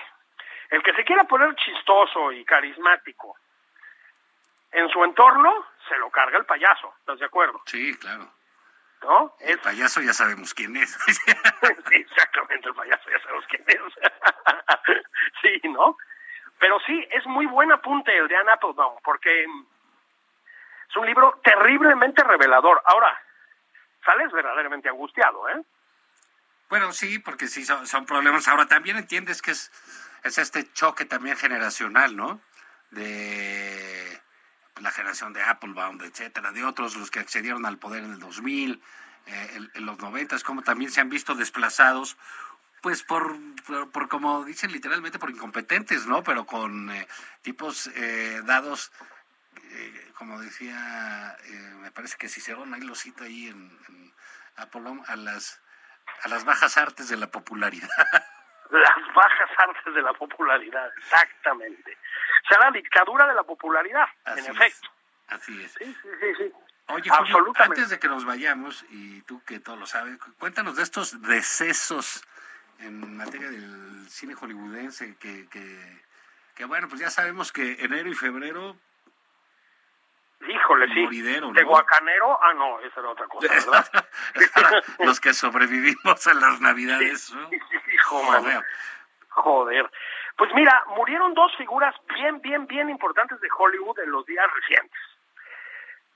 El 0.70 0.84
que 0.84 0.94
se 0.94 1.04
quiera 1.04 1.24
poner 1.24 1.56
chistoso 1.56 2.32
y 2.32 2.46
carismático 2.46 3.36
en 4.72 4.88
su 4.90 5.04
entorno, 5.04 5.66
se 5.88 5.98
lo 5.98 6.12
carga 6.12 6.38
el 6.38 6.46
payaso, 6.46 6.94
¿estás 7.00 7.18
de 7.18 7.26
acuerdo? 7.26 7.62
Sí, 7.66 7.98
claro. 7.98 8.30
¿No? 9.02 9.34
El 9.40 9.58
payaso 9.60 10.02
ya 10.02 10.14
sabemos 10.14 10.54
quién 10.54 10.76
es. 10.76 10.92
sí, 11.08 11.96
exactamente, 11.96 12.68
el 12.68 12.76
payaso 12.76 13.10
ya 13.10 13.20
sabemos 13.24 13.46
quién 13.50 13.64
es. 13.68 13.82
sí, 15.42 15.68
¿no? 15.70 15.98
Pero 16.60 16.80
sí, 16.86 17.08
es 17.12 17.26
muy 17.26 17.46
buen 17.46 17.72
apunte 17.72 18.16
el 18.18 18.28
de 18.28 18.36
Anne 18.36 18.52
Applebaum, 18.52 19.00
porque 19.04 19.44
es 19.44 20.96
un 20.96 21.06
libro 21.06 21.40
terriblemente 21.44 22.24
revelador. 22.24 22.82
Ahora, 22.86 23.18
sales 24.04 24.32
verdaderamente 24.32 24.90
angustiado, 24.90 25.48
¿eh? 25.50 25.64
Bueno, 26.70 26.92
sí, 26.92 27.20
porque 27.20 27.48
sí, 27.48 27.64
son, 27.64 27.88
son 27.88 28.06
problemas. 28.06 28.48
Ahora, 28.48 28.68
también 28.68 28.98
entiendes 28.98 29.42
que 29.42 29.52
es, 29.52 29.72
es 30.24 30.38
este 30.38 30.72
choque 30.74 31.06
también 31.06 31.38
generacional, 31.38 32.16
¿no? 32.16 32.42
De 32.92 33.99
la 34.80 34.92
generación 34.92 35.34
de 35.34 35.42
Applebaum, 35.42 36.02
etcétera, 36.02 36.52
de 36.52 36.64
otros, 36.64 36.96
los 36.96 37.12
que 37.12 37.20
accedieron 37.20 37.66
al 37.66 37.78
poder 37.78 38.04
en 38.04 38.14
el 38.14 38.20
2000, 38.20 38.82
eh, 39.28 39.60
en, 39.74 39.86
los 39.86 40.00
90, 40.00 40.40
como 40.40 40.62
también 40.62 40.92
se 40.92 41.02
han 41.02 41.10
visto 41.10 41.36
desplazados, 41.36 42.18
pues 42.82 43.04
por, 43.04 43.36
por, 43.92 44.08
como 44.08 44.46
dicen 44.46 44.72
literalmente, 44.72 45.20
por 45.20 45.30
incompetentes, 45.30 46.06
¿no? 46.08 46.24
Pero 46.24 46.46
con 46.46 46.90
eh, 46.92 47.08
tipos 47.42 47.88
eh, 47.96 48.42
dados, 48.46 48.92
eh, 49.72 50.12
como 50.18 50.40
decía, 50.40 51.38
me 51.82 51.92
parece 51.92 52.18
que 52.18 52.30
Cicerón, 52.30 52.74
ahí 52.74 52.82
lo 52.82 52.96
cita 52.96 53.26
ahí 53.26 53.48
en, 53.48 53.78
en 53.90 54.14
Applebaum, 54.56 55.04
a 55.08 55.16
las, 55.16 55.62
a 56.24 56.28
las 56.30 56.46
bajas 56.46 56.78
artes 56.78 57.10
de 57.10 57.18
la 57.18 57.30
popularidad. 57.30 57.90
Bajas 59.20 59.50
artes 59.58 59.94
de 59.94 60.02
la 60.02 60.14
popularidad, 60.14 60.90
exactamente. 60.98 61.98
O 62.46 62.48
sea, 62.48 62.60
la 62.60 62.72
dictadura 62.72 63.28
de 63.28 63.34
la 63.34 63.44
popularidad, 63.44 64.06
Así 64.24 64.40
en 64.40 64.46
es. 64.46 64.50
efecto. 64.52 64.90
Así 65.28 65.62
es. 65.64 65.74
Sí, 65.74 65.86
sí, 66.02 66.10
sí, 66.22 66.36
sí. 66.38 66.54
Oye, 66.88 67.10
Julio, 67.10 67.54
antes 67.60 67.90
de 67.90 68.00
que 68.00 68.08
nos 68.08 68.24
vayamos, 68.26 68.84
y 68.90 69.22
tú 69.24 69.44
que 69.46 69.60
todo 69.60 69.76
lo 69.76 69.86
sabes, 69.86 70.18
cu- 70.18 70.34
cuéntanos 70.40 70.76
de 70.78 70.84
estos 70.84 71.22
decesos 71.22 72.24
en 72.80 73.18
materia 73.18 73.50
del 73.50 74.10
cine 74.10 74.34
hollywoodense 74.36 75.18
que, 75.18 75.48
que, 75.50 76.02
que 76.56 76.66
bueno, 76.66 76.88
pues 76.88 77.02
ya 77.02 77.10
sabemos 77.10 77.52
que 77.52 77.74
enero 77.84 78.10
y 78.10 78.16
febrero 78.16 78.76
Híjole, 80.48 80.88
sí. 80.94 81.02
Moridero, 81.04 81.52
guacanero, 81.66 82.40
ah, 82.42 82.54
no, 82.54 82.80
esa 82.80 83.02
era 83.02 83.10
otra 83.10 83.28
cosa, 83.28 83.84
los 85.00 85.20
que 85.20 85.34
sobrevivimos 85.34 86.26
a 86.28 86.34
las 86.34 86.62
navidades, 86.62 87.32
¿no? 87.34 87.50
Hijo. 87.94 88.24
Joder. 88.24 88.64
Joder. 89.40 89.90
Pues 90.36 90.54
mira, 90.54 90.84
murieron 90.98 91.34
dos 91.34 91.56
figuras 91.56 91.96
bien, 92.14 92.42
bien, 92.42 92.68
bien 92.68 92.90
importantes 92.90 93.40
de 93.40 93.48
Hollywood 93.58 94.00
en 94.00 94.12
los 94.12 94.26
días 94.26 94.46
recientes. 94.54 95.00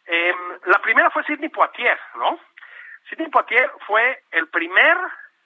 Eh, 0.06 0.36
la 0.66 0.80
primera 0.80 1.10
fue 1.10 1.24
Sidney 1.24 1.50
Poitier, 1.50 1.98
¿no? 2.16 2.38
Sidney 3.10 3.30
Poitier 3.30 3.72
fue 3.88 4.24
el 4.32 4.50
primer 4.50 4.98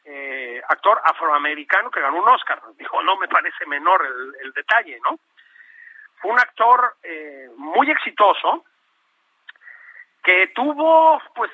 eh, 0.05 0.61
actor 0.69 0.99
afroamericano 1.03 1.91
que 1.91 2.01
ganó 2.01 2.17
un 2.17 2.29
Oscar. 2.29 2.61
Dijo, 2.77 3.01
no 3.03 3.15
me 3.17 3.27
parece 3.27 3.65
menor 3.67 4.03
el, 4.03 4.35
el 4.45 4.51
detalle, 4.53 4.99
¿no? 5.03 5.19
Fue 6.19 6.31
un 6.31 6.39
actor 6.39 6.95
eh, 7.03 7.49
muy 7.57 7.91
exitoso 7.91 8.65
que 10.23 10.47
tuvo, 10.47 11.21
pues, 11.35 11.51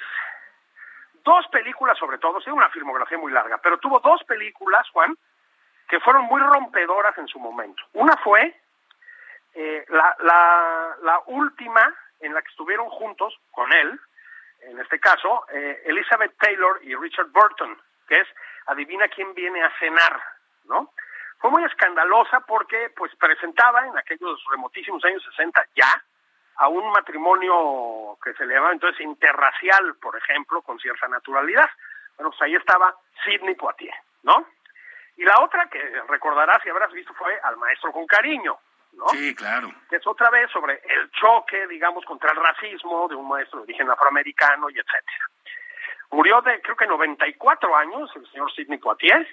dos 1.23 1.45
películas 1.47 1.97
sobre 1.97 2.17
todo, 2.17 2.39
sí, 2.39 2.49
una 2.49 2.69
filmografía 2.69 3.17
muy 3.17 3.31
larga, 3.31 3.57
pero 3.57 3.77
tuvo 3.77 3.99
dos 3.99 4.23
películas, 4.23 4.87
Juan, 4.91 5.17
que 5.93 5.99
fueron 5.99 6.25
muy 6.25 6.41
rompedoras 6.41 7.15
en 7.19 7.27
su 7.27 7.37
momento. 7.37 7.83
Una 7.93 8.17
fue 8.17 8.59
eh, 9.53 9.85
la, 9.89 11.21
última 11.27 11.83
en 12.19 12.33
la 12.33 12.41
que 12.41 12.49
estuvieron 12.49 12.89
juntos 12.89 13.39
con 13.51 13.71
él, 13.71 13.99
en 14.61 14.79
este 14.79 14.99
caso, 14.99 15.45
eh, 15.53 15.83
Elizabeth 15.85 16.35
Taylor 16.39 16.79
y 16.81 16.95
Richard 16.95 17.27
Burton, 17.27 17.79
que 18.07 18.21
es 18.21 18.27
Adivina 18.65 19.07
quién 19.09 19.35
viene 19.35 19.61
a 19.61 19.71
cenar, 19.77 20.19
¿no? 20.65 20.93
Fue 21.37 21.51
muy 21.51 21.63
escandalosa 21.63 22.39
porque 22.39 22.91
pues 22.95 23.15
presentaba 23.17 23.85
en 23.85 23.95
aquellos 23.95 24.43
remotísimos 24.49 25.05
años 25.05 25.23
60 25.29 25.63
ya 25.75 26.03
a 26.55 26.69
un 26.69 26.89
matrimonio 26.89 28.17
que 28.23 28.33
se 28.33 28.47
le 28.47 28.55
llamaba 28.55 28.73
entonces 28.73 28.99
interracial, 29.01 29.93
por 30.01 30.17
ejemplo, 30.17 30.63
con 30.63 30.79
cierta 30.79 31.07
naturalidad. 31.07 31.69
Bueno, 32.17 32.31
pues 32.31 32.41
ahí 32.41 32.55
estaba 32.55 32.95
Sidney 33.23 33.53
Poitier, 33.53 33.93
¿no? 34.23 34.43
Y 35.17 35.23
la 35.23 35.39
otra 35.41 35.67
que 35.69 35.79
recordarás 36.07 36.65
y 36.65 36.69
habrás 36.69 36.91
visto 36.91 37.13
fue 37.13 37.39
Al 37.43 37.57
Maestro 37.57 37.91
con 37.91 38.05
Cariño, 38.07 38.57
¿no? 38.93 39.07
Sí, 39.09 39.35
claro. 39.35 39.71
que 39.89 39.97
es 39.97 40.07
otra 40.07 40.29
vez 40.29 40.49
sobre 40.51 40.81
el 40.85 41.11
choque, 41.11 41.67
digamos, 41.67 42.03
contra 42.05 42.31
el 42.31 42.37
racismo 42.37 43.07
de 43.07 43.15
un 43.15 43.27
maestro 43.27 43.59
de 43.59 43.63
origen 43.65 43.89
afroamericano 43.89 44.69
y 44.69 44.73
etcétera. 44.79 45.27
Murió 46.11 46.41
de, 46.41 46.61
creo 46.61 46.75
que 46.75 46.85
94 46.87 47.75
años, 47.75 48.11
el 48.15 48.27
señor 48.31 48.51
Sidney 48.53 48.77
Poitier. 48.77 49.27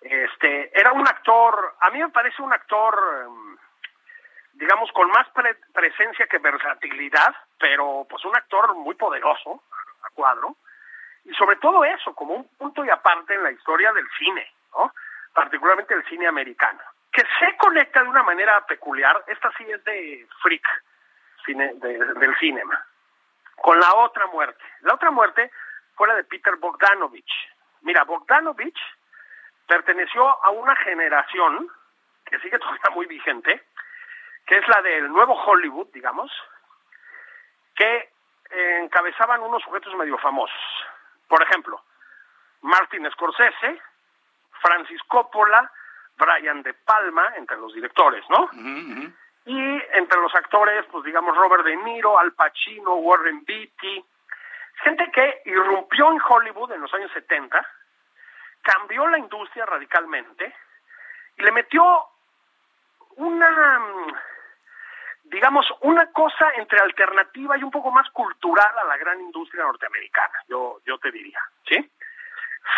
Este, 0.00 0.78
era 0.78 0.92
un 0.92 1.06
actor, 1.06 1.76
a 1.80 1.90
mí 1.90 1.98
me 1.98 2.10
parece 2.10 2.42
un 2.42 2.52
actor, 2.52 2.94
em, 3.24 3.56
digamos, 4.52 4.92
con 4.92 5.08
más 5.10 5.28
pre- 5.30 5.58
presencia 5.72 6.26
que 6.26 6.38
versatilidad, 6.38 7.34
pero 7.58 8.06
pues 8.08 8.22
un 8.26 8.36
actor 8.36 8.74
muy 8.74 8.94
poderoso, 8.96 9.62
a 10.02 10.10
cuadro, 10.10 10.56
y 11.24 11.32
sobre 11.34 11.56
todo 11.56 11.84
eso, 11.86 12.14
como 12.14 12.34
un 12.34 12.48
punto 12.58 12.84
y 12.84 12.90
aparte 12.90 13.32
en 13.34 13.42
la 13.44 13.50
historia 13.52 13.92
del 13.94 14.06
cine, 14.18 14.46
particularmente 15.32 15.94
el 15.94 16.04
cine 16.06 16.26
americano, 16.28 16.80
que 17.12 17.22
se 17.38 17.56
conecta 17.56 18.02
de 18.02 18.08
una 18.08 18.22
manera 18.22 18.64
peculiar, 18.66 19.22
esta 19.26 19.50
sí 19.56 19.64
es 19.70 19.82
de 19.84 20.26
freak, 20.42 20.66
cine, 21.44 21.72
de- 21.74 21.98
del 22.14 22.36
cinema, 22.38 22.84
con 23.56 23.78
la 23.80 23.94
otra 23.94 24.26
muerte. 24.28 24.62
La 24.80 24.94
otra 24.94 25.10
muerte 25.10 25.50
fue 25.94 26.08
la 26.08 26.14
de 26.14 26.24
Peter 26.24 26.56
Bogdanovich. 26.56 27.32
Mira, 27.82 28.04
Bogdanovich 28.04 28.78
perteneció 29.66 30.28
a 30.44 30.50
una 30.50 30.74
generación 30.76 31.68
que 32.24 32.38
sigue 32.40 32.58
todavía 32.60 32.90
muy 32.92 33.06
vigente, 33.06 33.62
que 34.46 34.58
es 34.58 34.68
la 34.68 34.82
del 34.82 35.08
nuevo 35.08 35.34
Hollywood, 35.34 35.88
digamos, 35.92 36.30
que 37.74 38.10
encabezaban 38.82 39.40
unos 39.42 39.62
sujetos 39.62 39.94
medio 39.94 40.16
famosos. 40.18 40.84
Por 41.28 41.42
ejemplo, 41.42 41.82
Martin 42.62 43.10
Scorsese, 43.10 43.80
Francis 44.64 45.02
Coppola, 45.08 45.70
Brian 46.16 46.62
De 46.62 46.72
Palma, 46.72 47.34
entre 47.36 47.58
los 47.58 47.74
directores, 47.74 48.24
¿no? 48.30 48.48
Y 49.46 49.82
entre 49.92 50.20
los 50.20 50.34
actores, 50.34 50.86
pues 50.90 51.04
digamos 51.04 51.36
Robert 51.36 51.64
De 51.64 51.76
Niro, 51.76 52.18
Al 52.18 52.32
Pacino, 52.32 52.94
Warren 52.94 53.44
Beatty, 53.44 54.04
gente 54.82 55.10
que 55.12 55.42
irrumpió 55.44 56.10
en 56.10 56.20
Hollywood 56.26 56.72
en 56.72 56.80
los 56.80 56.94
años 56.94 57.10
70, 57.12 57.66
cambió 58.62 59.06
la 59.06 59.18
industria 59.18 59.66
radicalmente 59.66 60.54
y 61.36 61.42
le 61.42 61.52
metió 61.52 61.84
una, 63.16 63.78
mm, 63.78 64.12
digamos, 65.24 65.66
una 65.82 66.10
cosa 66.10 66.52
entre 66.56 66.80
alternativa 66.80 67.58
y 67.58 67.62
un 67.62 67.70
poco 67.70 67.90
más 67.90 68.08
cultural 68.10 68.78
a 68.78 68.84
la 68.84 68.96
gran 68.96 69.20
industria 69.20 69.64
norteamericana, 69.64 70.38
yo, 70.48 70.80
yo 70.86 70.96
te 70.98 71.10
diría, 71.10 71.40
¿sí? 71.68 71.90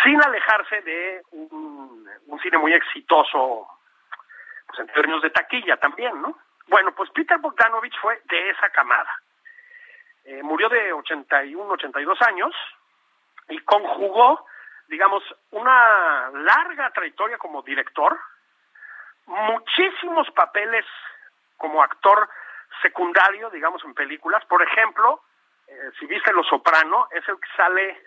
Sin 0.03 0.21
alejarse 0.21 0.81
de 0.81 1.21
un, 1.31 2.07
cine 2.41 2.57
muy 2.57 2.73
exitoso, 2.73 3.67
pues 4.67 4.79
en 4.79 4.87
términos 4.87 5.21
de 5.21 5.31
taquilla 5.31 5.77
también, 5.77 6.21
¿no? 6.21 6.37
Bueno, 6.67 6.93
pues 6.93 7.09
Peter 7.11 7.37
Bogdanovich 7.37 7.97
fue 7.99 8.21
de 8.25 8.49
esa 8.49 8.69
camada. 8.69 9.09
Eh, 10.25 10.43
murió 10.43 10.69
de 10.69 10.93
81, 10.93 11.71
82 11.73 12.21
años 12.21 12.53
y 13.49 13.57
conjugó, 13.59 14.45
digamos, 14.87 15.23
una 15.51 16.29
larga 16.31 16.91
trayectoria 16.91 17.37
como 17.37 17.61
director, 17.61 18.19
muchísimos 19.25 20.29
papeles 20.31 20.85
como 21.55 21.81
actor 21.81 22.29
secundario, 22.81 23.49
digamos, 23.49 23.83
en 23.83 23.93
películas. 23.93 24.43
Por 24.45 24.61
ejemplo, 24.61 25.21
eh, 25.67 25.91
si 25.99 26.05
viste 26.05 26.33
Los 26.33 26.47
Soprano, 26.47 27.07
es 27.11 27.27
el 27.27 27.39
que 27.39 27.49
sale 27.55 28.01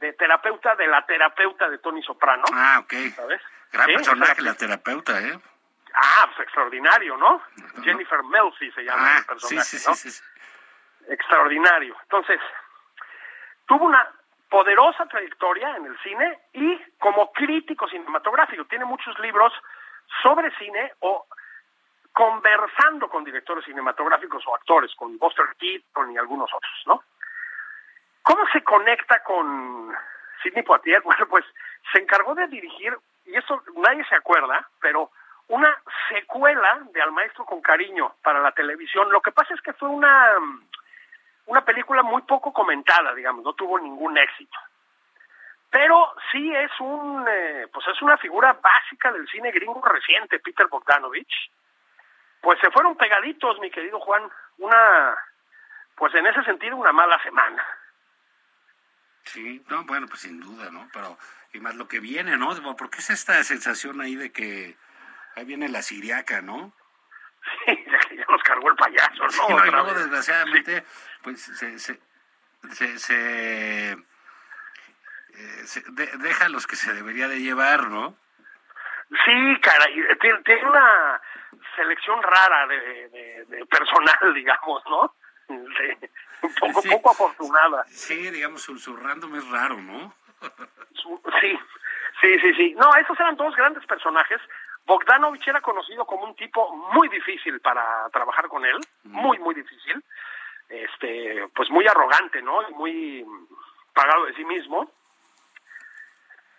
de 0.00 0.12
terapeuta 0.14 0.74
de 0.76 0.86
la 0.86 1.04
terapeuta 1.06 1.68
de 1.68 1.78
Tony 1.78 2.02
Soprano. 2.02 2.44
Ah, 2.52 2.80
ok. 2.82 2.92
¿Sabes? 3.14 3.40
Gran 3.72 3.86
Sí, 3.86 3.92
personaje, 3.94 4.42
la 4.42 4.54
terapeuta, 4.54 5.20
¿eh? 5.20 5.38
Ah, 5.94 6.24
pues 6.26 6.40
extraordinario, 6.46 7.16
¿no? 7.16 7.42
Jennifer 7.82 8.22
Melfi 8.24 8.70
se 8.72 8.82
llama 8.82 9.02
Ah, 9.02 9.16
el 9.18 9.22
sí, 9.22 9.26
personaje, 9.28 9.64
sí, 9.78 9.88
¿no? 9.88 9.94
sí, 9.94 10.10
sí. 10.10 10.22
Extraordinario. 11.08 11.96
Entonces, 12.02 12.40
tuvo 13.66 13.84
una 13.86 14.10
poderosa 14.48 15.06
trayectoria 15.06 15.76
en 15.76 15.86
el 15.86 15.98
cine 16.02 16.38
y 16.54 16.76
como 16.98 17.32
crítico 17.32 17.88
cinematográfico. 17.88 18.64
Tiene 18.64 18.84
muchos 18.84 19.18
libros 19.20 19.52
sobre 20.22 20.50
cine 20.56 20.92
o 21.00 21.26
conversando 22.12 23.08
con 23.08 23.22
directores 23.24 23.64
cinematográficos 23.64 24.42
o 24.46 24.54
actores, 24.56 24.92
con 24.96 25.16
Buster 25.18 25.46
Keaton 25.58 26.12
y 26.12 26.18
algunos 26.18 26.50
otros, 26.52 26.82
¿no? 26.86 27.04
¿Cómo 28.22 28.46
se 28.52 28.62
conecta 28.62 29.22
con 29.22 29.94
Sidney 30.42 30.62
Poitier? 30.62 31.02
Bueno, 31.04 31.26
pues 31.28 31.44
se 31.92 32.00
encargó 32.00 32.34
de 32.34 32.46
dirigir, 32.48 32.96
y 33.26 33.36
esto 33.36 33.62
nadie 33.76 34.04
se 34.04 34.14
acuerda, 34.14 34.68
pero 34.80 35.10
una 35.48 35.76
secuela 36.08 36.80
de 36.92 37.02
Al 37.02 37.12
Maestro 37.12 37.44
con 37.44 37.60
Cariño 37.60 38.14
para 38.22 38.40
la 38.40 38.52
televisión. 38.52 39.10
Lo 39.10 39.20
que 39.20 39.32
pasa 39.32 39.52
es 39.54 39.60
que 39.60 39.72
fue 39.72 39.88
una, 39.88 40.36
una 41.46 41.64
película 41.64 42.02
muy 42.02 42.22
poco 42.22 42.52
comentada, 42.52 43.14
digamos, 43.14 43.44
no 43.44 43.52
tuvo 43.54 43.78
ningún 43.78 44.16
éxito. 44.16 44.56
Pero 45.70 46.14
sí 46.30 46.54
es 46.54 46.70
un, 46.80 47.26
eh, 47.28 47.66
pues 47.72 47.86
es 47.88 48.00
una 48.02 48.16
figura 48.18 48.52
básica 48.54 49.12
del 49.12 49.26
cine 49.28 49.50
gringo 49.52 49.82
reciente, 49.82 50.40
Peter 50.40 50.66
Bogdanovich. 50.66 51.50
Pues 52.40 52.58
se 52.60 52.70
fueron 52.70 52.96
pegaditos, 52.96 53.58
mi 53.60 53.70
querido 53.70 54.00
Juan, 54.00 54.28
una, 54.58 55.16
pues 55.96 56.14
en 56.14 56.26
ese 56.26 56.42
sentido 56.44 56.76
una 56.76 56.92
mala 56.92 57.20
semana. 57.22 57.64
Sí, 59.32 59.62
no, 59.68 59.84
bueno, 59.84 60.06
pues 60.08 60.20
sin 60.22 60.40
duda, 60.40 60.70
¿no? 60.70 60.88
Pero, 60.92 61.16
y 61.52 61.60
más 61.60 61.74
lo 61.76 61.86
que 61.88 62.00
viene, 62.00 62.36
¿no? 62.36 62.50
Porque 62.76 62.98
es 62.98 63.10
esta 63.10 63.42
sensación 63.44 64.00
ahí 64.00 64.16
de 64.16 64.32
que 64.32 64.76
ahí 65.36 65.44
viene 65.44 65.68
la 65.68 65.82
siriaca, 65.82 66.40
¿no? 66.42 66.72
Sí, 67.64 67.84
ya, 67.86 68.16
ya 68.16 68.24
nos 68.28 68.42
cargó 68.42 68.68
el 68.70 68.76
payaso, 68.76 69.22
¿no? 69.22 69.30
Sí, 69.30 69.38
no, 69.48 69.66
y 69.66 69.70
luego, 69.70 69.86
vez. 69.88 69.96
desgraciadamente, 69.98 70.84
pues 71.22 71.40
se, 71.40 71.78
se, 71.78 72.00
se, 72.72 72.98
se, 72.98 73.92
eh, 73.92 73.96
se 75.64 75.80
de- 75.92 76.16
deja 76.18 76.46
a 76.46 76.48
los 76.48 76.66
que 76.66 76.76
se 76.76 76.92
debería 76.92 77.28
de 77.28 77.40
llevar, 77.40 77.88
¿no? 77.88 78.16
Sí, 79.24 79.60
caray, 79.62 79.94
tiene, 80.20 80.42
tiene 80.42 80.68
una 80.68 81.20
selección 81.76 82.22
rara 82.22 82.66
de, 82.66 83.08
de- 83.08 83.44
de 83.48 83.66
personal, 83.66 84.18
digamos, 84.34 84.82
¿no? 84.88 85.14
Un 85.54 86.54
poco, 86.60 86.82
Sí. 86.82 86.88
poco 86.90 87.10
afortunada. 87.10 87.84
Sí, 87.88 88.30
digamos, 88.30 88.62
susurrándome 88.62 89.38
es 89.38 89.48
raro, 89.50 89.76
¿no? 89.76 90.14
Sí, 91.40 91.58
sí, 92.20 92.38
sí, 92.40 92.54
sí. 92.54 92.74
No, 92.76 92.94
esos 92.96 93.18
eran 93.20 93.36
dos 93.36 93.54
grandes 93.56 93.84
personajes. 93.86 94.40
Bogdanovich 94.86 95.46
era 95.46 95.60
conocido 95.60 96.06
como 96.06 96.24
un 96.24 96.34
tipo 96.34 96.74
muy 96.94 97.08
difícil 97.08 97.60
para 97.60 98.08
trabajar 98.10 98.48
con 98.48 98.64
él, 98.64 98.78
muy, 99.04 99.38
muy 99.38 99.54
difícil. 99.54 100.02
Este, 100.68 101.46
pues 101.54 101.68
muy 101.70 101.86
arrogante, 101.86 102.40
¿no? 102.42 102.68
Y 102.68 102.72
muy 102.74 103.26
pagado 103.92 104.24
de 104.26 104.34
sí 104.34 104.44
mismo. 104.44 104.90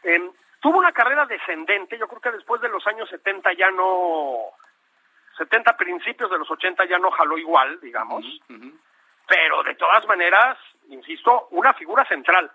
Em, 0.03 0.31
tuvo 0.59 0.77
una 0.79 0.91
carrera 0.91 1.25
descendente, 1.25 1.97
yo 1.97 2.07
creo 2.07 2.21
que 2.21 2.31
después 2.31 2.61
de 2.61 2.69
los 2.69 2.85
años 2.87 3.09
70 3.09 3.53
ya 3.53 3.71
no, 3.71 4.51
70 5.41 5.75
principios 5.75 6.29
de 6.29 6.37
los 6.37 6.49
80 6.51 6.85
ya 6.85 6.99
no 6.99 7.09
jaló 7.11 7.35
igual, 7.37 7.79
digamos, 7.81 8.23
pero 9.27 9.63
de 9.63 9.73
todas 9.75 10.05
maneras, 10.07 10.57
insisto, 10.89 11.47
una 11.51 11.73
figura 11.73 12.05
central, 12.05 12.51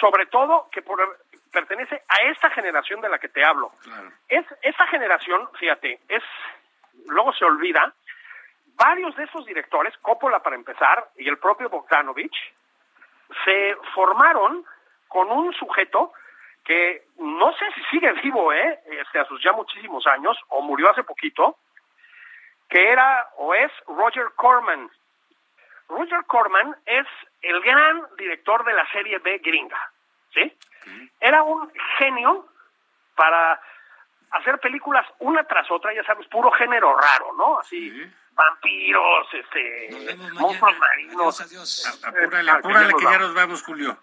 sobre 0.00 0.26
todo 0.26 0.68
que 0.70 0.82
por- 0.82 1.18
pertenece 1.50 2.02
a 2.08 2.22
esta 2.30 2.50
generación 2.50 3.00
de 3.00 3.08
la 3.08 3.18
que 3.18 3.28
te 3.28 3.42
hablo. 3.44 3.72
Claro. 3.82 4.10
Es, 4.28 4.44
esta 4.62 4.86
generación, 4.88 5.48
fíjate, 5.58 6.00
es, 6.08 6.22
luego 7.06 7.32
se 7.32 7.44
olvida, 7.46 7.94
varios 8.74 9.14
de 9.16 9.24
esos 9.24 9.46
directores, 9.46 9.96
Coppola 9.98 10.40
para 10.42 10.56
empezar, 10.56 11.08
y 11.16 11.28
el 11.28 11.38
propio 11.38 11.70
Bogdanovich, 11.70 12.36
se 13.44 13.76
formaron 13.94 14.64
con 15.08 15.30
un 15.30 15.52
sujeto 15.54 16.12
que 16.64 17.06
no 17.18 17.52
sé 17.54 17.64
si 17.74 17.82
sigue 17.90 18.12
vivo, 18.22 18.52
¿eh? 18.52 18.80
Este, 18.86 19.18
a 19.18 19.24
sus 19.24 19.42
ya 19.42 19.52
muchísimos 19.52 20.06
años, 20.06 20.38
o 20.48 20.60
murió 20.62 20.90
hace 20.90 21.02
poquito, 21.04 21.56
que 22.72 22.90
era 22.90 23.28
o 23.36 23.54
es 23.54 23.70
Roger 23.86 24.32
Corman. 24.34 24.90
Roger 25.90 26.24
Corman 26.26 26.74
es 26.86 27.06
el 27.42 27.60
gran 27.60 28.02
director 28.16 28.64
de 28.64 28.72
la 28.72 28.88
serie 28.92 29.18
B 29.18 29.38
gringa, 29.44 29.78
¿sí? 30.32 30.56
Era 31.20 31.42
un 31.42 31.70
genio 31.98 32.46
para 33.14 33.60
hacer 34.30 34.58
películas 34.60 35.06
una 35.18 35.44
tras 35.44 35.70
otra, 35.70 35.92
ya 35.92 36.02
sabes, 36.04 36.26
puro 36.28 36.50
género 36.52 36.96
raro, 36.96 37.34
¿no? 37.36 37.58
Así, 37.58 37.90
Sí. 37.90 38.10
vampiros, 38.34 39.28
este, 39.34 40.16
monstruos 40.40 40.78
marinos. 40.78 41.40
A- 41.42 42.08
Apúrale, 42.08 42.50
apúrale 42.50 42.94
que 42.94 43.04
que 43.04 43.04
ya 43.12 43.18
nos 43.18 43.34
vamos, 43.34 43.62
Julio. 43.62 43.98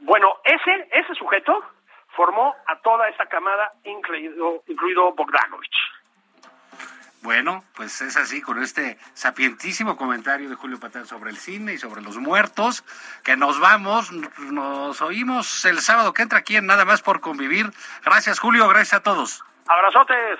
Bueno, 0.00 0.40
ese, 0.42 0.88
ese 0.90 1.14
sujeto 1.14 1.62
formó 2.16 2.56
a 2.66 2.80
toda 2.80 3.08
esa 3.10 3.26
camada, 3.26 3.72
incluido, 3.84 4.64
incluido 4.66 5.12
Bogdanovich. 5.12 5.87
Bueno, 7.28 7.62
pues 7.74 8.00
es 8.00 8.16
así 8.16 8.40
con 8.40 8.62
este 8.62 8.96
sapientísimo 9.12 9.98
comentario 9.98 10.48
de 10.48 10.54
Julio 10.54 10.80
Patán 10.80 11.06
sobre 11.06 11.28
el 11.28 11.36
cine 11.36 11.74
y 11.74 11.76
sobre 11.76 12.00
los 12.00 12.16
muertos, 12.16 12.84
que 13.22 13.36
nos 13.36 13.60
vamos, 13.60 14.10
nos 14.12 15.02
oímos 15.02 15.62
el 15.66 15.82
sábado 15.82 16.14
que 16.14 16.22
entra 16.22 16.38
aquí 16.38 16.56
en 16.56 16.64
Nada 16.64 16.86
más 16.86 17.02
por 17.02 17.20
convivir. 17.20 17.70
Gracias 18.02 18.38
Julio, 18.38 18.66
gracias 18.68 18.94
a 18.94 19.02
todos. 19.02 19.44
Abrazotes. 19.66 20.38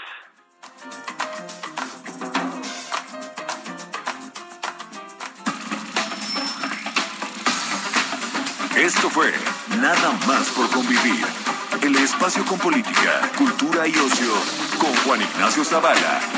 Esto 8.76 9.10
fue 9.10 9.34
Nada 9.78 10.12
más 10.26 10.48
por 10.56 10.70
convivir. 10.70 11.26
El 11.82 11.96
espacio 11.96 12.46
con 12.46 12.58
política, 12.58 13.20
cultura 13.36 13.86
y 13.86 13.94
ocio 13.94 14.32
con 14.78 14.94
Juan 15.04 15.20
Ignacio 15.20 15.62
Zavala 15.64 16.37